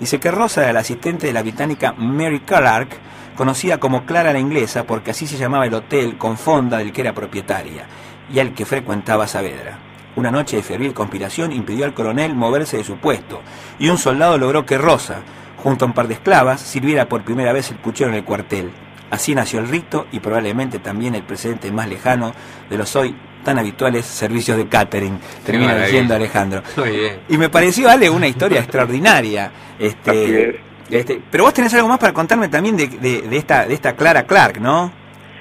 Dice 0.00 0.18
que 0.18 0.30
Rosa 0.30 0.62
era 0.62 0.72
la 0.72 0.80
asistente 0.80 1.28
de 1.28 1.32
la 1.32 1.42
británica 1.42 1.92
Mary 1.92 2.40
Clark, 2.40 2.88
conocida 3.36 3.78
como 3.78 4.04
Clara 4.04 4.32
la 4.32 4.40
Inglesa 4.40 4.84
porque 4.84 5.12
así 5.12 5.26
se 5.26 5.38
llamaba 5.38 5.66
el 5.66 5.74
hotel 5.74 6.18
con 6.18 6.36
fonda 6.36 6.78
del 6.78 6.92
que 6.92 7.02
era 7.02 7.14
propietaria 7.14 7.86
y 8.32 8.40
al 8.40 8.52
que 8.52 8.66
frecuentaba 8.66 9.26
Saavedra. 9.26 9.78
Una 10.16 10.30
noche 10.30 10.56
de 10.56 10.62
febril 10.62 10.92
conspiración 10.92 11.52
impidió 11.52 11.84
al 11.84 11.94
coronel 11.94 12.34
moverse 12.34 12.76
de 12.76 12.84
su 12.84 12.96
puesto 12.96 13.40
y 13.78 13.88
un 13.88 13.98
soldado 13.98 14.36
logró 14.36 14.66
que 14.66 14.76
Rosa, 14.76 15.22
junto 15.62 15.84
a 15.84 15.88
un 15.88 15.94
par 15.94 16.08
de 16.08 16.14
esclavas, 16.14 16.60
sirviera 16.60 17.08
por 17.08 17.22
primera 17.22 17.52
vez 17.52 17.70
el 17.70 17.76
puchero 17.76 18.10
en 18.10 18.16
el 18.16 18.24
cuartel. 18.24 18.70
Así 19.10 19.34
nació 19.34 19.60
el 19.60 19.68
rito 19.68 20.06
y 20.12 20.20
probablemente 20.20 20.78
también 20.78 21.14
el 21.14 21.22
precedente 21.22 21.70
más 21.70 21.88
lejano 21.88 22.32
de 22.70 22.78
los 22.78 22.96
hoy 22.96 23.14
tan 23.44 23.58
habituales 23.58 24.06
servicios 24.06 24.56
de 24.56 24.68
catering, 24.68 25.18
termina 25.44 25.76
diciendo 25.76 26.14
Alejandro. 26.14 26.62
Muy 26.76 26.90
bien. 26.90 27.16
Y 27.28 27.36
me 27.36 27.48
pareció, 27.48 27.90
Ale, 27.90 28.08
una 28.08 28.28
historia 28.28 28.60
extraordinaria. 28.60 29.50
Este, 29.78 30.50
es. 30.50 30.56
este, 30.90 31.20
pero 31.30 31.44
vos 31.44 31.52
tenés 31.52 31.74
algo 31.74 31.88
más 31.88 31.98
para 31.98 32.12
contarme 32.12 32.48
también 32.48 32.76
de, 32.76 32.86
de- 32.86 33.22
de 33.22 33.36
esta, 33.36 33.66
de 33.66 33.74
esta 33.74 33.94
Clara 33.96 34.22
Clark, 34.24 34.60
¿no? 34.60 34.92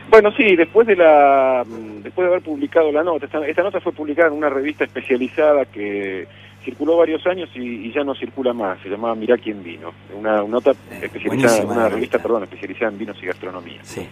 Bueno, 0.10 0.32
sí, 0.36 0.56
después 0.58 0.86
de 0.88 0.96
la 0.98 1.64
después 2.04 2.26
de 2.28 2.32
haber 2.34 2.44
publicado 2.44 2.92
la 2.92 3.04
nota, 3.04 3.26
esta, 3.28 3.46
esta 3.48 3.62
nota 3.64 3.80
fue 3.80 3.94
publicada 3.94 4.28
en 4.28 4.34
una 4.34 4.50
revista 4.50 4.84
especializada 4.84 5.64
que 5.66 6.28
circuló 6.64 6.98
varios 6.98 7.26
años 7.26 7.50
y, 7.56 7.88
y 7.88 7.94
ya 7.94 8.04
no 8.04 8.14
circula 8.16 8.54
más, 8.54 8.80
se 8.82 8.90
llamaba 8.90 9.16
Mirá 9.16 9.38
quién 9.38 9.64
vino, 9.64 9.92
una, 10.18 10.44
una 10.44 10.52
nota 10.52 10.72
especializada, 10.72 11.28
buenísima 11.28 11.74
una 11.74 11.90
revista, 11.90 12.20
perdón, 12.20 12.44
especializada 12.44 12.92
en 12.92 12.98
vinos 12.98 13.18
y 13.22 13.26
gastronomía. 13.26 13.80
Sí. 13.84 14.08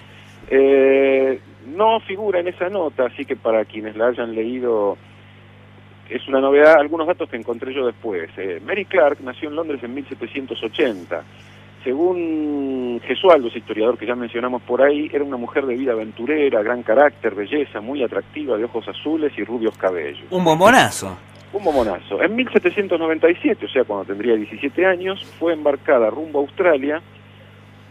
Eh, 0.50 1.40
no 1.76 2.00
figura 2.00 2.40
en 2.40 2.48
esa 2.48 2.70
nota, 2.70 3.06
así 3.06 3.26
que 3.26 3.36
para 3.36 3.66
quienes 3.66 3.96
la 3.96 4.08
hayan 4.08 4.34
leído 4.34 4.98
es 6.10 6.28
una 6.28 6.42
novedad, 6.42 6.80
algunos 6.80 7.06
datos 7.06 7.30
que 7.30 7.38
encontré 7.38 7.74
yo 7.74 7.86
después. 7.86 8.30
Eh, 8.38 8.60
Mary 8.66 8.86
Clark 8.86 9.20
nació 9.22 9.50
en 9.50 9.56
Londres 9.56 9.84
en 9.84 9.94
1780. 9.94 11.24
Según 11.84 13.00
Gesualdo, 13.06 13.48
ese 13.48 13.60
historiador 13.60 13.98
que 13.98 14.06
ya 14.06 14.16
mencionamos 14.16 14.62
por 14.64 14.82
ahí, 14.82 15.10
era 15.14 15.24
una 15.24 15.38
mujer 15.38 15.66
de 15.66 15.76
vida 15.76 15.94
aventurera, 15.94 16.62
gran 16.62 16.84
carácter, 16.84 17.36
belleza, 17.36 17.80
muy 17.80 18.04
atractiva, 18.04 18.58
de 18.58 18.66
ojos 18.66 18.88
azules 18.88 19.32
y 19.38 19.44
rubios 19.44 19.78
cabellos. 19.78 20.26
Un 20.32 20.44
bombonazo. 20.44 21.18
Un 21.52 21.64
momonazo. 21.64 22.22
En 22.22 22.36
1797, 22.36 23.66
o 23.66 23.70
sea, 23.70 23.84
cuando 23.84 24.06
tendría 24.06 24.36
17 24.36 24.86
años, 24.86 25.24
fue 25.40 25.54
embarcada 25.54 26.10
rumbo 26.10 26.40
a 26.40 26.42
Australia 26.44 27.02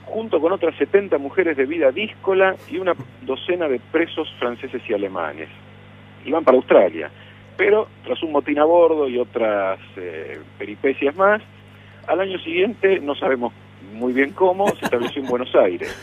junto 0.05 0.40
con 0.40 0.53
otras 0.53 0.75
70 0.77 1.18
mujeres 1.18 1.57
de 1.57 1.66
vida 1.66 1.90
díscola 1.90 2.57
y 2.71 2.79
una 2.79 2.94
docena 3.23 3.68
de 3.68 3.81
presos 3.92 4.33
franceses 4.38 4.83
y 4.88 4.94
alemanes. 4.94 5.49
Iban 6.25 6.44
para 6.44 6.57
Australia, 6.57 7.11
pero 7.57 7.88
tras 8.05 8.23
un 8.23 8.33
motín 8.33 8.59
a 8.59 8.64
bordo 8.64 9.09
y 9.09 9.18
otras 9.18 9.79
eh, 9.97 10.40
peripecias 10.59 11.14
más, 11.16 11.42
al 12.07 12.21
año 12.21 12.38
siguiente, 12.38 13.01
no 13.01 13.14
sabemos 13.14 13.53
muy 13.92 14.12
bien 14.12 14.33
cómo, 14.33 14.68
se 14.77 14.85
estableció 14.85 15.23
en 15.23 15.29
Buenos 15.31 15.55
Aires. 15.55 15.94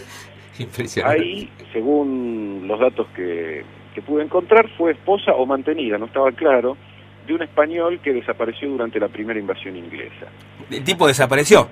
Impresionante. 0.59 1.21
Ahí, 1.21 1.49
según 1.73 2.63
los 2.67 2.79
datos 2.79 3.07
que, 3.15 3.63
que 3.93 4.01
pude 4.01 4.23
encontrar, 4.23 4.69
fue 4.77 4.91
esposa 4.91 5.33
o 5.33 5.45
mantenida, 5.45 5.97
no 5.97 6.05
estaba 6.05 6.31
claro, 6.31 6.77
de 7.25 7.33
un 7.33 7.41
español 7.43 7.99
que 8.01 8.13
desapareció 8.13 8.69
durante 8.69 8.99
la 8.99 9.07
primera 9.07 9.39
invasión 9.39 9.75
inglesa. 9.75 10.27
El 10.69 10.83
tipo 10.83 11.07
desapareció. 11.07 11.67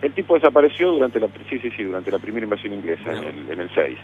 El 0.00 0.12
tipo 0.12 0.34
desapareció 0.34 0.90
durante 0.92 1.18
la 1.20 1.28
sí, 1.50 1.58
sí, 1.58 1.70
sí, 1.76 1.82
durante 1.82 2.10
la 2.10 2.18
primera 2.18 2.44
invasión 2.44 2.72
inglesa 2.74 3.12
en 3.12 3.24
el, 3.24 3.50
en 3.50 3.60
el 3.60 3.70
6. 3.74 3.98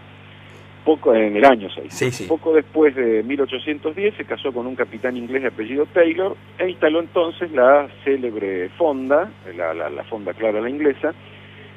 Poco 0.85 1.15
en 1.15 1.37
el 1.37 1.45
año 1.45 1.69
6. 1.75 1.87
Sí, 1.89 2.11
sí. 2.11 2.25
Poco 2.27 2.53
después 2.53 2.95
de 2.95 3.23
1810 3.23 4.17
se 4.17 4.25
casó 4.25 4.53
con 4.53 4.67
un 4.67 4.75
capitán 4.75 5.17
inglés 5.17 5.43
de 5.43 5.49
apellido 5.49 5.87
Taylor 5.87 6.37
e 6.59 6.69
instaló 6.69 7.01
entonces 7.01 7.51
la 7.53 7.89
célebre 8.05 8.69
fonda, 8.71 9.31
la, 9.57 9.73
la, 9.73 9.89
la 9.89 10.05
fonda 10.05 10.35
clara 10.35 10.61
la 10.61 10.69
inglesa, 10.69 11.15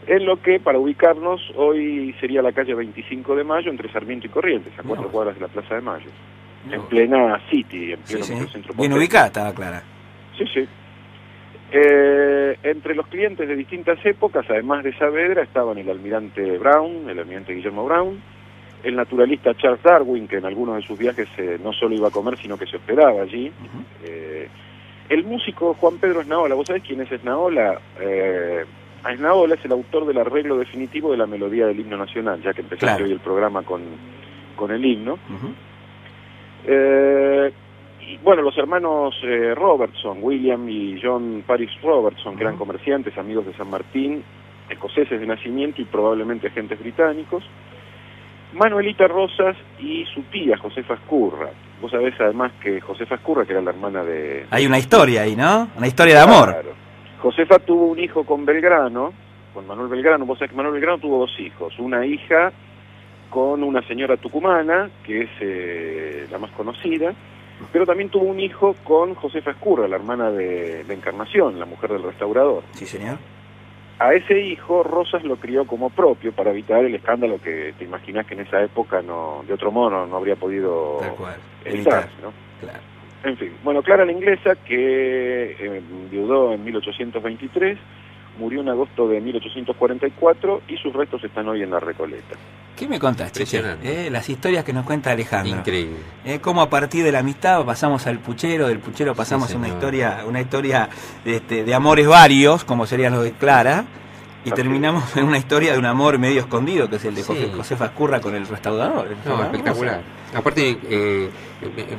en 0.08 0.26
lo 0.26 0.41
que 0.41 0.60
para 0.60 0.80
ubicarnos 0.80 1.39
hoy 1.56 2.13
sería 2.20 2.41
la 2.41 2.52
calle 2.52 2.74
25 2.74 3.36
de 3.36 3.43
Mayo 3.46 3.70
entre 3.72 3.89
Sarmiento 3.91 4.28
y 4.28 4.30
Corrientes, 4.30 4.74
a 4.78 4.84
cuatro 4.84 5.06
No. 5.06 5.12
cuadras 5.12 5.36
de 5.36 5.41
la 5.41 5.48
Plaza 5.48 5.76
de 5.76 5.82
Mayo, 5.82 6.10
en 6.71 6.82
plena 6.84 7.39
City, 7.49 7.93
en 7.93 7.99
Sí, 8.03 8.13
pleno 8.13 8.25
sí. 8.25 8.34
microcentro 8.34 8.73
Bien 8.73 8.77
porteño. 8.91 8.95
ubicada 8.97 9.27
estaba 9.27 9.53
Clara. 9.53 9.84
Sí, 10.38 10.45
sí. 10.53 10.67
Eh, 11.71 12.58
entre 12.63 12.95
los 12.95 13.08
clientes 13.08 13.47
de 13.47 13.56
distintas 13.56 14.03
épocas, 14.06 14.45
además 14.49 14.84
de 14.84 14.93
Saavedra, 14.97 15.43
estaban 15.43 15.77
el 15.77 15.89
almirante 15.89 16.58
Brown, 16.58 17.10
el 17.10 17.19
almirante 17.19 17.53
Guillermo 17.53 17.86
Brown, 17.86 18.21
el 18.84 18.95
naturalista 18.95 19.53
Charles 19.56 19.84
Darwin, 19.84 20.27
que 20.27 20.38
en 20.38 20.45
algunos 20.45 20.77
de 20.77 20.82
sus 20.84 20.97
viajes 20.97 21.27
eh, 21.38 21.60
no 21.62 21.73
solo 21.73 21.95
iba 21.95 22.08
a 22.08 22.12
comer, 22.12 22.38
sino 22.38 22.58
que 22.58 22.65
se 22.67 22.77
hospedaba 22.77 23.21
allí. 23.21 23.51
Eh, 24.06 24.47
el 25.10 25.23
músico 25.25 25.73
Juan 25.73 25.97
Pedro 25.97 26.21
Esnaola, 26.21 26.56
¿vos 26.56 26.67
sabés 26.67 26.84
quién 26.84 27.01
es 27.01 27.12
Esnaola? 27.12 27.80
Eh, 27.99 28.63
Esnaola 29.10 29.56
es 29.56 29.65
el 29.65 29.71
autor 29.73 30.06
del 30.06 30.17
arreglo 30.19 30.58
definitivo 30.58 31.12
de 31.12 31.17
la 31.17 31.25
melodía 31.27 31.65
del 31.67 31.80
himno 31.80 31.97
nacional, 31.97 32.41
ya 32.41 32.53
que 32.53 32.62
empezaste 32.62 32.86
Claro. 32.86 33.06
hoy 33.06 33.12
el 33.12 33.19
programa 33.19 33.63
con, 33.63 33.82
con 34.56 34.71
el 34.71 34.84
himno. 34.86 35.13
Ujú. 35.13 35.53
Eh, 36.67 37.51
y 38.01 38.17
bueno, 38.17 38.41
los 38.41 38.58
hermanos 38.58 39.15
eh, 39.23 39.56
Robertson, 39.56 40.19
William 40.21 40.67
y 40.69 40.99
John 41.01 41.43
Paris 41.47 41.71
Robertson, 41.82 42.36
que 42.36 42.43
eran 42.43 42.58
comerciantes, 42.58 43.17
amigos 43.17 43.45
de 43.45 43.53
San 43.53 43.69
Martín, 43.69 44.23
escoceses 44.69 45.19
de 45.19 45.25
nacimiento 45.25 45.82
y 45.82 45.86
probablemente 45.86 46.47
agentes 46.47 46.80
británicos. 46.80 47.43
Manuelita 48.53 49.08
Rosas 49.08 49.58
y 49.80 50.06
su 50.13 50.21
tía, 50.23 50.58
Josefa 50.58 50.95
Escurra. 50.95 51.49
Vos 51.82 51.91
sabés 51.91 52.13
además 52.19 52.53
que 52.62 52.80
Josefa 52.82 53.15
Escurra, 53.15 53.45
que 53.45 53.51
era 53.51 53.62
la 53.62 53.71
hermana 53.71 54.03
de... 54.03 54.45
Hay 54.51 54.65
una 54.65 54.77
historia 54.77 55.23
ahí, 55.23 55.36
¿no? 55.36 55.69
Una 55.77 55.88
historia 55.88 56.15
de 56.15 56.21
amor. 56.21 56.49
Claro. 56.51 56.71
Josefa 57.21 57.60
tuvo 57.60 57.88
un 57.88 57.99
hijo 57.99 58.25
con 58.25 58.45
Belgrano, 58.45 59.13
con 59.53 59.67
Manuel 59.67 59.89
Belgrano. 59.89 60.25
Vos 60.25 60.39
sabés 60.39 60.51
que 60.51 60.58
Manuel 60.58 60.75
Belgrano 60.75 60.99
tuvo 60.99 61.19
dos 61.19 61.39
hijos. 61.39 61.77
Una 61.80 62.06
hija 62.06 62.51
con 63.30 63.63
una 63.63 63.82
señora 63.88 64.18
tucumana, 64.18 64.90
que 65.04 65.24
es 65.24 65.30
eh, 65.42 66.28
la 66.32 66.38
más 66.38 66.52
conocida, 66.52 67.13
pero 67.72 67.86
también 67.86 68.10
tuvo 68.10 68.26
un 68.26 68.40
hijo 68.40 68.76
con 68.84 69.16
Josefa 69.16 69.52
Escurra, 69.52 69.88
la 69.88 69.96
hermana 69.96 70.32
de 70.32 70.86
la 70.88 70.94
Encarnación, 70.94 71.60
la 71.60 71.66
mujer 71.66 71.92
del 71.92 72.04
restaurador. 72.04 72.63
Sí, 72.72 72.86
señor. 72.86 73.18
A 74.00 74.13
ese 74.13 74.40
hijo 74.40 74.84
Rosas 74.84 75.24
lo 75.24 75.38
crió 75.38 75.66
como 75.66 75.90
propio 75.90 76.32
para 76.32 76.52
evitar 76.52 76.86
el 76.86 76.94
escándalo 76.94 77.42
que 77.42 77.74
te 77.80 77.84
imaginas 77.84 78.28
que 78.28 78.36
en 78.36 78.42
esa 78.42 78.62
época 78.62 79.02
no, 79.02 79.44
de 79.48 79.54
otro 79.54 79.72
modo 79.72 80.06
no 80.06 80.18
habría 80.18 80.36
podido 80.36 81.00
evitar. 81.66 82.08
¿no? 82.22 82.32
Claro. 82.62 82.80
En 83.24 83.38
fin, 83.38 83.52
bueno, 83.63 83.82
Clara 83.82 84.06
la 84.06 84.12
inglesa, 84.12 84.56
que 84.56 85.56
eh, 85.60 85.82
viudó 86.12 86.54
en 86.54 86.63
1823, 86.63 87.78
murió 88.38 88.62
en 88.62 88.69
agosto 88.69 89.08
de 89.08 89.19
1844 89.21 90.62
y 90.67 90.78
sus 90.78 90.93
restos 90.93 91.23
están 91.23 91.47
hoy 91.47 91.63
en 91.63 91.71
la 91.71 91.80
Recoleta. 91.80 92.36
¿Qué 92.76 92.88
me? 92.88 92.97
Impresionante. 92.97 94.08
Eh, 94.08 94.10
Las 94.12 94.30
historias 94.30 94.63
que 94.63 94.71
nos 94.71 94.86
cuenta 94.86 95.12
Alejandro. 95.12 95.58
Increíble. 95.58 95.97
Eh, 96.23 96.39
cómo 96.39 96.62
a 96.62 96.69
partir 96.69 97.04
de 97.04 97.12
la 97.12 97.19
amistad 97.19 97.65
pasamos 97.65 98.06
al 98.06 98.19
puchero, 98.19 98.67
del 98.67 98.80
puchero 98.80 99.15
pasamos 99.15 99.50
Sí, 99.50 99.56
a 99.56 99.58
una 99.58 99.67
historia, 99.67 100.23
una 100.28 100.41
historia 100.41 100.88
este, 101.26 101.63
de 101.63 101.73
amores 101.73 102.08
varios, 102.08 102.63
como 102.63 102.86
serían 102.86 103.13
los 103.13 103.23
de 103.23 103.32
Clara, 103.32 103.86
y 104.48 104.52
terminamos 104.52 105.04
en 105.18 105.26
una 105.26 105.38
historia 105.38 105.74
de 105.74 105.80
un 105.80 105.86
amor 105.86 106.18
medio 106.20 106.42
escondido, 106.42 106.90
que 106.90 106.96
es 106.98 107.06
el 107.06 107.16
de 107.16 107.22
Sí. 107.22 107.28
José, 107.28 107.52
Josefa 107.56 107.86
Escurra 107.86 108.20
con 108.22 108.34
el 108.36 108.48
restaurador. 108.48 109.08
No, 109.26 109.44
espectacular. 109.44 110.02
Aparte, 110.36 110.78
eh, 110.90 111.30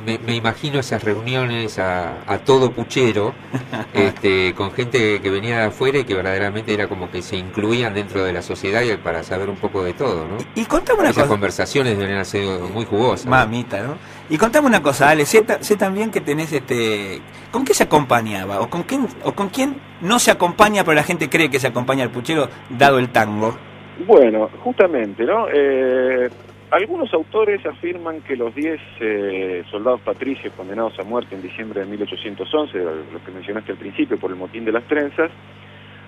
me, 0.05 0.17
me- 0.17 0.19
me 0.23 0.35
imagino 0.35 0.79
esas 0.79 1.03
reuniones 1.03 1.79
a, 1.79 2.13
a 2.27 2.37
todo 2.39 2.71
puchero, 2.71 3.33
este, 3.93 4.53
con 4.53 4.71
gente 4.71 5.19
que 5.21 5.29
venía 5.29 5.59
de 5.59 5.63
afuera 5.65 5.99
y 5.99 6.03
que 6.03 6.13
verdaderamente 6.13 6.73
era 6.73 6.87
como 6.87 7.09
que 7.09 7.21
se 7.21 7.37
incluían 7.37 7.93
dentro 7.93 8.23
de 8.23 8.31
la 8.33 8.41
sociedad 8.41 8.81
y 8.81 8.95
para 8.97 9.23
saber 9.23 9.49
un 9.49 9.55
poco 9.57 9.83
de 9.83 9.93
todo, 9.93 10.25
¿no? 10.27 10.37
Y 10.55 10.65
contame 10.65 10.99
una 10.99 11.09
Esas 11.09 11.23
cosa. 11.23 11.33
conversaciones 11.33 11.97
deberían 11.97 12.23
ser 12.25 12.59
muy 12.73 12.85
jugosas. 12.85 13.25
Mamita, 13.25 13.81
¿no? 13.81 13.95
Y 14.29 14.37
contame 14.37 14.67
una 14.67 14.81
cosa, 14.83 15.09
Ale, 15.09 15.25
sé, 15.25 15.41
ta- 15.41 15.61
sé 15.63 15.75
también 15.75 16.11
que 16.11 16.21
tenés 16.21 16.51
este... 16.53 17.19
¿Con 17.51 17.65
qué 17.65 17.73
se 17.73 17.83
acompañaba? 17.85 18.61
¿O 18.61 18.69
con, 18.69 18.83
quién, 18.83 19.07
¿O 19.23 19.31
con 19.33 19.49
quién 19.49 19.75
no 20.01 20.19
se 20.19 20.29
acompaña, 20.29 20.83
pero 20.83 20.93
la 20.95 21.03
gente 21.03 21.29
cree 21.29 21.49
que 21.49 21.59
se 21.59 21.67
acompaña 21.67 22.03
al 22.03 22.11
puchero, 22.11 22.47
dado 22.69 22.99
el 22.99 23.09
tango? 23.09 23.55
Bueno, 24.05 24.49
justamente, 24.63 25.25
¿no? 25.25 25.47
Eh, 25.51 26.29
algunos 26.69 27.11
autores 27.11 27.65
afirman 27.65 28.21
que 28.21 28.35
los 28.35 28.53
10 28.53 28.79
eh, 28.99 29.63
soldados 29.71 30.01
patricios 30.01 30.53
condenados 30.53 30.97
a 30.99 31.03
muerte 31.03 31.33
en 31.33 31.41
diciembre 31.41 31.79
de 31.81 31.87
1811, 31.87 32.77
lo 32.77 33.23
que 33.25 33.31
mencionaste 33.31 33.71
al 33.71 33.79
principio 33.79 34.19
por 34.19 34.29
el 34.29 34.37
motín 34.37 34.63
de 34.63 34.71
las 34.71 34.83
trenzas, 34.83 35.31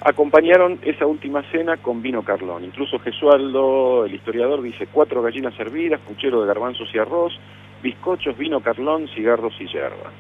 acompañaron 0.04 0.80
esa 0.84 1.06
última 1.08 1.42
cena 1.52 1.78
con 1.78 2.02
vino 2.04 2.24
carlón. 2.24 2.64
Incluso 2.64 3.00
Gesualdo, 3.00 4.06
el 4.06 4.14
historiador, 4.14 4.62
dice 4.62 4.88
cuatro 4.92 5.22
gallinas 5.24 5.60
hervidas, 5.60 6.00
puchero 6.02 6.42
de 6.42 6.48
garbanzos 6.48 6.88
y 6.94 7.00
arroz, 7.00 7.34
bizcochos, 7.82 8.38
vino 8.38 8.62
carlón, 8.62 9.08
cigarros 9.10 9.54
y 9.60 9.68
yerba. 9.68 10.12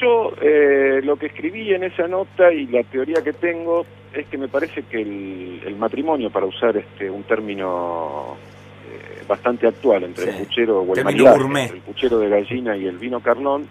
Yo 0.00 0.32
eh, 0.40 1.00
lo 1.02 1.16
que 1.16 1.26
escribí 1.26 1.74
en 1.74 1.84
esa 1.84 2.08
nota 2.08 2.52
y 2.52 2.66
la 2.66 2.82
teoría 2.84 3.22
que 3.22 3.32
tengo 3.34 3.84
es 4.14 4.26
que 4.26 4.38
me 4.38 4.48
parece 4.48 4.82
que 4.84 5.00
el, 5.02 5.62
el 5.66 5.76
matrimonio, 5.76 6.30
para 6.30 6.46
usar 6.46 6.76
este 6.76 7.10
un 7.10 7.22
término 7.24 8.36
eh, 8.90 9.22
bastante 9.28 9.66
actual 9.66 10.04
entre 10.04 10.24
Sí. 10.24 10.30
el 10.30 10.36
puchero 10.46 10.80
o 10.80 10.94
el 10.94 11.04
maridaje 11.04 11.74
el 11.74 11.80
puchero 11.82 12.18
de 12.18 12.28
gallina 12.30 12.76
y 12.76 12.86
el 12.86 12.96
vino 12.98 13.20
carlón, 13.20 13.68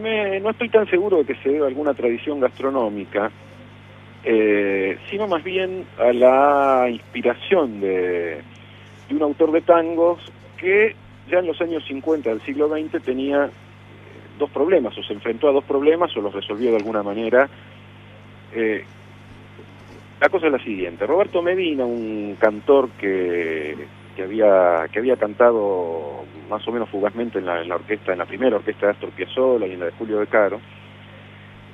me- 0.00 0.38
no 0.40 0.50
estoy 0.50 0.68
tan 0.68 0.88
seguro 0.88 1.18
de 1.18 1.24
que 1.24 1.34
se 1.42 1.48
deba 1.50 1.66
a 1.66 1.68
alguna 1.68 1.94
tradición 1.94 2.38
gastronómica, 2.38 3.30
eh, 4.22 4.98
sino 5.10 5.26
más 5.26 5.42
bien 5.42 5.84
a 5.98 6.12
la 6.12 6.86
inspiración 6.90 7.80
de, 7.80 8.40
de 9.08 9.14
un 9.16 9.22
autor 9.22 9.50
de 9.50 9.62
tangos 9.62 10.20
que 10.58 10.94
ya 11.30 11.38
en 11.38 11.46
los 11.46 11.60
años 11.60 11.84
50 11.86 12.28
del 12.30 12.40
siglo 12.42 12.68
XX 12.68 13.02
tenía 13.02 13.46
eh, 13.46 13.50
dos 14.38 14.50
problemas, 14.50 14.96
o 14.96 15.02
se 15.02 15.12
enfrentó 15.12 15.48
a 15.48 15.52
dos 15.52 15.64
problemas 15.64 16.14
o 16.16 16.20
los 16.20 16.34
resolvió 16.34 16.70
de 16.70 16.76
alguna 16.76 17.02
manera. 17.02 17.48
Eh, 18.54 18.84
la 20.20 20.28
cosa 20.28 20.46
es 20.46 20.52
la 20.52 20.62
siguiente, 20.62 21.06
Roberto 21.06 21.40
Medina, 21.40 21.84
un 21.84 22.36
cantor 22.38 22.90
que, 22.98 23.74
que 24.14 24.22
había 24.22 24.86
que 24.92 24.98
había 24.98 25.16
cantado 25.16 26.24
más 26.50 26.66
o 26.66 26.72
menos 26.72 26.90
fugazmente 26.90 27.38
en 27.38 27.46
la, 27.46 27.74
orquesta, 27.74 28.12
en 28.12 28.18
la 28.18 28.26
primera 28.26 28.56
orquesta 28.56 28.86
de 28.86 28.92
Astor 28.92 29.10
Piazzolla 29.10 29.66
y 29.66 29.72
en 29.72 29.80
la 29.80 29.86
de 29.86 29.92
Julio 29.92 30.18
De 30.18 30.26
Caro, 30.26 30.60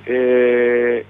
eh, 0.05 1.05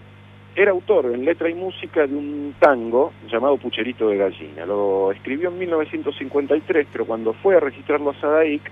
era 0.58 0.72
autor 0.72 1.14
en 1.14 1.24
letra 1.24 1.50
y 1.50 1.54
música 1.54 2.08
de 2.08 2.16
un 2.16 2.56
tango 2.60 3.14
llamado 3.32 3.58
Pucherito 3.58 4.10
de 4.10 4.18
Gallina. 4.18 4.66
Lo 4.66 5.12
escribió 5.12 5.50
en 5.50 5.60
1953, 5.60 6.88
pero 6.92 7.06
cuando 7.06 7.34
fue 7.34 7.56
a 7.56 7.60
registrarlo 7.60 8.10
a 8.10 8.20
Sadaic, 8.20 8.64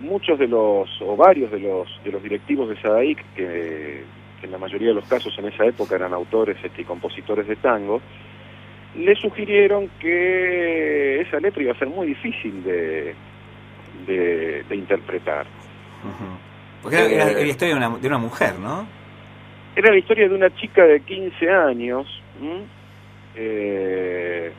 muchos 0.00 0.38
de 0.38 0.48
los, 0.48 0.88
o 1.02 1.14
varios 1.14 1.50
de 1.50 1.60
los, 1.60 1.88
de 2.02 2.10
los 2.10 2.22
directivos 2.22 2.70
de 2.70 2.80
Sadaic, 2.80 3.22
que, 3.34 4.02
que 4.40 4.46
en 4.46 4.50
la 4.50 4.56
mayoría 4.56 4.88
de 4.88 4.94
los 4.94 5.04
casos 5.04 5.38
en 5.38 5.44
esa 5.44 5.66
época 5.66 5.94
eran 5.94 6.14
autores 6.14 6.56
este, 6.64 6.80
y 6.80 6.84
compositores 6.86 7.46
de 7.46 7.56
tango, 7.56 8.00
le 8.96 9.14
sugirieron 9.16 9.90
que 10.00 11.20
esa 11.20 11.38
letra 11.38 11.62
iba 11.62 11.72
a 11.72 11.78
ser 11.78 11.88
muy 11.88 12.06
difícil 12.06 12.64
de, 12.64 13.14
de, 14.06 14.64
de 14.66 14.74
interpretar. 14.76 15.44
Porque 16.82 16.96
era, 16.96 17.28
era 17.28 17.40
Eh, 17.40 17.44
la 17.44 17.50
historia 17.50 17.74
de 17.74 17.78
una, 17.78 17.98
de 17.98 18.08
una 18.08 18.18
mujer, 18.18 18.58
¿no? 18.58 19.01
Era 19.74 19.90
la 19.90 19.98
historia 19.98 20.28
de 20.28 20.34
una 20.34 20.54
chica 20.54 20.84
de 20.84 21.00
15 21.00 21.50
años 21.50 22.06
eh, 23.34 24.52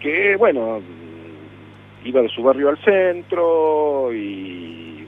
que, 0.00 0.36
bueno, 0.36 0.80
iba 2.04 2.22
de 2.22 2.28
su 2.28 2.42
barrio 2.42 2.68
al 2.68 2.78
centro 2.78 4.12
y... 4.12 5.06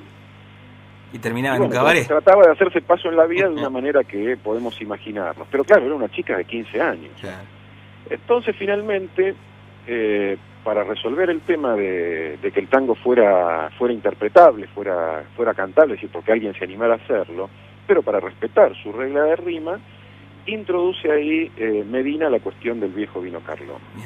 Y 1.12 1.18
terminaba 1.18 1.56
y 1.56 1.58
en 1.58 1.64
un 1.64 1.70
cabaret. 1.70 2.06
Trataba 2.06 2.42
de 2.44 2.52
hacerse 2.52 2.80
paso 2.82 3.08
en 3.08 3.16
la 3.16 3.26
vida 3.26 3.48
de 3.48 3.54
una 3.54 3.70
manera 3.70 4.02
que 4.04 4.36
podemos 4.36 4.80
imaginarnos. 4.80 5.46
Pero 5.50 5.64
claro, 5.64 5.86
era 5.86 5.94
una 5.94 6.08
chica 6.08 6.36
de 6.36 6.44
15 6.44 6.80
años. 6.80 7.12
Claro. 7.20 7.44
Entonces, 8.10 8.54
finalmente, 8.56 9.34
eh, 9.86 10.36
para 10.64 10.82
resolver 10.82 11.30
el 11.30 11.40
tema 11.42 11.74
de, 11.74 12.38
de 12.38 12.50
que 12.50 12.60
el 12.60 12.68
tango 12.68 12.94
fuera 12.94 13.70
fuera 13.78 13.94
interpretable, 13.94 14.66
fuera 14.68 15.22
fuera 15.36 15.54
cantable, 15.54 15.94
es 15.94 16.00
decir, 16.00 16.10
porque 16.12 16.32
alguien 16.32 16.54
se 16.54 16.64
animara 16.64 16.94
a 16.94 16.96
hacerlo, 16.96 17.48
pero 17.86 18.02
para 18.02 18.20
respetar 18.20 18.72
su 18.82 18.92
regla 18.92 19.22
de 19.24 19.36
rima, 19.36 19.78
introduce 20.46 21.10
ahí 21.10 21.50
eh, 21.56 21.84
Medina 21.88 22.28
la 22.28 22.40
cuestión 22.40 22.80
del 22.80 22.90
viejo 22.92 23.20
vino 23.20 23.40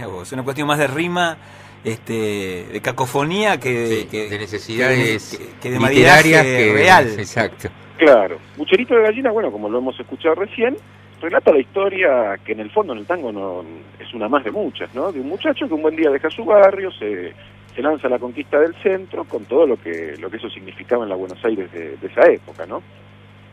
vos, 0.07 0.29
es 0.29 0.33
una 0.33 0.45
cuestión 0.45 0.69
más 0.69 0.79
de 0.79 0.87
rima, 0.87 1.37
este, 1.85 2.67
de 2.73 2.81
cacofonía 2.81 3.59
que 3.59 3.73
de, 3.73 3.87
Sí, 4.03 4.09
que- 4.09 4.29
de 4.29 4.39
necesidades 4.39 5.37
que, 5.39 5.61
que 5.61 5.71
de 5.71 5.81
literarias 5.81 6.45
que- 6.45 6.73
real. 6.73 7.09
Exacto. 7.19 7.69
Claro, 7.97 8.39
Bucherito 8.57 8.95
de 8.95 9.03
Gallina, 9.03 9.31
bueno, 9.33 9.51
como 9.51 9.69
lo 9.69 9.79
hemos 9.79 9.99
escuchado 9.99 10.37
recién, 10.37 10.77
relata 11.21 11.51
la 11.53 11.59
historia 11.59 12.39
que 12.45 12.53
en 12.53 12.61
el 12.61 12.71
fondo 12.71 12.93
en 12.93 13.01
el 13.01 13.07
tango 13.07 13.33
no 13.33 13.65
es 13.99 14.15
una 14.15 14.29
más 14.29 14.45
de 14.45 14.53
muchas, 14.53 14.95
¿no? 14.95 15.11
De 15.11 15.19
un 15.21 15.29
muchacho 15.29 15.67
que 15.67 15.75
un 15.75 15.83
buen 15.83 15.97
día 15.97 16.09
deja 16.11 16.31
su 16.31 16.45
barrio, 16.45 16.93
se, 16.93 17.33
se 17.75 17.83
lanza 17.83 18.07
a 18.07 18.11
la 18.11 18.21
conquista 18.21 18.61
del 18.61 18.73
centro, 18.77 19.25
con 19.25 19.45
todo 19.47 19.67
lo 19.67 19.77
que, 19.77 20.15
lo 20.21 20.31
que 20.31 20.37
eso 20.37 20.49
significaba 20.49 21.03
en 21.03 21.11
la 21.11 21.17
Buenos 21.17 21.45
Aires 21.45 21.73
de, 21.73 21.97
de 21.97 22.07
esa 22.07 22.31
época, 22.31 22.67
¿no? 22.67 22.81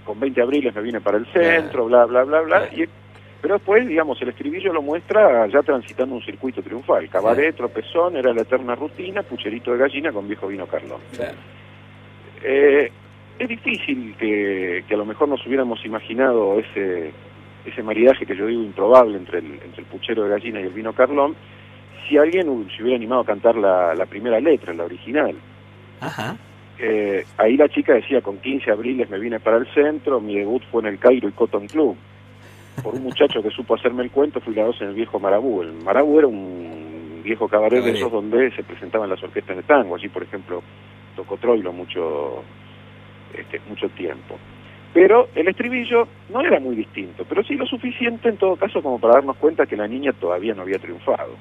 Con 0.05 0.19
20 0.19 0.41
abriles 0.41 0.75
me 0.75 0.81
vine 0.81 1.01
para 1.01 1.17
el 1.17 1.25
centro, 1.27 1.85
bla, 1.85 2.05
bla, 2.05 2.23
bla, 2.23 2.41
bla. 2.41 2.69
Y, 2.71 2.85
pero 3.41 3.55
después, 3.55 3.87
digamos, 3.87 4.19
el 4.21 4.29
estribillo 4.29 4.73
lo 4.73 4.81
muestra 4.81 5.47
ya 5.47 5.61
transitando 5.61 6.15
un 6.15 6.21
circuito 6.23 6.63
triunfal. 6.63 7.09
Cabaret, 7.09 7.55
tropezón, 7.55 8.15
era 8.15 8.33
la 8.33 8.41
eterna 8.41 8.75
rutina, 8.75 9.23
pucherito 9.23 9.71
de 9.71 9.77
gallina 9.77 10.11
con 10.11 10.27
viejo 10.27 10.47
vino 10.47 10.65
Carlón. 10.65 11.01
Eh, 12.43 12.91
es 13.37 13.47
difícil 13.47 14.15
que, 14.17 14.83
que 14.87 14.93
a 14.93 14.97
lo 14.97 15.05
mejor 15.05 15.27
nos 15.27 15.45
hubiéramos 15.45 15.83
imaginado 15.85 16.59
ese, 16.59 17.11
ese 17.65 17.83
maridaje 17.83 18.25
que 18.25 18.35
yo 18.35 18.47
digo 18.47 18.63
improbable 18.63 19.17
entre 19.17 19.39
el, 19.39 19.59
entre 19.63 19.81
el 19.81 19.85
puchero 19.85 20.23
de 20.23 20.29
gallina 20.29 20.61
y 20.61 20.63
el 20.63 20.73
vino 20.73 20.93
Carlón, 20.93 21.35
si 22.07 22.17
alguien 22.17 22.67
se 22.75 22.81
hubiera 22.81 22.97
animado 22.97 23.21
a 23.21 23.25
cantar 23.25 23.55
la, 23.55 23.93
la 23.95 24.05
primera 24.05 24.39
letra, 24.39 24.73
la 24.73 24.85
original. 24.85 25.35
Ajá. 26.01 26.37
Eh, 26.77 27.25
ahí 27.37 27.55
la 27.55 27.69
chica 27.69 27.93
decía, 27.93 28.21
con 28.21 28.37
15 28.37 28.71
abriles 28.71 29.09
me 29.09 29.19
vine 29.19 29.39
para 29.39 29.57
el 29.57 29.67
centro, 29.73 30.19
mi 30.19 30.35
debut 30.35 30.63
fue 30.71 30.81
en 30.81 30.87
el 30.87 30.99
Cairo 30.99 31.29
y 31.29 31.31
Cotton 31.31 31.67
Club. 31.67 31.95
Por 32.83 32.95
un 32.95 33.03
muchacho 33.03 33.41
que 33.41 33.49
supo 33.49 33.75
hacerme 33.75 34.03
el 34.03 34.11
cuento, 34.11 34.41
fui 34.41 34.53
la 34.53 34.65
dos 34.65 34.81
en 34.81 34.89
el 34.89 34.95
viejo 34.95 35.19
Marabú. 35.19 35.61
El 35.61 35.73
Marabú 35.73 36.19
era 36.19 36.27
un 36.27 37.21
viejo 37.23 37.47
cabaret 37.47 37.83
de 37.83 37.91
esos 37.91 38.11
donde 38.11 38.51
se 38.51 38.63
presentaban 38.63 39.09
las 39.09 39.23
orquestas 39.23 39.55
de 39.55 39.63
tango. 39.63 39.95
Allí, 39.95 40.09
por 40.09 40.23
ejemplo, 40.23 40.61
tocó 41.15 41.37
Troilo 41.37 41.71
mucho, 41.71 42.43
este, 43.33 43.61
mucho 43.69 43.87
tiempo. 43.89 44.37
Pero 44.93 45.29
el 45.35 45.47
estribillo 45.47 46.07
no 46.29 46.41
era 46.41 46.59
muy 46.59 46.75
distinto, 46.75 47.25
pero 47.27 47.43
sí 47.43 47.55
lo 47.55 47.65
suficiente 47.65 48.29
en 48.29 48.37
todo 48.37 48.55
caso 48.55 48.81
como 48.81 48.99
para 48.99 49.15
darnos 49.15 49.37
cuenta 49.37 49.65
que 49.65 49.75
la 49.75 49.87
niña 49.87 50.13
todavía 50.13 50.53
no 50.53 50.61
había 50.61 50.79
triunfado. 50.79 51.35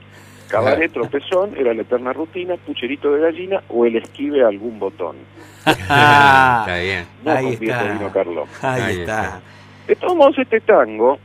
Cabaret, 0.55 0.93
tropezón, 0.93 1.57
era 1.57 1.75
la 1.75 1.83
eterna 1.83 2.13
rutina, 2.13 2.57
pucherito 2.57 3.13
de 3.13 3.21
gallina 3.21 3.63
o 3.69 3.85
el 3.87 3.97
esquive 3.97 4.43
a 4.45 4.49
algún 4.49 4.79
botón. 4.79 5.17
Está 5.67 6.79
bien. 6.83 7.07
No 7.25 7.31
Ahí 7.33 7.53
está. 7.61 7.83
vino 7.93 8.13
Carlón. 8.13 8.49
Ahí, 8.63 8.83
Ahí 8.83 9.01
está. 9.01 9.23
está. 9.25 9.41
De 9.87 9.97
todos 9.97 10.17
modos, 10.17 10.39
este 10.39 10.61
tango, 10.61 11.19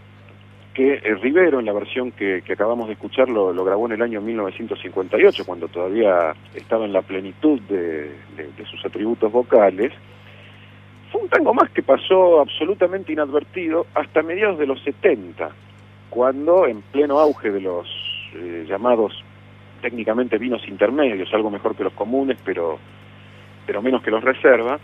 que 0.73 0.93
eh, 0.95 1.15
Rivero, 1.21 1.59
en 1.59 1.65
la 1.65 1.73
versión 1.73 2.11
que, 2.11 2.41
que 2.45 2.53
acabamos 2.53 2.87
de 2.87 2.93
escuchar, 2.93 3.29
lo, 3.29 3.51
lo 3.53 3.63
grabó 3.65 3.85
en 3.87 3.93
el 3.93 4.01
año 4.01 4.21
1958, 4.21 5.43
cuando 5.45 5.67
todavía 5.67 6.33
estaba 6.55 6.85
en 6.85 6.93
la 6.93 7.01
plenitud 7.01 7.59
de, 7.61 8.11
de- 8.37 8.49
de 8.57 8.65
sus 8.69 8.83
atributos 8.85 9.31
vocales, 9.31 9.91
fue 11.11 11.21
un 11.21 11.29
tango 11.29 11.53
más 11.53 11.69
que 11.71 11.81
pasó 11.81 12.39
absolutamente 12.41 13.11
inadvertido 13.13 13.87
hasta 13.95 14.21
mediados 14.21 14.59
de 14.59 14.67
los 14.67 14.81
70, 14.83 15.49
cuando 16.09 16.67
en 16.67 16.81
pleno 16.81 17.19
auge 17.19 17.49
de 17.51 17.61
los 17.61 17.87
eh, 18.33 18.65
llamados 18.67 19.13
técnicamente 19.81 20.37
vinos 20.37 20.61
intermedios, 20.67 21.33
algo 21.33 21.49
mejor 21.49 21.75
que 21.75 21.83
los 21.83 21.93
comunes, 21.93 22.37
pero, 22.43 22.77
pero 23.65 23.81
menos 23.81 24.01
que 24.01 24.11
los 24.11 24.23
reserva, 24.23 24.79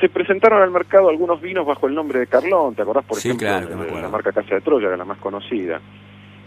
se 0.00 0.08
presentaron 0.08 0.62
al 0.62 0.70
mercado 0.70 1.08
algunos 1.08 1.40
vinos 1.40 1.66
bajo 1.66 1.86
el 1.86 1.94
nombre 1.94 2.20
de 2.20 2.26
Carlón, 2.26 2.74
¿te 2.74 2.82
acordás, 2.82 3.04
por 3.04 3.18
Sí, 3.18 3.28
ejemplo, 3.28 3.46
claro 3.46 3.66
de 3.96 4.02
la 4.02 4.08
marca 4.08 4.32
Casa 4.32 4.54
de 4.54 4.60
Troya, 4.60 4.82
que 4.82 4.86
era 4.88 4.96
la 4.96 5.04
más 5.04 5.18
conocida? 5.18 5.80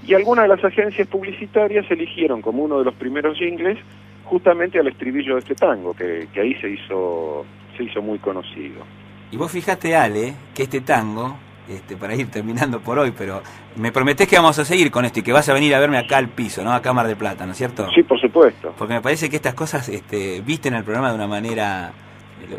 Y 0.06 0.13
algunas 0.13 0.44
de 0.44 0.56
las 0.56 0.63
agencias 0.63 1.08
publicitarias 1.08 1.89
eligieron 1.91 2.41
como 2.41 2.63
uno 2.63 2.80
de 2.80 2.86
los 2.86 2.96
primeros 2.96 3.38
jingles 3.38 3.78
justamente 4.24 4.80
al 4.80 4.88
estribillo 4.88 5.34
de 5.36 5.39
este 5.39 5.56
tango, 5.56 5.94
que, 5.94 6.28
que 6.34 6.41
ahí 6.41 6.56
se 6.56 6.70
hizo, 6.70 7.46
se 7.78 7.84
hizo 7.84 8.02
muy 8.02 8.17
conocido. 8.20 8.84
Y 9.30 9.38
vos 9.38 9.52
fijate, 9.52 9.96
Ale, 9.96 10.34
que 10.56 10.63
este 10.63 10.82
tango, 10.82 11.36
este, 11.72 11.98
para 11.98 12.16
ir 12.16 12.30
terminando 12.30 12.80
por 12.80 13.00
hoy, 13.00 13.14
pero 13.18 13.42
me 13.76 13.92
prometés 13.92 14.28
que 14.28 14.36
vamos 14.36 14.58
a 14.60 14.66
seguir 14.66 14.92
con 14.92 15.06
esto 15.06 15.20
y 15.20 15.24
que 15.24 15.32
vas 15.32 15.48
a 15.50 15.54
venir 15.54 15.74
a 15.76 15.80
verme 15.80 15.98
acá 15.98 16.18
al 16.18 16.30
piso, 16.30 16.64
¿no? 16.64 16.74
A 16.74 16.82
Cámara 16.82 17.08
de 17.08 17.16
Plata, 17.16 17.46
¿no 17.46 17.52
es 17.52 17.58
cierto? 17.58 17.88
Sí, 17.94 18.04
por 18.04 18.20
supuesto. 18.20 18.74
Porque 18.78 18.94
me 18.94 19.02
parece 19.02 19.30
que 19.30 19.36
estas 19.36 19.54
cosas 19.54 19.88
este, 19.90 20.42
visten 20.42 20.74
el 20.74 20.84
programa 20.84 21.10
de 21.10 21.16
una 21.16 21.28
manera. 21.28 21.94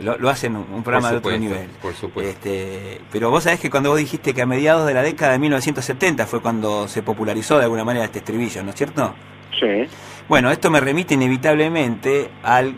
Lo, 0.00 0.16
lo 0.16 0.30
hacen 0.30 0.54
un, 0.56 0.82
programa 0.84 1.10
de 1.10 1.16
otro 1.16 1.36
nivel. 1.36 1.68
Por 1.82 1.92
supuesto. 1.92 2.30
Este, 2.30 3.00
pero 3.10 3.30
vos 3.30 3.42
sabés 3.42 3.58
que 3.58 3.68
cuando 3.68 3.90
vos 3.90 3.98
dijiste 3.98 4.32
que 4.32 4.40
a 4.40 4.46
mediados 4.46 4.86
de 4.86 4.94
la 4.94 5.02
década 5.02 5.32
de 5.32 5.40
1970 5.40 6.24
fue 6.26 6.40
cuando 6.40 6.86
se 6.86 7.02
popularizó 7.02 7.58
de 7.58 7.64
alguna 7.64 7.84
manera 7.84 8.04
este 8.04 8.20
estribillo, 8.20 8.62
¿no 8.62 8.70
es 8.70 8.76
cierto? 8.76 9.12
Sí. 9.58 9.88
Bueno, 10.28 10.52
esto 10.52 10.70
me 10.70 10.80
remite 10.80 11.14
inevitablemente 11.14 12.30
al 12.44 12.76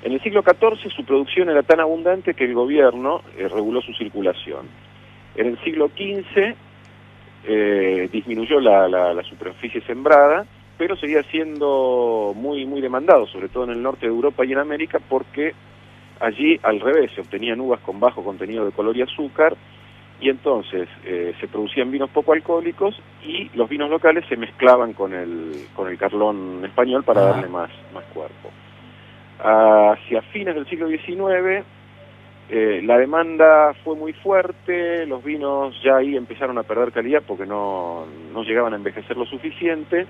En 0.02 0.12
el 0.12 0.20
siglo 0.22 0.42
XIV 0.42 0.90
su 0.90 1.04
producción 1.04 1.50
era 1.50 1.62
tan 1.62 1.80
abundante 1.80 2.32
que 2.34 2.44
el 2.44 2.54
gobierno 2.54 3.20
eh, 3.36 3.48
reguló 3.48 3.82
su 3.82 3.92
circulación. 3.94 4.66
En 5.34 5.46
el 5.48 5.58
siglo 5.62 5.88
XV 5.88 6.54
eh, 7.44 8.08
disminuyó 8.12 8.60
la, 8.60 8.88
la- 8.88 9.12
la 9.12 9.22
superficie 9.24 9.80
sembrada, 9.82 10.46
pero 10.80 10.96
seguía 10.96 11.22
siendo 11.24 12.32
muy, 12.34 12.64
muy 12.64 12.80
demandado, 12.80 13.26
sobre 13.26 13.50
todo 13.50 13.64
en 13.64 13.70
el 13.72 13.82
norte 13.82 14.06
de 14.06 14.12
Europa 14.14 14.46
y 14.46 14.52
en 14.52 14.60
América, 14.60 14.98
porque 15.10 15.52
allí 16.20 16.58
al 16.62 16.80
revés 16.80 17.10
se 17.14 17.20
obtenían 17.20 17.60
uvas 17.60 17.80
con 17.80 18.00
bajo 18.00 18.24
contenido 18.24 18.64
de 18.64 18.72
color 18.72 18.96
y 18.96 19.02
azúcar, 19.02 19.54
y 20.22 20.30
entonces 20.30 20.88
eh, 21.04 21.34
se 21.38 21.48
producían 21.48 21.90
vinos 21.90 22.08
poco 22.08 22.32
alcohólicos 22.32 22.98
y 23.22 23.50
los 23.52 23.68
vinos 23.68 23.90
locales 23.90 24.24
se 24.26 24.38
mezclaban 24.38 24.94
con 24.94 25.12
el, 25.12 25.66
con 25.76 25.86
el 25.86 25.98
carlón 25.98 26.62
español 26.64 27.04
para 27.04 27.24
Ah. 27.24 27.26
darle 27.32 27.48
más, 27.48 27.70
más 27.92 28.04
cuerpo. 28.14 28.48
Hacia 29.38 30.22
fines 30.32 30.54
del 30.54 30.66
siglo 30.66 30.88
XIX, 30.88 31.62
eh, 32.48 32.80
la 32.82 32.96
demanda 32.96 33.74
fue 33.84 33.96
muy 33.96 34.14
fuerte, 34.14 35.04
los 35.04 35.22
vinos 35.22 35.78
ya 35.84 35.96
ahí 35.96 36.16
empezaron 36.16 36.56
a 36.56 36.62
perder 36.62 36.90
calidad 36.90 37.22
porque 37.26 37.44
no, 37.44 38.06
no 38.32 38.42
llegaban 38.44 38.72
a 38.72 38.76
envejecer 38.76 39.18
lo 39.18 39.26
suficiente, 39.26 40.06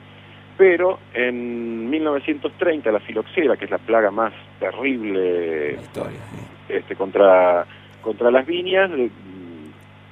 pero 0.60 0.98
en 1.14 1.88
1930 1.88 2.92
la 2.92 3.00
filoxera, 3.00 3.56
que 3.56 3.64
es 3.64 3.70
la 3.70 3.78
plaga 3.78 4.10
más 4.10 4.30
terrible 4.58 5.72
La 5.72 5.80
historia. 5.80 6.18
sí. 6.30 6.74
este, 6.74 6.96
contra, 6.96 7.64
contra 8.02 8.30
las 8.30 8.44
viñas, 8.44 8.90
eh, 8.90 9.10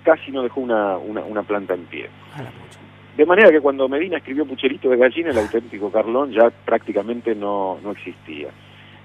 casi 0.03 0.31
no 0.31 0.43
dejó 0.43 0.63
una, 0.63 0.97
una, 0.97 1.21
una 1.21 1.43
planta 1.43 1.75
en 1.75 1.85
pie. 1.85 2.09
De 3.15 3.27
manera 3.27 3.51
que 3.51 3.61
cuando 3.61 3.91
Medina 3.91 4.17
escribió 4.17 4.47
Pucherito 4.47 4.89
de 4.89 4.97
Gallina, 4.97 5.33
el 5.33 5.39
auténtico 5.39 5.93
Carlón 5.93 6.33
ya 6.33 6.49
prácticamente 6.49 7.35
no, 7.35 7.79
no 7.83 7.91
existía. 7.91 8.49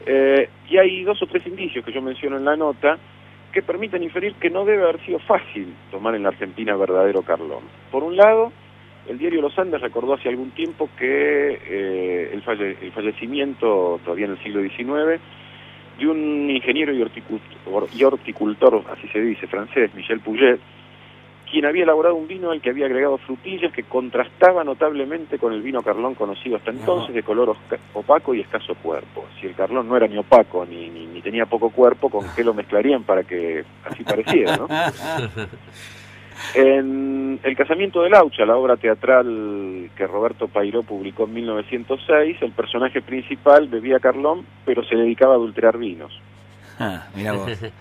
Eh, 0.06 0.48
y 0.70 0.78
hay 0.78 1.04
dos 1.04 1.22
o 1.24 1.28
tres 1.28 1.46
indicios 1.46 1.84
que 1.84 1.92
yo 1.92 2.02
menciono 2.02 2.38
en 2.38 2.46
la 2.46 2.56
nota 2.56 2.98
que 3.52 3.62
permiten 3.62 4.02
inferir 4.02 4.36
que 4.36 4.50
no 4.50 4.64
debe 4.64 4.84
haber 4.84 5.06
sido 5.06 5.20
fácil 5.20 5.76
tomar 5.92 6.16
en 6.16 6.24
la 6.24 6.30
Argentina 6.30 6.74
verdadero 6.78 7.22
Carlón. 7.22 7.64
Por 7.92 8.02
un 8.04 8.16
lado, 8.16 8.54
el 9.08 9.18
diario 9.18 9.42
Los 9.42 9.58
Andes 9.60 9.82
recordó 9.82 10.14
hace 10.14 10.30
algún 10.30 10.52
tiempo 10.52 10.90
que 10.98 11.60
eh, 11.66 12.30
el, 12.34 12.44
falle- 12.44 12.78
el 12.82 12.92
fallecimiento, 12.92 14.00
todavía 14.04 14.26
en 14.26 14.32
el 14.32 14.44
siglo 14.44 14.62
XIX, 14.62 15.22
de 16.00 16.08
un 16.08 16.50
ingeniero 16.50 16.94
y 16.94 17.02
horticultor, 17.02 17.88
y 17.94 18.04
horticultor, 18.04 18.84
así 18.92 19.08
se 19.10 19.22
dice, 19.22 19.46
francés, 19.48 19.94
Michel 19.94 20.20
Puget, 20.22 20.60
quien 21.52 21.66
había 21.66 21.84
elaborado 21.84 22.16
un 22.16 22.28
vino 22.28 22.50
al 22.50 22.62
que 22.62 22.72
había 22.72 22.88
agregado 22.88 23.20
frutillas 23.20 23.72
que 23.72 23.84
contrastaba 23.84 24.64
notablemente 24.64 25.38
con 25.38 25.54
el 25.54 25.62
vino 25.62 25.84
carlón 25.84 26.16
conocido 26.16 26.56
hasta 26.56 26.72
entonces 26.72 27.14
de 27.14 27.22
color 27.22 27.56
opaco 27.94 28.34
y 28.34 28.40
escaso 28.40 28.74
cuerpo. 28.74 29.26
Si 29.40 29.46
el 29.46 29.54
carlón 29.54 29.88
no 29.88 29.96
era 29.96 30.08
ni 30.08 30.18
opaco 30.18 30.66
ni, 30.66 30.90
ni, 30.90 31.06
ni 31.06 31.22
tenía 31.22 31.46
poco 31.46 31.70
cuerpo, 31.70 32.10
¿con 32.10 32.26
qué 32.36 32.44
lo 32.44 32.56
mezclarían 32.56 33.04
para 33.04 33.22
que 33.24 33.64
así 33.86 34.04
pareciera, 34.04 34.58
no? 34.58 34.68
En 36.56 37.40
El 37.44 37.56
casamiento 37.56 38.02
de 38.02 38.10
Laucha, 38.10 38.46
la 38.46 38.56
obra 38.56 38.78
teatral 38.78 39.90
que 39.96 40.08
Roberto 40.08 40.48
Pairó 40.48 40.84
publicó 40.84 41.26
en 41.26 41.34
1906, 41.34 42.38
el 42.42 42.52
personaje 42.52 43.02
principal 43.02 43.68
bebía 43.68 44.00
carlón, 44.00 44.46
pero 44.66 44.84
se 44.84 44.96
dedicaba 44.96 45.34
a 45.34 45.38
adulterar 45.38 45.78
vinos. 45.78 46.20
Ah, 46.80 47.08
mirá 47.16 47.34
vos. 47.34 47.50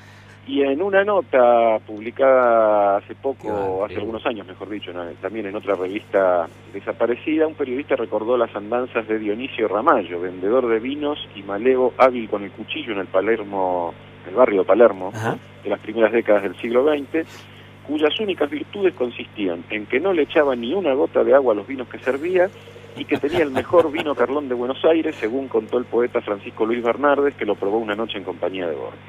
Y 0.45 0.63
en 0.63 0.83
una 0.83 1.05
nota 1.05 1.79
publicada 1.87 2.97
hace 2.97 3.15
poco, 3.15 3.85
hace 3.85 3.95
algunos 3.95 4.27
años 4.27 4.45
mejor 4.45 4.69
dicho, 4.69 4.93
¿no? 4.93 5.05
también 5.21 5.47
en 5.47 5.55
otra 5.55 5.77
revista 5.77 6.49
desaparecida, 6.73 7.47
un 7.47 7.55
periodista 7.55 7.95
recordó 7.95 8.37
las 8.37 8.55
andanzas 8.57 9.07
de 9.07 9.21
Dionisio 9.21 9.69
Ramallo, 9.69 10.21
vendedor 10.21 10.67
de 10.67 10.81
vinos 10.81 11.29
y 11.37 11.45
malevo 11.45 11.95
hábil 11.97 12.29
con 12.29 12.43
el 12.43 12.51
cuchillo 12.51 12.93
en 12.93 12.99
el 12.99 13.07
Palermo, 13.07 13.95
el 14.29 14.35
barrio 14.35 14.63
de 14.63 14.67
Palermo, 14.67 15.13
Ajá. 15.15 15.37
de 15.63 15.71
las 15.71 15.79
primeras 15.79 16.11
décadas 16.11 16.43
del 16.43 16.57
siglo 16.57 16.85
XX, 16.93 17.25
cuyas 17.87 18.19
únicas 18.21 18.51
virtudes 18.51 18.95
consistían 18.95 19.65
en 19.71 19.87
que 19.87 20.01
no 20.01 20.13
le 20.13 20.23
echaba 20.23 20.55
ni 20.57 20.73
una 20.73 20.95
gota 20.95 21.25
de 21.25 21.35
agua 21.35 21.53
a 21.53 21.57
los 21.57 21.67
vinos 21.67 21.89
que 21.89 21.99
servía 21.99 22.49
y 22.97 23.05
que 23.05 23.17
tenía 23.17 23.43
el 23.43 23.51
mejor 23.51 23.91
vino 23.91 24.15
Carlón 24.15 24.49
de 24.49 24.55
Buenos 24.55 24.85
Aires, 24.85 25.17
según 25.17 25.49
contó 25.49 25.79
el 25.79 25.85
poeta 25.85 26.21
Francisco 26.21 26.67
Luis 26.67 26.83
Bernardes, 26.83 27.35
que 27.35 27.47
lo 27.47 27.55
probó 27.55 27.79
una 27.79 27.95
noche 27.95 28.19
en 28.19 28.25
compañía 28.25 28.67
de 28.67 28.75
Borges. 28.75 29.01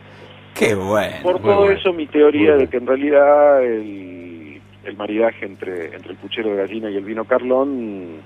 Qué 0.55 0.75
bueno. 0.75 1.15
Por 1.21 1.41
todo 1.41 1.57
bueno. 1.57 1.71
eso, 1.71 1.91
mi 1.91 2.07
teoría 2.07 2.55
de 2.55 2.67
que 2.67 2.77
en 2.77 2.87
realidad 2.87 3.63
el, 3.63 4.61
el 4.83 4.97
maridaje 4.97 5.45
entre, 5.45 5.95
entre 5.95 6.11
el 6.11 6.17
puchero 6.17 6.51
de 6.51 6.57
gallina 6.57 6.89
y 6.89 6.95
el 6.95 7.03
vino 7.03 7.25
Carlón, 7.25 8.21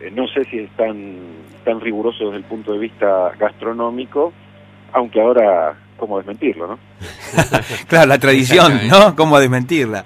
eh, 0.00 0.10
no 0.14 0.26
sé 0.28 0.44
si 0.44 0.58
es 0.58 0.70
tan, 0.70 1.18
tan 1.64 1.80
riguroso 1.80 2.24
desde 2.24 2.38
el 2.38 2.44
punto 2.44 2.72
de 2.72 2.78
vista 2.78 3.32
gastronómico, 3.38 4.32
aunque 4.92 5.20
ahora, 5.20 5.76
¿cómo 6.02 6.18
desmentirlo, 6.18 6.66
no? 6.66 6.78
Claro, 7.86 8.06
la 8.06 8.18
tradición, 8.18 8.88
¿no? 8.88 9.14
¿Cómo 9.14 9.38
desmentirla? 9.38 10.04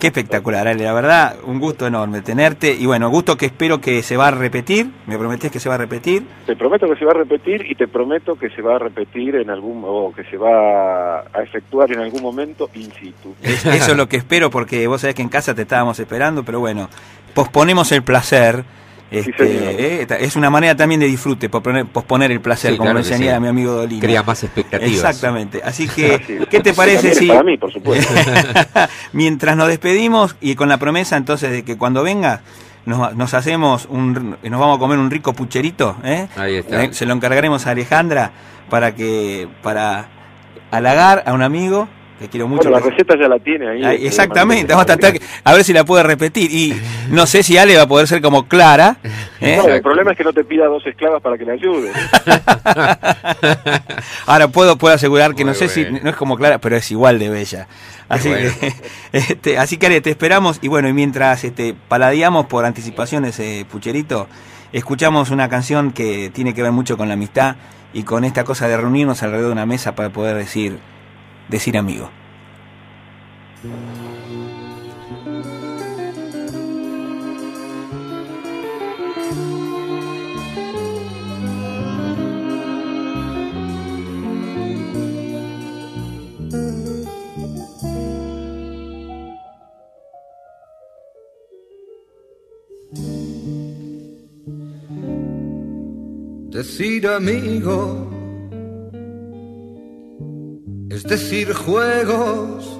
Qué 0.00 0.08
espectacular, 0.08 0.66
Ale, 0.66 0.82
la 0.84 0.92
verdad, 0.92 1.36
un 1.44 1.60
gusto 1.60 1.86
enorme 1.86 2.20
tenerte 2.22 2.72
y 2.72 2.86
bueno, 2.86 3.08
gusto 3.08 3.36
que 3.36 3.46
espero 3.46 3.80
que 3.80 4.02
se 4.02 4.16
va 4.16 4.28
a 4.28 4.30
repetir, 4.32 4.90
me 5.06 5.16
prometés 5.16 5.50
que 5.52 5.60
se 5.60 5.68
va 5.68 5.76
a 5.76 5.78
repetir. 5.78 6.24
Te 6.46 6.56
prometo 6.56 6.88
que 6.88 6.96
se 6.96 7.04
va 7.04 7.12
a 7.12 7.14
repetir 7.14 7.64
y 7.68 7.74
te 7.76 7.86
prometo 7.88 8.36
que 8.36 8.48
se 8.50 8.62
va 8.62 8.76
a 8.76 8.78
repetir 8.80 9.36
en 9.36 9.50
algún, 9.50 9.82
o 9.86 10.12
que 10.14 10.24
se 10.24 10.36
va 10.36 11.18
a 11.20 11.42
efectuar 11.44 11.90
en 11.92 12.00
algún 12.00 12.22
momento 12.22 12.68
in 12.74 12.92
situ. 12.92 13.34
Es- 13.42 13.64
Eso 13.66 13.90
es 13.92 13.96
lo 13.96 14.08
que 14.08 14.16
espero 14.18 14.50
porque 14.50 14.86
vos 14.88 15.00
sabés 15.00 15.14
que 15.16 15.22
en 15.22 15.28
casa 15.28 15.54
te 15.54 15.62
estábamos 15.62 15.98
esperando, 16.00 16.44
pero 16.44 16.58
bueno, 16.60 16.88
posponemos 17.34 17.90
el 17.92 18.02
placer. 18.02 18.64
Este, 19.10 20.02
eh, 20.02 20.06
es 20.20 20.36
una 20.36 20.50
manera 20.50 20.76
también 20.76 21.00
de 21.00 21.06
disfrute, 21.06 21.48
posponer, 21.48 21.86
posponer 21.86 22.30
el 22.30 22.40
placer, 22.40 22.72
Sí, 22.72 22.76
como 22.76 22.88
claro 22.88 22.98
enseñaba 22.98 23.36
sí. 23.36 23.42
mi 23.42 23.48
amigo 23.48 23.72
Dolina. 23.72 24.00
Crea 24.00 24.22
más 24.22 24.44
expectativas. 24.44 24.92
Exactamente. 24.92 25.62
Así 25.64 25.88
que, 25.88 26.14
es. 26.14 26.46
¿qué 26.48 26.60
te 26.60 26.74
parece 26.74 27.14
si 27.14 27.26
Para 27.26 27.42
mí, 27.42 27.56
por 27.56 27.72
supuesto. 27.72 28.12
mientras 29.12 29.56
nos 29.56 29.68
despedimos 29.68 30.36
y 30.40 30.54
con 30.56 30.68
la 30.68 30.76
promesa 30.76 31.16
entonces 31.16 31.50
de 31.50 31.62
que 31.62 31.78
cuando 31.78 32.02
venga 32.02 32.42
nos, 32.84 33.14
nos 33.14 33.34
hacemos 33.34 33.86
un, 33.90 34.36
nos 34.42 34.60
vamos 34.60 34.76
a 34.76 34.78
comer 34.78 34.98
un 34.98 35.10
rico 35.10 35.32
pucherito, 35.32 35.96
¿eh? 36.04 36.28
Ahí 36.36 36.56
está. 36.56 36.92
Se 36.92 37.06
lo 37.06 37.14
encargaremos 37.14 37.66
a 37.66 37.70
Alejandra 37.70 38.32
para 38.68 38.94
que 38.94 39.48
para 39.62 40.08
halagar 40.70 41.22
a 41.26 41.32
un 41.32 41.42
amigo 41.42 41.88
que 42.18 42.28
quiero 42.28 42.48
mucho. 42.48 42.68
Bueno, 42.68 42.84
la 42.84 42.90
receta 42.90 43.14
ya 43.18 43.28
la 43.28 43.38
tiene 43.38 43.68
ahí. 43.68 43.84
Ah, 43.84 43.92
este, 43.94 44.06
exactamente, 44.06 44.72
vamos 44.72 44.82
a 44.82 44.86
tratar 44.86 45.12
que- 45.12 45.20
a 45.44 45.52
ver 45.52 45.64
si 45.64 45.72
la 45.72 45.84
puede 45.84 46.02
repetir 46.02 46.50
y 46.50 46.74
no 47.10 47.26
sé 47.26 47.42
si 47.42 47.56
Ale 47.56 47.76
va 47.76 47.82
a 47.82 47.88
poder 47.88 48.06
ser 48.08 48.20
como 48.20 48.48
Clara. 48.48 48.96
¿eh? 49.40 49.56
No, 49.56 49.68
el 49.68 49.82
problema 49.82 50.12
es 50.12 50.18
que 50.18 50.24
no 50.24 50.32
te 50.32 50.44
pida 50.44 50.66
dos 50.66 50.84
esclavas 50.86 51.22
para 51.22 51.38
que 51.38 51.44
le 51.44 51.52
ayudes. 51.52 51.94
Ahora 54.26 54.48
puedo, 54.48 54.76
puedo 54.76 54.94
asegurar 54.94 55.34
que 55.34 55.44
Muy 55.44 55.52
no 55.52 55.58
sé 55.58 55.68
si 55.68 55.84
no 55.84 56.10
es 56.10 56.16
como 56.16 56.36
Clara, 56.36 56.58
pero 56.58 56.76
es 56.76 56.90
igual 56.90 57.18
de 57.18 57.28
bella. 57.28 57.66
Así 58.08 58.28
bueno. 58.28 58.50
que, 58.60 58.72
este, 59.12 59.58
así 59.58 59.76
que 59.76 59.86
Ale, 59.86 60.00
te 60.00 60.10
esperamos 60.10 60.58
y 60.62 60.68
bueno, 60.68 60.88
y 60.88 60.92
mientras 60.92 61.44
este, 61.44 61.74
paladeamos 61.88 62.46
por 62.46 62.64
anticipación 62.64 63.24
ese 63.24 63.66
pucherito, 63.70 64.26
escuchamos 64.72 65.30
una 65.30 65.48
canción 65.48 65.92
que 65.92 66.30
tiene 66.30 66.54
que 66.54 66.62
ver 66.62 66.72
mucho 66.72 66.96
con 66.96 67.08
la 67.08 67.14
amistad 67.14 67.56
y 67.92 68.02
con 68.02 68.24
esta 68.24 68.44
cosa 68.44 68.68
de 68.68 68.76
reunirnos 68.76 69.22
alrededor 69.22 69.48
de 69.48 69.52
una 69.52 69.66
mesa 69.66 69.94
para 69.94 70.10
poder 70.10 70.36
decir, 70.36 70.78
decir 71.48 71.76
amigo. 71.76 72.10
Decir 96.50 97.06
amigo 97.06 98.17
es 100.98 101.04
decir 101.04 101.52
juegos, 101.52 102.76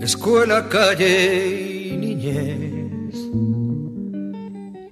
escuela, 0.00 0.68
calle 0.68 1.88
y 1.90 1.96
niñez, 1.96 3.16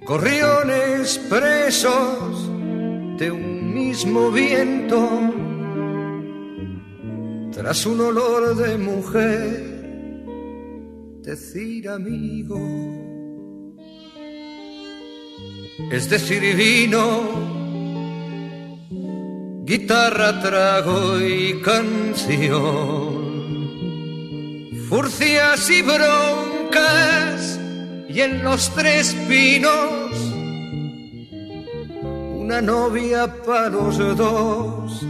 gorriones 0.05 1.17
presos 1.29 2.49
de 3.17 3.31
un 3.31 3.73
mismo 3.73 4.29
viento, 4.29 5.09
tras 7.53 7.85
un 7.85 8.01
olor 8.01 8.57
de 8.57 8.77
mujer, 8.77 9.63
decir 11.21 11.87
amigo. 11.87 12.59
Es 15.93 16.09
decir, 16.09 16.41
vino, 16.57 17.54
guitarra, 19.65 20.39
trago 20.41 21.19
y 21.19 21.59
canción, 21.63 22.53
furcias 24.87 25.69
y 25.71 25.81
broncas, 25.81 27.59
y 28.07 28.21
en 28.21 28.43
los 28.43 28.69
tres 28.75 29.15
pinos, 29.27 30.11
una 32.37 32.61
novia 32.61 33.25
para 33.43 33.69
los 33.69 33.97
dos, 34.15 35.01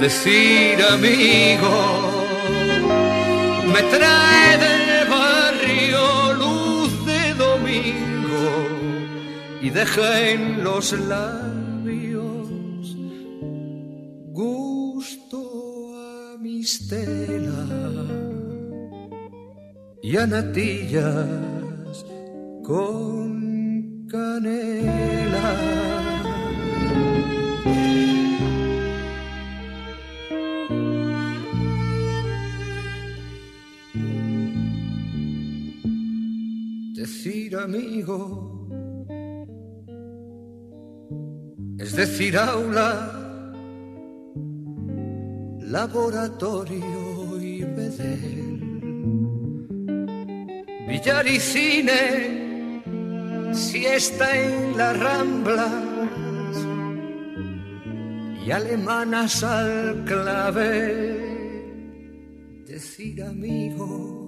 decir 0.00 0.82
amigo, 0.90 2.24
me 3.72 3.82
trae 3.96 4.58
del 4.58 5.08
barrio 5.08 6.32
luz 6.34 7.06
de 7.06 7.34
domingo 7.34 8.50
y 9.62 9.70
deja 9.70 10.20
en 10.20 10.64
los 10.64 10.90
labios 10.92 11.53
a 16.64 16.66
mistela 16.66 17.66
y 20.02 20.16
a 20.16 20.26
natillas 20.26 22.06
con 22.62 24.06
canela. 24.10 25.54
Decir 36.94 37.56
amigo 37.56 38.54
es 41.78 41.94
decir 41.94 42.38
aula, 42.38 43.23
laboratorio 45.74 47.40
y 47.40 47.64
bedel, 47.64 48.60
billar 50.88 51.26
y 51.26 51.40
cine, 51.40 52.02
siesta 53.52 54.26
en 54.40 54.76
las 54.76 54.94
ramblas 55.06 56.56
y 58.46 58.50
alemanas 58.52 59.42
al 59.42 60.04
clave. 60.04 61.24
Decir 62.68 63.22
amigo 63.24 64.24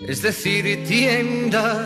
es 0.00 0.22
decir, 0.22 0.64
tienda, 0.86 1.84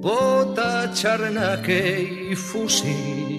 bota, 0.00 0.90
charnaque 0.92 2.28
y 2.30 2.36
fusil. 2.36 3.35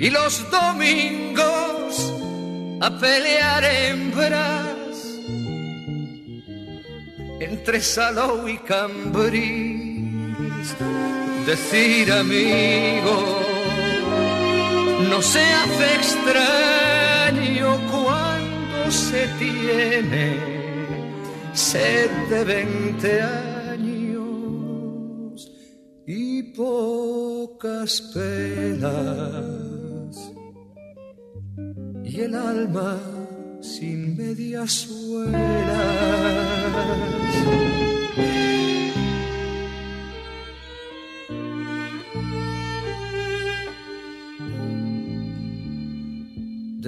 Y 0.00 0.10
los 0.10 0.48
domingos 0.50 2.12
a 2.80 2.98
pelear 2.98 3.64
hembras 3.64 4.78
entre 7.40 7.80
Salou 7.80 8.46
y 8.48 8.58
Cambrils. 8.58 9.88
Decir 11.46 12.12
amigo 12.12 13.40
no 15.10 15.20
se 15.22 15.40
hace 15.40 15.94
extraño 15.94 17.78
cuando 17.90 18.90
se 18.90 19.26
tiene 19.38 20.36
sed 21.54 22.10
de 22.28 22.44
veinte 22.44 23.22
años 23.22 24.28
y 26.06 26.42
pocas 26.54 28.02
penas 28.12 29.87
y 32.18 32.22
el 32.22 32.34
alma 32.34 32.98
sin 33.60 34.16
medias 34.16 34.72
suelas. 34.72 35.38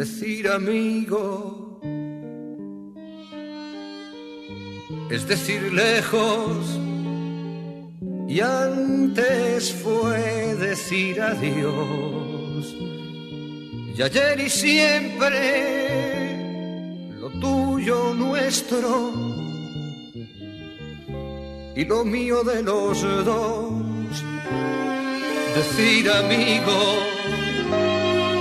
Decir 0.00 0.48
amigo 0.48 1.80
es 5.10 5.28
decir 5.28 5.72
lejos 5.72 6.78
y 8.28 8.40
antes 8.40 9.72
fue 9.72 10.56
decir 10.56 11.20
adiós 11.20 12.99
y 14.01 14.03
ayer 14.03 14.40
y 14.40 14.48
siempre 14.48 15.36
lo 17.20 17.28
tuyo 17.38 18.14
nuestro 18.14 19.12
y 21.76 21.84
lo 21.84 22.03
mío 22.07 22.42
de 22.42 22.62
los 22.62 23.03
dos 23.03 24.24
decir 25.55 26.11
amigo 26.11 26.80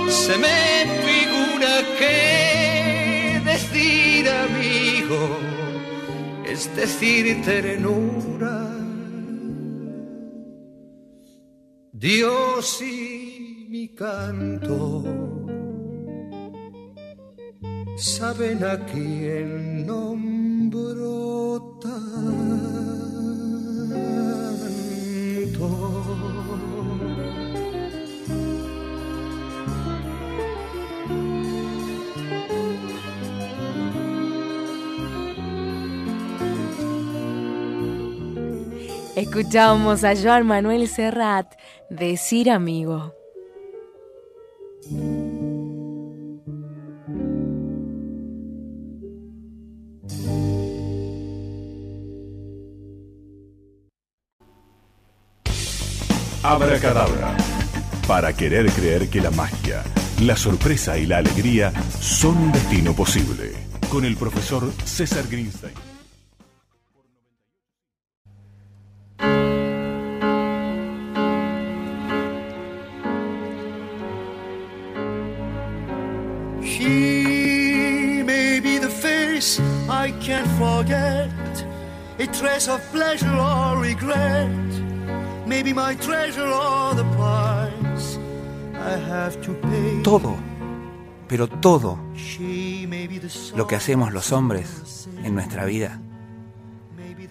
se 0.08 0.38
me 0.38 0.86
figura 1.06 1.82
que 1.98 3.42
decir 3.44 4.30
amigo 4.30 5.38
es 6.46 6.74
decir 6.74 7.42
ternura. 7.42 8.56
Dios 11.92 12.80
y 12.80 13.49
mi 13.70 13.86
canto 13.94 15.04
saben 17.96 18.64
a 18.64 18.84
quién 18.86 19.86
nombro 19.86 21.78
tanto. 21.80 22.40
Escuchamos 39.14 40.02
a 40.02 40.16
Joan 40.16 40.44
Manuel 40.44 40.88
Serrat 40.88 41.54
decir 41.88 42.50
amigo. 42.50 43.19
Abracadabra. 56.42 57.36
Para 58.08 58.32
querer 58.32 58.66
creer 58.72 59.08
que 59.08 59.20
la 59.20 59.30
magia, 59.30 59.84
la 60.22 60.36
sorpresa 60.36 60.98
y 60.98 61.06
la 61.06 61.18
alegría 61.18 61.72
son 62.00 62.36
un 62.36 62.50
destino 62.50 62.92
posible. 62.92 63.52
Con 63.90 64.04
el 64.04 64.16
profesor 64.16 64.72
César 64.84 65.28
Greenstein. 65.28 65.89
Of 82.68 82.80
pleasure 82.92 83.34
or 83.36 83.80
regret. 83.80 84.48
Maybe 85.46 85.72
my 85.72 85.94
treasure 85.96 86.46
or 86.46 86.94
the 86.94 87.04
price 87.16 88.18
I 88.74 88.96
have 89.10 89.40
to 89.42 89.52
pay. 89.60 90.02
Todo, 90.02 90.36
pero 91.28 91.48
todo 91.48 91.98
lo 93.56 93.66
que 93.66 93.76
hacemos 93.76 94.12
los 94.12 94.32
hombres 94.32 95.08
en 95.22 95.34
nuestra 95.34 95.64
vida 95.64 96.00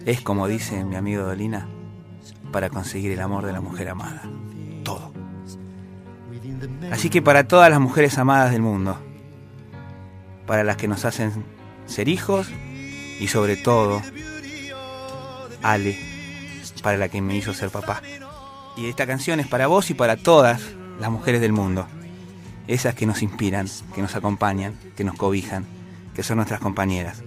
es, 0.04 0.20
como 0.20 0.48
dice 0.48 0.84
mi 0.84 0.96
amigo 0.96 1.24
Dolina, 1.24 1.68
para 2.52 2.70
conseguir 2.70 3.12
el 3.12 3.20
amor 3.20 3.46
de 3.46 3.52
la 3.52 3.60
mujer 3.60 3.88
amada. 3.88 4.22
Todo. 4.84 5.12
Así 6.90 7.08
que 7.10 7.22
para 7.22 7.46
todas 7.46 7.70
las 7.70 7.80
mujeres 7.80 8.18
amadas 8.18 8.52
del 8.52 8.62
mundo, 8.62 8.98
para 10.46 10.64
las 10.64 10.76
que 10.76 10.88
nos 10.88 11.04
hacen 11.04 11.44
ser 11.86 12.08
hijos 12.08 12.48
y 13.20 13.28
sobre 13.28 13.56
todo, 13.56 14.02
Ale, 15.62 15.98
para 16.82 16.96
la 16.98 17.08
que 17.08 17.20
me 17.20 17.36
hizo 17.36 17.52
ser 17.54 17.70
papá. 17.70 18.02
Y 18.76 18.88
esta 18.88 19.06
canción 19.06 19.40
es 19.40 19.46
para 19.46 19.66
vos 19.66 19.90
y 19.90 19.94
para 19.94 20.16
todas 20.16 20.60
las 21.00 21.10
mujeres 21.10 21.40
del 21.40 21.52
mundo. 21.52 21.86
Esas 22.66 22.94
que 22.94 23.06
nos 23.06 23.22
inspiran, 23.22 23.68
que 23.94 24.00
nos 24.02 24.14
acompañan, 24.14 24.74
que 24.96 25.04
nos 25.04 25.16
cobijan, 25.16 25.66
que 26.14 26.22
son 26.22 26.36
nuestras 26.36 26.60
compañeras. 26.60 27.22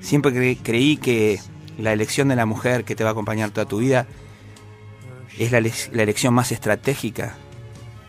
Siempre 0.00 0.32
cre- 0.32 0.58
creí 0.62 0.96
que 0.96 1.40
la 1.76 1.92
elección 1.92 2.28
de 2.28 2.36
la 2.36 2.46
mujer 2.46 2.84
que 2.84 2.96
te 2.96 3.04
va 3.04 3.10
a 3.10 3.12
acompañar 3.12 3.50
toda 3.50 3.66
tu 3.66 3.78
vida 3.78 4.06
es 5.38 5.52
la, 5.52 5.58
ele- 5.58 5.72
la 5.92 6.02
elección 6.02 6.32
más 6.34 6.52
estratégica 6.52 7.34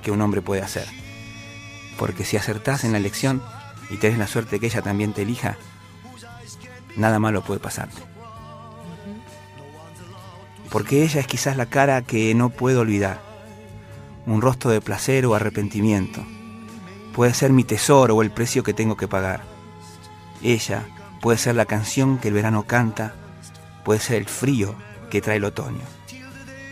que 0.02 0.12
un 0.12 0.22
hombre 0.22 0.42
puede 0.42 0.62
hacer. 0.62 0.86
Porque 1.98 2.24
si 2.24 2.38
acertás 2.38 2.84
en 2.86 2.94
la 2.94 2.98
elección 2.98 3.44
y 3.90 3.98
tenés 3.98 4.18
la 4.18 4.28
suerte 4.28 4.60
que 4.60 4.68
ella 4.68 4.82
también 4.82 5.12
te 5.14 5.24
elija, 5.24 5.58
nada 6.96 7.20
malo 7.20 7.44
puede 7.44 7.60
pasarte. 7.60 8.02
Porque 10.72 11.04
ella 11.04 11.20
es 11.20 11.28
quizás 11.28 11.58
la 11.58 11.66
cara 11.66 12.02
que 12.02 12.34
no 12.36 12.50
puedo 12.50 12.82
olvidar. 12.82 13.22
Un 14.26 14.42
rostro 14.42 14.72
de 14.72 14.82
placer 14.82 15.26
o 15.26 15.34
arrepentimiento. 15.34 16.24
Puede 17.14 17.34
ser 17.34 17.52
mi 17.52 17.64
tesoro 17.64 18.16
o 18.16 18.22
el 18.22 18.32
precio 18.32 18.64
que 18.64 18.74
tengo 18.74 18.96
que 18.96 19.08
pagar. 19.08 19.44
Ella 20.44 20.86
puede 21.22 21.38
ser 21.38 21.56
la 21.56 21.66
canción 21.66 22.18
que 22.18 22.30
el 22.30 22.34
verano 22.34 22.64
canta, 22.64 23.14
puede 23.84 24.00
ser 24.00 24.18
el 24.18 24.26
frío 24.26 24.76
que 25.10 25.22
trae 25.22 25.38
el 25.38 25.46
otoño. 25.46 25.82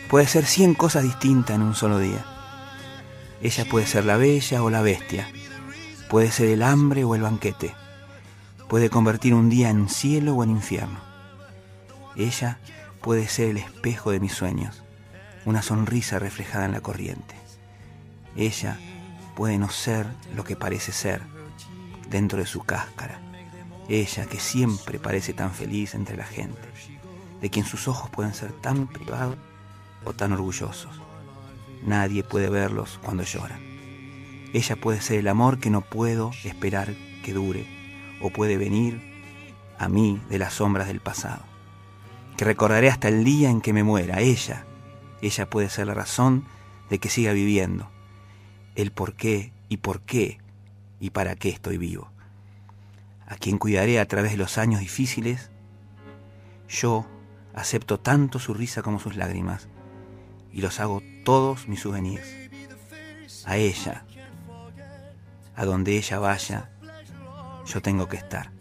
Puede 0.08 0.26
ser 0.26 0.46
cien 0.46 0.74
cosas 0.74 1.02
distintas 1.02 1.56
en 1.56 1.62
un 1.62 1.74
solo 1.74 1.98
día. 1.98 2.24
Ella 3.42 3.64
puede 3.70 3.86
ser 3.86 4.04
la 4.04 4.16
bella 4.16 4.62
o 4.62 4.70
la 4.70 4.80
bestia. 4.80 5.28
Puede 6.08 6.30
ser 6.30 6.48
el 6.48 6.62
hambre 6.62 7.04
o 7.04 7.14
el 7.14 7.22
banquete. 7.22 7.74
Puede 8.68 8.88
convertir 8.88 9.34
un 9.34 9.50
día 9.50 9.68
en 9.68 9.88
cielo 9.88 10.34
o 10.34 10.44
en 10.44 10.50
infierno. 10.50 11.00
Ella 12.16 12.58
puede 13.02 13.28
ser 13.28 13.50
el 13.50 13.58
espejo 13.58 14.10
de 14.10 14.20
mis 14.20 14.32
sueños, 14.32 14.82
una 15.44 15.62
sonrisa 15.62 16.18
reflejada 16.18 16.64
en 16.64 16.72
la 16.72 16.80
corriente. 16.80 17.34
Ella 18.36 18.78
puede 19.34 19.58
no 19.58 19.68
ser 19.68 20.06
lo 20.34 20.44
que 20.44 20.56
parece 20.56 20.92
ser 20.92 21.22
dentro 22.10 22.38
de 22.38 22.46
su 22.46 22.62
cáscara. 22.62 23.20
Ella 23.88 24.26
que 24.26 24.38
siempre 24.38 24.98
parece 24.98 25.32
tan 25.32 25.52
feliz 25.52 25.94
entre 25.94 26.16
la 26.16 26.24
gente, 26.24 26.60
de 27.40 27.50
quien 27.50 27.64
sus 27.64 27.88
ojos 27.88 28.10
pueden 28.10 28.34
ser 28.34 28.52
tan 28.52 28.86
privados 28.86 29.36
o 30.04 30.12
tan 30.12 30.32
orgullosos. 30.32 31.00
Nadie 31.84 32.22
puede 32.22 32.50
verlos 32.50 32.98
cuando 33.02 33.22
lloran. 33.22 33.60
Ella 34.52 34.76
puede 34.76 35.00
ser 35.00 35.18
el 35.18 35.28
amor 35.28 35.58
que 35.58 35.70
no 35.70 35.82
puedo 35.82 36.30
esperar 36.44 36.94
que 37.22 37.32
dure, 37.32 37.66
o 38.20 38.30
puede 38.30 38.56
venir 38.56 39.00
a 39.78 39.88
mí 39.88 40.20
de 40.28 40.38
las 40.38 40.54
sombras 40.54 40.88
del 40.88 41.00
pasado, 41.00 41.44
que 42.38 42.44
recordaré 42.44 42.88
hasta 42.88 43.08
el 43.08 43.24
día 43.24 43.50
en 43.50 43.60
que 43.60 43.72
me 43.72 43.82
muera. 43.82 44.20
Ella, 44.20 44.64
ella 45.20 45.50
puede 45.50 45.68
ser 45.68 45.88
la 45.88 45.94
razón 45.94 46.46
de 46.88 47.00
que 47.00 47.10
siga 47.10 47.32
viviendo, 47.32 47.90
el 48.76 48.92
por 48.92 49.14
qué 49.14 49.52
y 49.68 49.78
por 49.78 50.02
qué 50.02 50.38
y 51.00 51.10
para 51.10 51.34
qué 51.34 51.48
estoy 51.48 51.78
vivo. 51.78 52.12
A 53.26 53.34
quien 53.34 53.58
cuidaré 53.58 53.98
a 53.98 54.06
través 54.06 54.30
de 54.30 54.36
los 54.36 54.56
años 54.56 54.78
difíciles, 54.78 55.50
yo 56.68 57.06
acepto 57.54 57.98
tanto 57.98 58.38
su 58.38 58.54
risa 58.54 58.82
como 58.82 59.00
sus 59.00 59.16
lágrimas 59.16 59.68
y 60.52 60.60
los 60.60 60.78
hago 60.78 61.02
todos 61.24 61.66
mis 61.66 61.80
souvenirs. 61.80 62.24
A 63.46 63.56
ella, 63.56 64.04
a 65.56 65.64
donde 65.64 65.96
ella 65.96 66.20
vaya, 66.20 66.70
yo 67.66 67.82
tengo 67.82 68.06
que 68.06 68.16
estar. 68.16 68.52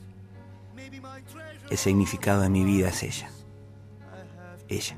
El 1.69 1.77
significado 1.77 2.41
de 2.41 2.49
mi 2.49 2.63
vida 2.63 2.89
es 2.89 3.03
ella. 3.03 3.29
Ella. 4.69 4.95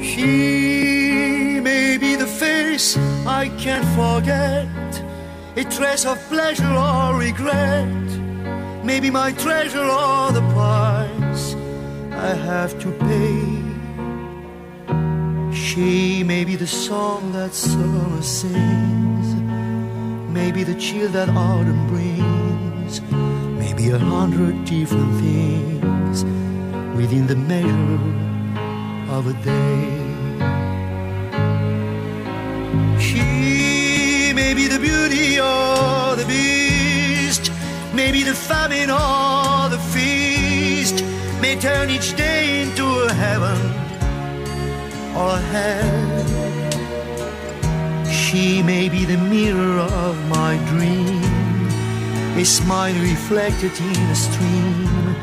She 0.00 1.60
may 1.60 1.96
be 1.98 2.16
the 2.16 2.26
face 2.26 2.96
I 3.26 3.48
can't 3.58 3.86
forget, 3.94 4.66
a 5.56 5.64
trace 5.64 6.04
of 6.04 6.18
pleasure 6.28 6.74
or 6.74 7.18
regret. 7.18 7.88
Maybe 8.84 9.10
my 9.10 9.32
treasure 9.32 9.78
or 9.78 10.32
the 10.32 10.42
price 10.52 11.54
I 12.12 12.34
have 12.34 12.78
to 12.80 12.90
pay. 13.08 13.64
She 15.54 16.22
may 16.24 16.44
be 16.44 16.56
the 16.56 16.66
song 16.66 17.32
that 17.32 17.54
summer 17.54 18.22
sings, 18.22 19.03
maybe 20.34 20.64
the 20.64 20.74
chill 20.74 21.08
that 21.10 21.28
autumn 21.28 21.86
brings, 21.86 23.00
maybe 23.56 23.90
a 23.90 23.98
hundred 23.98 24.64
different 24.64 25.14
things 25.20 26.24
within 26.96 27.24
the 27.28 27.36
measure 27.36 28.02
of 29.16 29.28
a 29.28 29.34
day. 29.44 29.84
She 32.98 34.32
may 34.34 34.54
be 34.54 34.66
the 34.66 34.80
beauty 34.80 35.38
or 35.38 36.16
the 36.16 36.26
beast, 36.26 37.52
maybe 37.94 38.24
the 38.24 38.34
famine 38.34 38.90
or 38.90 39.68
the 39.70 39.82
feast, 39.92 41.04
may 41.40 41.54
turn 41.54 41.90
each 41.90 42.16
day 42.16 42.62
into 42.62 42.84
a 42.84 43.12
heaven 43.12 43.60
or 45.16 45.30
a 45.30 45.42
hell. 45.52 46.63
She 48.34 48.64
may 48.64 48.88
be 48.88 49.04
the 49.04 49.16
mirror 49.16 49.78
of 49.78 50.16
my 50.28 50.56
dream, 50.70 51.22
a 52.36 52.44
smile 52.44 52.98
reflected 53.00 53.70
in 53.80 54.00
a 54.10 54.14
stream. 54.16 55.14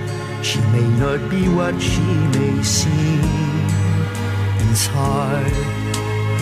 She 0.41 0.61
may 0.71 0.87
not 0.97 1.19
be 1.29 1.49
what 1.49 1.75
she 1.81 2.07
may 2.35 2.63
seem 2.63 3.19
inside 4.63 5.57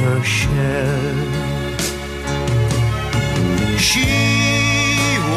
her 0.01 0.22
shell. 0.22 1.17
She 3.80 4.13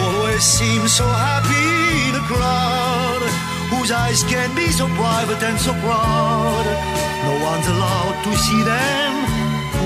always 0.04 0.44
seems 0.44 0.92
so 0.92 1.06
happy 1.06 2.10
in 2.10 2.14
a 2.14 2.24
crowd, 2.28 3.22
whose 3.70 3.90
eyes 3.90 4.22
can 4.24 4.54
be 4.54 4.68
so 4.70 4.86
private 5.00 5.42
and 5.42 5.58
so 5.58 5.72
proud. 5.80 6.66
No 7.24 7.34
one's 7.42 7.68
allowed 7.68 8.22
to 8.22 8.36
see 8.36 8.62
them 8.64 9.11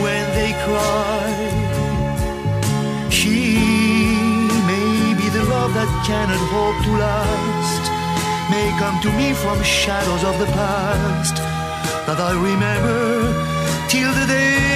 when 0.04 0.24
they 0.38 0.52
cry. 0.66 1.26
She 3.10 3.36
may 4.70 5.14
be 5.20 5.28
the 5.36 5.44
love 5.44 5.72
that 5.74 5.90
cannot 6.06 6.42
hope 6.54 6.78
to 6.86 6.92
last, 7.06 7.84
may 8.50 8.68
come 8.82 8.96
to 9.02 9.10
me 9.20 9.32
from 9.42 9.56
shadows 9.62 10.22
of 10.24 10.38
the 10.38 10.50
past 10.60 11.36
that 12.06 12.18
I 12.20 12.32
remember 12.32 13.00
till 13.88 14.12
the 14.20 14.26
day 14.26 14.75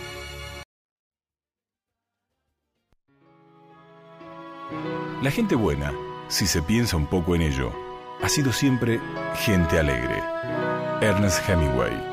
La 5.21 5.31
gente 5.31 5.55
buena, 5.55 5.93
si 6.27 6.47
se 6.47 6.61
piensa 6.61 6.97
un 6.97 7.05
poco 7.05 7.35
en 7.35 7.41
ello, 7.41 7.71
ha 8.21 8.29
sido 8.29 8.51
siempre 8.51 8.99
gente 9.35 9.79
alegre. 9.79 10.21
Ernest 11.01 11.47
Hemingway. 11.47 12.10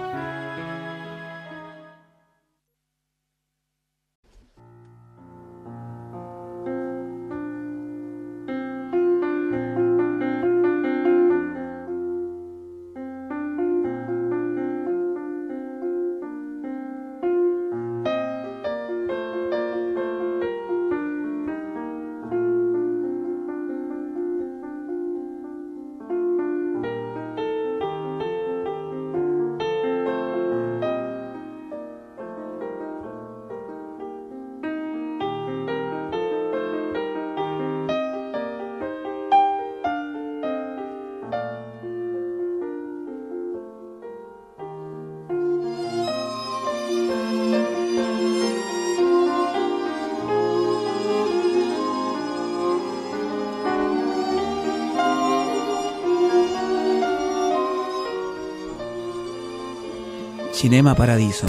Cinema 60.59 60.97
Paradiso. 60.97 61.47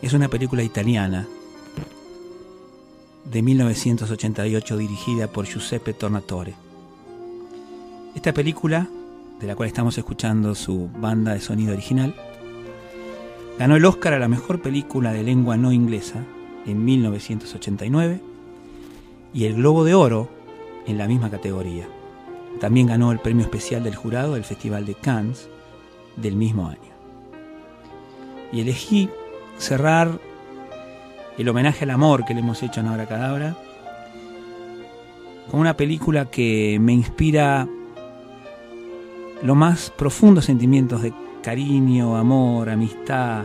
Es 0.00 0.14
una 0.14 0.28
película 0.28 0.62
italiana 0.62 1.28
de 3.30 3.42
1988 3.42 4.78
dirigida 4.78 5.26
por 5.26 5.44
Giuseppe 5.44 5.92
Tornatore. 5.92 6.54
Esta 8.14 8.32
película, 8.32 8.88
de 9.40 9.46
la 9.46 9.56
cual 9.56 9.66
estamos 9.66 9.98
escuchando 9.98 10.54
su 10.54 10.88
banda 10.96 11.34
de 11.34 11.40
sonido 11.40 11.74
original, 11.74 12.14
ganó 13.58 13.76
el 13.76 13.84
Oscar 13.84 14.14
a 14.14 14.18
la 14.18 14.28
mejor 14.28 14.62
película 14.62 15.12
de 15.12 15.22
lengua 15.22 15.58
no 15.58 15.70
inglesa 15.70 16.24
en 16.64 16.82
1989 16.82 18.22
y 19.34 19.44
el 19.44 19.56
Globo 19.56 19.84
de 19.84 19.94
Oro 19.94 20.30
en 20.86 20.96
la 20.96 21.06
misma 21.06 21.30
categoría. 21.30 21.86
También 22.58 22.86
ganó 22.86 23.12
el 23.12 23.18
premio 23.18 23.44
especial 23.44 23.84
del 23.84 23.96
jurado 23.96 24.32
del 24.32 24.44
Festival 24.44 24.86
de 24.86 24.94
Cannes 24.94 25.50
del 26.16 26.36
mismo 26.36 26.68
año. 26.68 26.93
Y 28.54 28.60
elegí 28.60 29.10
cerrar 29.58 30.18
el 31.36 31.48
homenaje 31.48 31.84
al 31.84 31.90
amor 31.90 32.24
que 32.24 32.32
le 32.32 32.40
hemos 32.40 32.62
hecho 32.62 32.80
en 32.80 32.86
Abra 32.86 33.06
Cadabra 33.06 33.56
con 35.50 35.60
una 35.60 35.76
película 35.76 36.26
que 36.26 36.78
me 36.80 36.92
inspira 36.92 37.68
los 39.42 39.56
más 39.56 39.90
profundos 39.90 40.46
sentimientos 40.46 41.02
de 41.02 41.12
cariño, 41.42 42.16
amor, 42.16 42.70
amistad, 42.70 43.44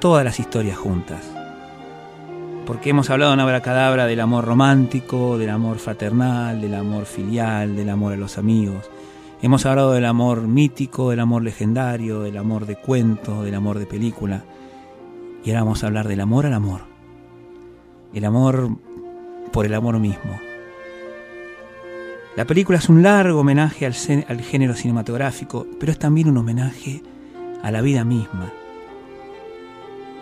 todas 0.00 0.24
las 0.24 0.38
historias 0.38 0.76
juntas. 0.76 1.24
Porque 2.66 2.90
hemos 2.90 3.08
hablado 3.08 3.32
en 3.32 3.40
Abracadabra 3.40 4.06
del 4.06 4.20
amor 4.20 4.44
romántico, 4.44 5.38
del 5.38 5.50
amor 5.50 5.78
fraternal, 5.78 6.60
del 6.60 6.74
amor 6.74 7.06
filial, 7.06 7.76
del 7.76 7.88
amor 7.88 8.14
a 8.14 8.16
los 8.16 8.36
amigos. 8.36 8.90
Hemos 9.42 9.66
hablado 9.66 9.92
del 9.92 10.06
amor 10.06 10.42
mítico, 10.42 11.10
del 11.10 11.20
amor 11.20 11.42
legendario, 11.42 12.20
del 12.20 12.38
amor 12.38 12.64
de 12.64 12.76
cuento, 12.76 13.42
del 13.42 13.54
amor 13.54 13.78
de 13.78 13.84
película. 13.84 14.44
Y 15.44 15.50
ahora 15.50 15.62
vamos 15.62 15.84
a 15.84 15.88
hablar 15.88 16.08
del 16.08 16.20
amor 16.20 16.46
al 16.46 16.54
amor. 16.54 16.80
El 18.14 18.24
amor 18.24 18.70
por 19.52 19.66
el 19.66 19.74
amor 19.74 19.98
mismo. 19.98 20.40
La 22.34 22.46
película 22.46 22.78
es 22.78 22.88
un 22.88 23.02
largo 23.02 23.40
homenaje 23.40 23.84
al, 23.84 23.94
al 24.26 24.40
género 24.40 24.74
cinematográfico, 24.74 25.66
pero 25.78 25.92
es 25.92 25.98
también 25.98 26.30
un 26.30 26.38
homenaje 26.38 27.02
a 27.62 27.70
la 27.70 27.82
vida 27.82 28.04
misma. 28.04 28.50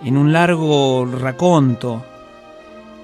En 0.04 0.16
un 0.16 0.32
largo 0.32 1.06
raconto, 1.06 2.04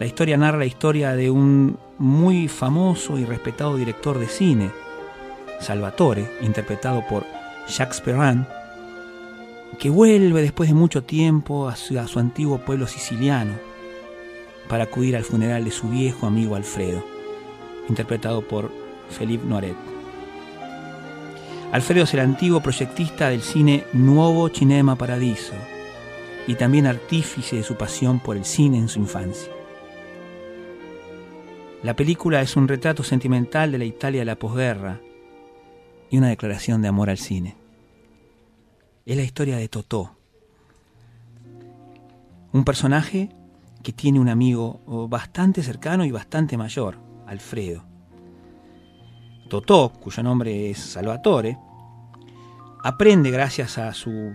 la 0.00 0.06
historia 0.06 0.36
narra 0.36 0.58
la 0.58 0.66
historia 0.66 1.12
de 1.12 1.30
un 1.30 1.78
muy 1.98 2.48
famoso 2.48 3.16
y 3.16 3.24
respetado 3.24 3.76
director 3.76 4.18
de 4.18 4.26
cine, 4.26 4.70
Salvatore, 5.60 6.30
interpretado 6.40 7.04
por 7.06 7.24
Jacques 7.68 8.00
Perrin, 8.00 8.46
que 9.78 9.90
vuelve 9.90 10.42
después 10.42 10.68
de 10.68 10.74
mucho 10.74 11.02
tiempo 11.02 11.68
a 11.68 11.76
su, 11.76 11.98
antiguo 12.18 12.58
pueblo 12.58 12.86
siciliano 12.86 13.54
para 14.68 14.84
acudir 14.84 15.16
al 15.16 15.24
funeral 15.24 15.64
de 15.64 15.70
su 15.70 15.88
viejo 15.88 16.26
amigo 16.26 16.56
Alfredo, 16.56 17.04
interpretado 17.88 18.42
por 18.42 18.70
Philippe 19.16 19.46
Noiret. 19.46 19.76
Alfredo 21.72 22.04
es 22.04 22.14
el 22.14 22.20
antiguo 22.20 22.60
proyectista 22.60 23.28
del 23.28 23.42
cine 23.42 23.84
Nuovo 23.92 24.48
Cinema 24.48 24.96
Paradiso 24.96 25.54
y 26.46 26.54
también 26.54 26.86
artífice 26.86 27.56
de 27.56 27.62
su 27.62 27.76
pasión 27.76 28.18
por 28.18 28.36
el 28.36 28.44
cine 28.44 28.78
en 28.78 28.88
su 28.88 28.98
infancia. 28.98 29.52
La 31.82 31.94
película 31.94 32.42
es 32.42 32.56
un 32.56 32.68
retrato 32.68 33.02
sentimental 33.02 33.72
de 33.72 33.78
la 33.78 33.84
Italia 33.84 34.20
de 34.20 34.26
la 34.26 34.36
posguerra 34.36 35.00
y 36.10 36.18
una 36.18 36.28
declaración 36.28 36.82
de 36.82 36.88
amor 36.88 37.08
al 37.08 37.18
cine. 37.18 37.56
Es 39.06 39.16
la 39.16 39.22
historia 39.22 39.56
de 39.56 39.68
Totó, 39.68 40.16
un 42.52 42.64
personaje 42.64 43.30
que 43.82 43.92
tiene 43.92 44.20
un 44.20 44.28
amigo 44.28 44.80
bastante 45.08 45.62
cercano 45.62 46.04
y 46.04 46.10
bastante 46.10 46.56
mayor, 46.56 46.98
Alfredo. 47.26 47.84
Totó, 49.48 49.92
cuyo 49.92 50.22
nombre 50.22 50.70
es 50.70 50.78
Salvatore, 50.78 51.58
aprende 52.82 53.30
gracias 53.30 53.78
a 53.78 53.92
su 53.94 54.32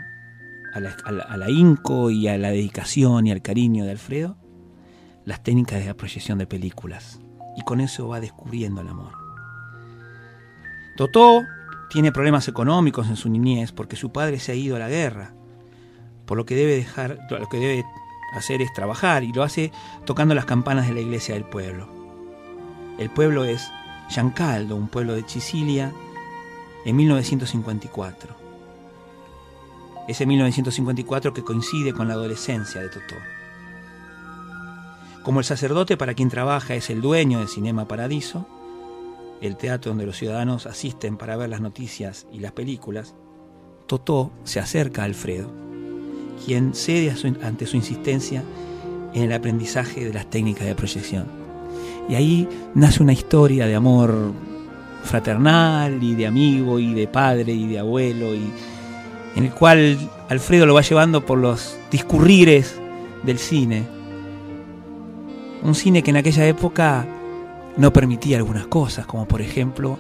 a 0.74 0.80
la, 0.82 1.46
ahínco 1.46 2.10
y 2.10 2.28
a 2.28 2.38
la 2.38 2.50
dedicación 2.50 3.28
y 3.28 3.32
al 3.32 3.42
cariño 3.42 3.86
de 3.86 3.92
Alfredo 3.92 4.36
las 5.24 5.42
técnicas 5.42 5.80
de 5.80 5.86
la 5.86 5.94
proyección 5.94 6.38
de 6.38 6.48
películas 6.48 7.20
y 7.56 7.62
con 7.62 7.80
eso 7.80 8.10
va 8.10 8.20
descubriendo 8.20 8.82
el 8.82 8.90
amor. 8.90 9.14
Totó 10.98 11.44
tiene 11.90 12.12
problemas 12.12 12.48
económicos 12.48 13.08
en 13.08 13.16
su 13.16 13.30
niñez 13.30 13.72
porque 13.72 13.96
su 13.96 14.12
padre 14.12 14.40
se 14.40 14.52
ha 14.52 14.56
ido 14.56 14.76
a 14.76 14.80
la 14.80 14.90
guerra, 14.90 15.34
por 16.26 16.38
lo 16.38 16.46
que 16.46 16.56
debe 16.56 16.76
dejar, 16.76 17.20
lo 17.30 17.48
que 17.48 17.58
debe 17.58 17.86
hacer 18.36 18.62
es 18.62 18.74
trabajar 18.74 19.24
y 19.24 19.32
lo 19.32 19.44
hace 19.44 19.72
tocando 20.06 20.36
las 20.36 20.46
campanas 20.46 20.88
de 20.88 20.94
la 20.94 21.02
iglesia 21.02 21.36
del 21.36 21.46
pueblo. 21.46 21.88
El 22.98 23.10
pueblo 23.10 23.44
es 23.46 23.72
Giancaldo, 24.10 24.76
un 24.76 24.88
pueblo 24.88 25.14
de 25.14 25.28
Sicilia, 25.28 25.92
en 26.86 26.96
1954. 26.96 28.36
Ese 30.08 30.26
1954 30.26 31.34
que 31.34 31.44
coincide 31.44 31.94
con 31.94 32.08
la 32.08 32.14
adolescencia 32.14 32.82
de 32.82 32.90
Totó. 32.90 33.16
Como 35.24 35.40
el 35.40 35.46
sacerdote 35.46 35.98
para 35.98 36.14
quien 36.14 36.30
trabaja 36.30 36.76
es 36.76 36.92
el 36.92 37.02
dueño 37.02 37.40
del 37.40 37.48
Cinema 37.48 37.88
Paradiso, 37.88 38.48
el 39.42 39.58
teatro 39.58 39.92
donde 39.92 40.06
los 40.06 40.18
ciudadanos 40.18 40.66
asisten 40.66 41.18
para 41.18 41.36
ver 41.36 41.50
las 41.50 41.62
noticias 41.62 42.28
y 42.32 42.40
las 42.40 42.52
películas, 42.52 43.16
Totó 43.88 44.32
se 44.44 44.60
acerca 44.60 45.04
a 45.04 45.06
Alfredo, 45.06 45.52
quien 46.44 46.74
cede 46.74 47.14
ante 47.44 47.68
su 47.68 47.76
insistencia 47.76 48.44
en 49.14 49.24
el 49.24 49.34
aprendizaje 49.34 50.04
de 50.04 50.14
las 50.14 50.30
técnicas 50.30 50.66
de 50.66 50.76
proyección. 50.76 51.26
Y 52.10 52.16
ahí 52.16 52.50
nace 52.74 53.04
una 53.04 53.14
historia 53.14 53.68
de 53.68 53.76
amor 53.76 54.34
fraternal 55.04 56.02
y 56.02 56.16
de 56.16 56.26
amigo 56.26 56.80
y 56.80 56.94
de 56.94 57.08
padre 57.08 57.54
y 57.54 57.68
de 57.68 57.80
abuelo 57.80 58.34
y 58.34 58.52
en 59.36 59.44
el 59.44 59.52
cual 59.52 59.98
Alfredo 60.30 60.66
lo 60.66 60.74
va 60.74 60.82
llevando 60.82 61.26
por 61.26 61.38
los 61.38 61.78
discurrires 61.92 62.80
del 63.24 63.38
cine. 63.38 63.84
Un 65.64 65.76
cine 65.76 66.02
que 66.04 66.12
en 66.12 66.18
aquella 66.18 66.48
época 66.48 67.06
no 67.78 67.94
permitía 67.94 68.38
algunas 68.38 68.68
cosas, 68.68 69.06
como 69.06 69.28
por 69.28 69.42
ejemplo 69.42 69.98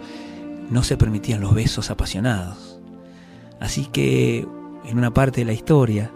no 0.69 0.83
se 0.83 0.97
permitían 0.97 1.41
los 1.41 1.53
besos 1.53 1.89
apasionados. 1.91 2.79
Así 3.59 3.85
que 3.85 4.47
en 4.85 4.97
una 4.97 5.13
parte 5.13 5.41
de 5.41 5.45
la 5.45 5.53
historia 5.53 6.11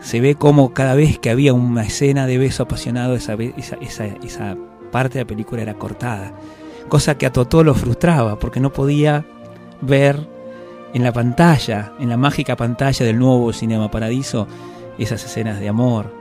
se 0.00 0.20
ve 0.20 0.34
como 0.34 0.72
cada 0.72 0.94
vez 0.94 1.18
que 1.18 1.30
había 1.30 1.52
una 1.52 1.82
escena 1.82 2.26
de 2.26 2.38
beso 2.38 2.62
apasionado, 2.62 3.14
esa, 3.14 3.34
esa, 3.34 4.06
esa 4.06 4.56
parte 4.90 5.18
de 5.18 5.24
la 5.24 5.28
película 5.28 5.62
era 5.62 5.74
cortada. 5.74 6.32
Cosa 6.88 7.18
que 7.18 7.26
a 7.26 7.32
Totó 7.32 7.62
lo 7.62 7.74
frustraba 7.74 8.38
porque 8.38 8.60
no 8.60 8.72
podía 8.72 9.24
ver 9.80 10.28
en 10.92 11.04
la 11.04 11.12
pantalla, 11.12 11.92
en 12.00 12.08
la 12.08 12.16
mágica 12.16 12.56
pantalla 12.56 13.06
del 13.06 13.18
nuevo 13.18 13.52
Cinema 13.52 13.90
Paradiso, 13.90 14.46
esas 14.98 15.24
escenas 15.24 15.60
de 15.60 15.68
amor. 15.68 16.12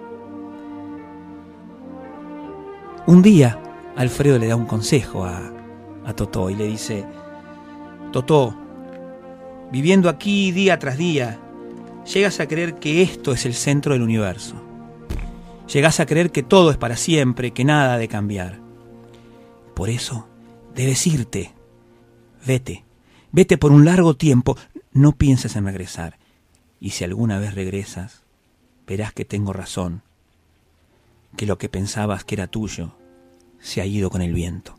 Un 3.08 3.22
día, 3.22 3.58
Alfredo 4.00 4.40
le 4.40 4.48
da 4.48 4.56
un 4.56 4.66
consejo 4.66 5.26
a, 5.26 5.52
a 6.06 6.14
Totó 6.14 6.50
y 6.50 6.56
le 6.56 6.68
dice, 6.68 7.06
Totó, 8.14 8.56
viviendo 9.74 10.08
aquí 10.08 10.54
día 10.54 10.80
tras 10.80 10.98
día, 10.98 11.38
llegas 12.06 12.40
a 12.40 12.48
creer 12.48 12.76
que 12.76 13.02
esto 13.02 13.34
es 13.34 13.46
el 13.46 13.54
centro 13.54 13.92
del 13.92 14.02
universo. 14.02 14.56
Llegas 15.68 16.00
a 16.00 16.06
creer 16.06 16.32
que 16.32 16.44
todo 16.44 16.72
es 16.72 16.78
para 16.78 16.96
siempre, 16.96 17.52
que 17.52 17.66
nada 17.66 17.96
ha 17.96 17.98
de 17.98 18.08
cambiar. 18.08 18.62
Por 19.74 19.90
eso, 19.90 20.30
debes 20.74 21.06
irte. 21.06 21.54
Vete. 22.48 22.86
Vete 23.34 23.58
por 23.58 23.74
un 23.74 23.84
largo 23.84 24.16
tiempo. 24.16 24.56
No 24.94 25.12
pienses 25.18 25.58
en 25.58 25.66
regresar. 25.66 26.20
Y 26.80 26.92
si 26.92 27.04
alguna 27.04 27.38
vez 27.38 27.54
regresas, 27.54 28.24
verás 28.88 29.12
que 29.12 29.26
tengo 29.26 29.52
razón. 29.52 30.04
Que 31.36 31.46
lo 31.46 31.58
que 31.58 31.68
pensabas 31.68 32.24
que 32.24 32.36
era 32.36 32.48
tuyo 32.48 32.94
se 33.60 33.82
ha 33.82 33.86
ido 33.86 34.10
con 34.10 34.22
el 34.22 34.34
viento. 34.34 34.76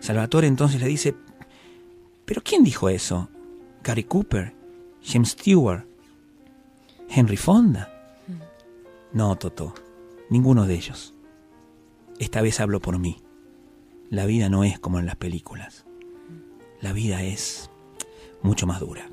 Salvatore 0.00 0.46
entonces 0.46 0.80
le 0.80 0.88
dice, 0.88 1.14
¿pero 2.24 2.42
quién 2.42 2.64
dijo 2.64 2.88
eso? 2.88 3.28
¿Gary 3.82 4.04
Cooper? 4.04 4.54
¿James 5.02 5.30
Stewart? 5.30 5.84
¿Henry 7.08 7.36
Fonda? 7.36 7.88
No, 9.12 9.36
Toto, 9.36 9.74
ninguno 10.30 10.66
de 10.66 10.74
ellos. 10.74 11.14
Esta 12.18 12.40
vez 12.40 12.60
hablo 12.60 12.80
por 12.80 12.98
mí. 12.98 13.18
La 14.10 14.26
vida 14.26 14.48
no 14.48 14.64
es 14.64 14.78
como 14.78 14.98
en 14.98 15.06
las 15.06 15.16
películas. 15.16 15.84
La 16.80 16.92
vida 16.92 17.22
es 17.22 17.70
mucho 18.42 18.66
más 18.66 18.80
dura. 18.80 19.08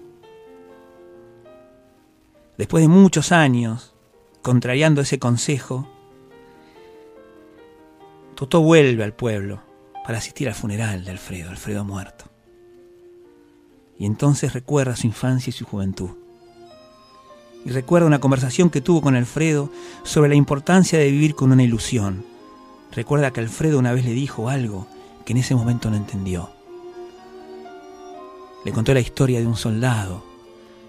Después 2.58 2.84
de 2.84 2.88
muchos 2.88 3.32
años, 3.32 3.94
contrariando 4.42 5.02
ese 5.02 5.20
consejo, 5.20 5.88
Totó 8.40 8.62
vuelve 8.62 9.04
al 9.04 9.12
pueblo 9.12 9.62
para 10.06 10.20
asistir 10.20 10.48
al 10.48 10.56
funeral 10.56 11.04
de 11.04 11.12
Alfredo, 11.12 11.50
Alfredo 11.50 11.84
muerto. 11.84 12.24
Y 13.98 14.06
entonces 14.06 14.54
recuerda 14.54 14.96
su 14.96 15.08
infancia 15.08 15.50
y 15.50 15.52
su 15.52 15.66
juventud. 15.66 16.12
Y 17.66 17.72
recuerda 17.72 18.08
una 18.08 18.22
conversación 18.22 18.70
que 18.70 18.80
tuvo 18.80 19.02
con 19.02 19.18
Alfredo 19.18 19.70
sobre 20.04 20.30
la 20.30 20.36
importancia 20.36 20.98
de 20.98 21.12
vivir 21.12 21.36
con 21.36 21.52
una 21.52 21.64
ilusión. 21.64 22.24
Recuerda 22.94 23.32
que 23.32 23.42
Alfredo 23.42 23.78
una 23.78 23.92
vez 23.92 24.06
le 24.06 24.14
dijo 24.14 24.48
algo 24.48 24.88
que 25.26 25.34
en 25.34 25.40
ese 25.40 25.54
momento 25.54 25.90
no 25.90 25.98
entendió. 25.98 26.50
Le 28.64 28.72
contó 28.72 28.94
la 28.94 29.02
historia 29.02 29.42
de 29.42 29.48
un 29.48 29.58
soldado 29.58 30.24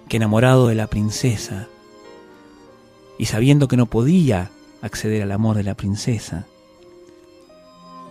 que 0.09 0.19
enamorado 0.19 0.69
de 0.69 0.77
la 0.77 0.87
princesa 0.87 1.67
y 3.19 3.27
sabiendo 3.27 3.67
que 3.67 3.77
no 3.77 3.87
podía 3.87 4.53
acceder 4.83 5.25
al 5.25 5.33
amor 5.33 5.57
de 5.57 5.65
la 5.65 5.75
princesa, 5.75 6.47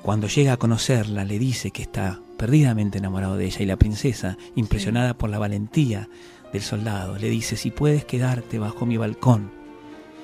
cuando 0.10 0.26
llega 0.26 0.53
a 0.53 0.57
conocerla 0.57 1.24
le 1.24 1.38
dice 1.38 1.70
que 1.70 1.84
está 1.84 2.20
perdidamente 2.36 2.97
enamorado 2.97 3.38
de 3.38 3.45
ella 3.45 3.62
y 3.62 3.66
la 3.68 3.78
princesa, 3.78 4.39
impresionada 4.55 5.14
por 5.16 5.30
la 5.30 5.38
valentía 5.38 6.10
del 6.51 6.64
soldado, 6.64 7.20
le 7.20 7.30
dice, 7.30 7.55
si 7.55 7.70
puedes 7.70 8.05
quedarte 8.05 8.57
bajo 8.57 8.88
mi 8.88 8.97
balcón, 8.97 9.51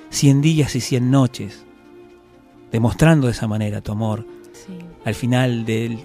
cien 0.09 0.41
días 0.41 0.75
y 0.75 0.81
cien 0.81 1.11
noches, 1.11 1.65
demostrando 2.71 3.27
de 3.27 3.33
esa 3.33 3.47
manera 3.47 3.81
tu 3.81 3.91
amor, 3.91 4.25
Sí. 4.53 4.73
al 5.03 5.13
final 5.13 5.65
del 5.65 5.99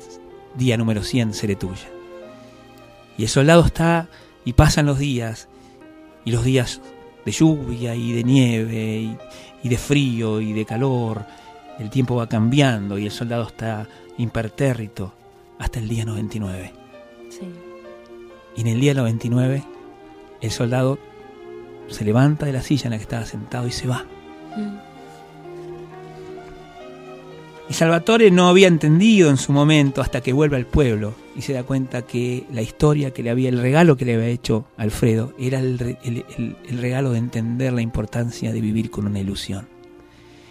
día 0.57 0.77
número 0.77 1.03
100 1.03 1.33
seré 1.33 1.57
tuya. 1.57 1.89
Y 3.17 3.23
el 3.23 3.31
soldado 3.31 3.65
está 3.65 4.11
y 4.45 4.53
pasan 4.53 4.85
los 4.85 4.99
días, 4.99 5.49
y 6.27 6.33
los 6.33 6.45
días 6.45 6.83
de 7.25 7.33
lluvia 7.33 7.95
y 7.95 8.13
de 8.13 8.25
nieve, 8.25 8.99
y, 9.01 9.17
y 9.63 9.69
de 9.71 9.79
frío 9.79 10.39
y 10.43 10.53
de 10.53 10.67
calor, 10.67 11.25
el 11.81 11.91
tiempo 11.91 12.15
va 12.17 12.29
cambiando 12.29 12.99
y 12.99 13.07
el 13.07 13.11
soldado 13.11 13.45
está 13.49 13.89
impertérrito 14.19 15.13
hasta 15.59 15.79
el 15.81 15.89
día 15.89 16.05
99. 16.05 16.73
Sí. 17.31 17.41
Y 18.57 18.61
en 18.61 18.67
el 18.69 18.81
día 18.81 18.95
99 18.95 19.65
el 20.41 20.51
soldado 20.51 20.99
se 21.89 22.05
levanta 22.05 22.47
de 22.47 22.53
la 22.53 22.63
silla 22.63 22.85
en 22.85 22.91
la 22.93 22.97
que 22.99 23.03
estaba 23.03 23.25
sentado 23.27 23.67
y 23.67 23.73
se 23.73 23.87
va. 23.89 24.05
Mm. 24.57 24.91
Y 27.69 27.73
Salvatore 27.73 28.31
no 28.33 28.49
había 28.49 28.67
entendido 28.67 29.31
en 29.31 29.37
su 29.37 29.53
momento 29.53 30.01
hasta 30.01 30.21
que 30.21 30.33
vuelve 30.33 30.57
al 30.57 30.67
pueblo 30.67 31.15
y 31.37 31.43
se 31.43 31.53
da 31.53 31.63
cuenta 31.63 32.03
que 32.03 32.45
la 32.53 32.63
historia 32.63 33.13
que 33.13 33.23
le 33.23 33.31
había, 33.31 33.49
el 33.49 33.61
regalo 33.61 33.97
que 33.97 34.05
le 34.05 34.15
había 34.17 34.27
hecho 34.27 34.65
Alfredo, 34.77 35.33
era 35.39 35.61
el, 35.61 35.79
re- 35.79 35.99
el- 36.03 36.25
el- 36.37 36.57
el 36.69 36.79
regalo 36.79 37.13
de 37.13 37.19
entender 37.19 37.73
la 37.73 37.81
importancia 37.83 38.53
de 38.53 38.61
vivir 38.61 38.91
con 38.91 39.07
una 39.07 39.21
ilusión. 39.21 39.69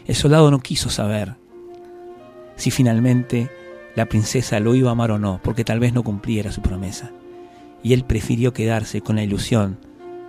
El 0.08 0.16
soldado 0.16 0.50
no 0.52 0.60
quiso 0.60 0.90
saber 0.90 1.36
si 2.56 2.72
finalmente 2.72 3.50
la 3.96 4.08
princesa 4.08 4.60
lo 4.60 4.76
iba 4.76 4.90
a 4.90 4.92
amar 4.94 5.12
o 5.12 5.20
no, 5.20 5.40
porque 5.44 5.64
tal 5.64 5.80
vez 5.80 5.94
no 5.94 6.04
cumpliera 6.04 6.52
su 6.52 6.62
promesa. 6.62 7.12
Y 7.84 7.94
él 7.94 8.04
prefirió 8.04 8.54
quedarse 8.54 9.02
con 9.02 9.16
la 9.16 9.24
ilusión 9.24 9.80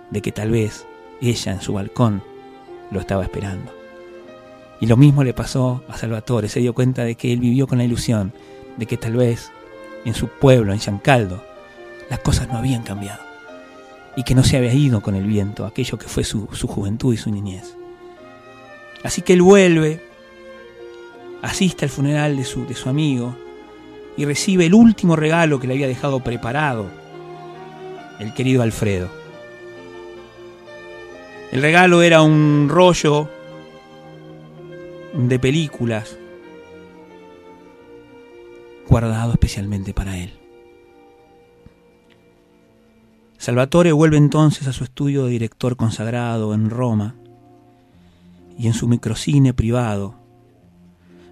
de 0.09 0.21
que 0.21 0.31
tal 0.31 0.51
vez 0.51 0.85
ella 1.21 1.51
en 1.51 1.61
su 1.61 1.73
balcón 1.73 2.23
lo 2.91 2.99
estaba 2.99 3.23
esperando. 3.23 3.73
Y 4.79 4.87
lo 4.87 4.97
mismo 4.97 5.23
le 5.23 5.33
pasó 5.33 5.83
a 5.87 5.97
Salvatore, 5.97 6.49
se 6.49 6.59
dio 6.59 6.73
cuenta 6.73 7.03
de 7.03 7.15
que 7.15 7.31
él 7.31 7.39
vivió 7.39 7.67
con 7.67 7.77
la 7.77 7.83
ilusión 7.83 8.33
de 8.77 8.85
que 8.85 8.97
tal 8.97 9.15
vez 9.15 9.51
en 10.05 10.13
su 10.13 10.27
pueblo, 10.27 10.73
en 10.73 10.79
Giancaldo, 10.79 11.43
las 12.09 12.19
cosas 12.19 12.47
no 12.47 12.57
habían 12.57 12.83
cambiado 12.83 13.21
y 14.15 14.23
que 14.23 14.35
no 14.35 14.43
se 14.43 14.57
había 14.57 14.73
ido 14.73 15.01
con 15.01 15.15
el 15.15 15.25
viento 15.25 15.65
aquello 15.65 15.97
que 15.97 16.07
fue 16.07 16.23
su, 16.23 16.47
su 16.51 16.67
juventud 16.67 17.13
y 17.13 17.17
su 17.17 17.31
niñez. 17.31 17.77
Así 19.03 19.21
que 19.21 19.33
él 19.33 19.41
vuelve, 19.41 20.01
asiste 21.41 21.85
al 21.85 21.91
funeral 21.91 22.37
de 22.37 22.43
su, 22.43 22.65
de 22.65 22.75
su 22.75 22.89
amigo 22.89 23.35
y 24.17 24.25
recibe 24.25 24.65
el 24.65 24.73
último 24.73 25.15
regalo 25.15 25.59
que 25.59 25.67
le 25.67 25.73
había 25.73 25.87
dejado 25.87 26.19
preparado 26.19 26.87
el 28.19 28.33
querido 28.33 28.61
Alfredo. 28.61 29.09
El 31.51 31.61
regalo 31.61 32.01
era 32.01 32.21
un 32.21 32.67
rollo 32.69 33.27
de 35.13 35.39
películas 35.39 36.17
guardado 38.87 39.31
especialmente 39.33 39.93
para 39.93 40.17
él. 40.17 40.33
Salvatore 43.37 43.91
vuelve 43.91 44.17
entonces 44.17 44.67
a 44.67 44.73
su 44.73 44.83
estudio 44.83 45.25
de 45.25 45.31
director 45.31 45.75
consagrado 45.75 46.53
en 46.53 46.69
Roma 46.69 47.15
y 48.61 48.67
en 48.67 48.75
su 48.75 48.87
microcine 48.87 49.55
privado 49.55 50.13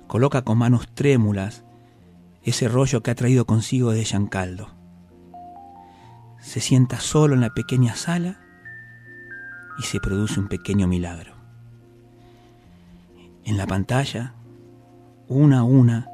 coloca 0.07 0.41
con 0.41 0.57
manos 0.57 0.87
trémulas 0.95 1.63
ese 2.41 2.67
rollo 2.67 3.03
que 3.03 3.11
ha 3.11 3.15
traído 3.15 3.45
consigo 3.45 3.91
de 3.91 4.03
Giancaldo. 4.03 4.69
Se 6.39 6.59
sienta 6.59 6.99
solo 6.99 7.35
en 7.35 7.41
la 7.41 7.51
pequeña 7.51 7.93
sala 7.95 8.39
y 9.77 9.83
se 9.83 9.99
produce 9.99 10.39
un 10.39 10.47
pequeño 10.47 10.87
milagro. 10.87 11.35
En 13.43 13.57
la 13.57 13.67
pantalla, 13.67 14.33
una 15.27 15.59
a 15.59 15.63
una, 15.63 16.07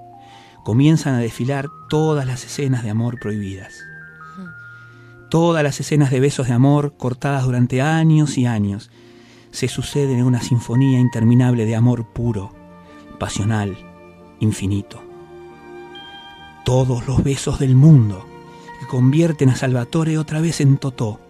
comienzan 0.66 1.14
a 1.14 1.20
desfilar 1.20 1.70
todas 1.88 2.28
las 2.28 2.44
escenas 2.44 2.84
de 2.84 2.90
amor 2.90 3.22
prohibidas. 3.22 3.86
Todas 5.30 5.64
las 5.64 5.80
escenas 5.80 6.12
de 6.12 6.20
besos 6.20 6.48
de 6.48 6.54
amor 6.54 6.98
cortadas 6.98 7.46
durante 7.46 7.82
años 7.82 8.38
y 8.38 8.48
años 8.48 8.92
se 9.56 9.70
suceden 9.70 10.20
en 10.20 10.26
una 10.26 10.42
sinfonía 10.42 11.00
interminable 11.00 11.66
de 11.66 11.78
amor 11.78 12.04
puro, 12.04 12.52
pasional, 13.18 13.78
infinito. 14.42 15.02
Todos 16.66 17.08
los 17.08 17.24
besos 17.24 17.58
del 17.58 17.74
mundo 17.74 18.26
que 18.82 18.88
convierten 18.88 19.48
a 19.48 19.56
Salvatore 19.56 20.18
otra 20.18 20.42
vez 20.42 20.60
en 20.60 20.78
Totó, 20.78 21.22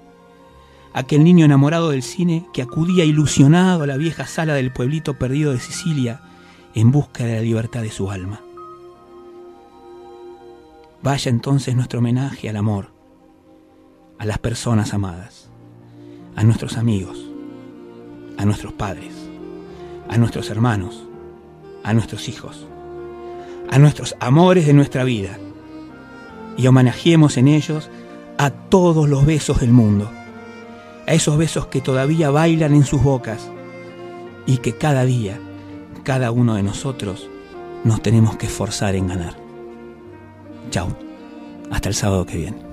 aquel 0.92 1.24
niño 1.24 1.46
enamorado 1.46 1.92
del 1.92 2.02
cine 2.02 2.48
que 2.52 2.64
acudía 2.64 3.06
ilusionado 3.06 3.84
a 3.84 3.88
la 3.88 3.96
vieja 3.96 4.26
sala 4.26 4.56
del 4.56 4.74
pueblito 4.74 5.20
perdido 5.20 5.52
de 5.52 5.60
Sicilia 5.60 6.22
en 6.74 6.92
busca 6.92 7.26
de 7.26 7.36
la 7.36 7.42
libertad 7.42 7.84
de 7.84 7.92
su 7.92 8.10
alma. 8.10 8.42
Vaya 11.04 11.30
entonces 11.30 11.76
nuestro 11.76 12.00
homenaje 12.00 12.50
al 12.50 12.58
amor, 12.58 12.92
a 14.18 14.26
las 14.26 14.40
personas 14.40 14.96
amadas, 14.96 15.52
a 16.36 16.44
nuestros 16.44 16.78
amigos, 16.78 17.25
a 18.38 18.46
nuestros 18.46 18.74
padres, 18.74 19.14
a 20.10 20.18
nuestros 20.18 20.50
hermanos, 20.50 21.04
a 21.84 21.94
nuestros 21.94 22.28
hijos, 22.30 22.66
a 23.70 23.80
nuestros 23.80 24.16
amores 24.20 24.66
de 24.66 24.74
nuestra 24.74 25.04
vida, 25.04 25.38
y 26.58 26.68
homenajeemos 26.68 27.38
en 27.38 27.48
ellos 27.48 27.90
a 28.38 28.50
todos 28.50 29.10
los 29.10 29.26
besos 29.26 29.60
del 29.60 29.72
mundo, 29.72 30.10
a 31.08 31.14
esos 31.14 31.38
besos 31.38 31.68
que 31.68 31.82
todavía 31.82 32.30
bailan 32.30 32.74
en 32.74 32.86
sus 32.86 33.04
bocas 33.04 33.50
y 34.46 34.58
que 34.58 34.74
cada 34.74 35.06
día, 35.06 35.40
cada 36.04 36.32
uno 36.32 36.56
de 36.56 36.64
nosotros, 36.64 37.30
nos 37.84 38.02
tenemos 38.02 38.38
que 38.38 38.48
esforzar 38.48 38.96
en 38.96 39.08
ganar. 39.08 39.36
Chao, 40.72 40.96
hasta 41.72 41.90
el 41.90 41.96
sábado 41.96 42.26
que 42.26 42.38
viene. 42.38 42.65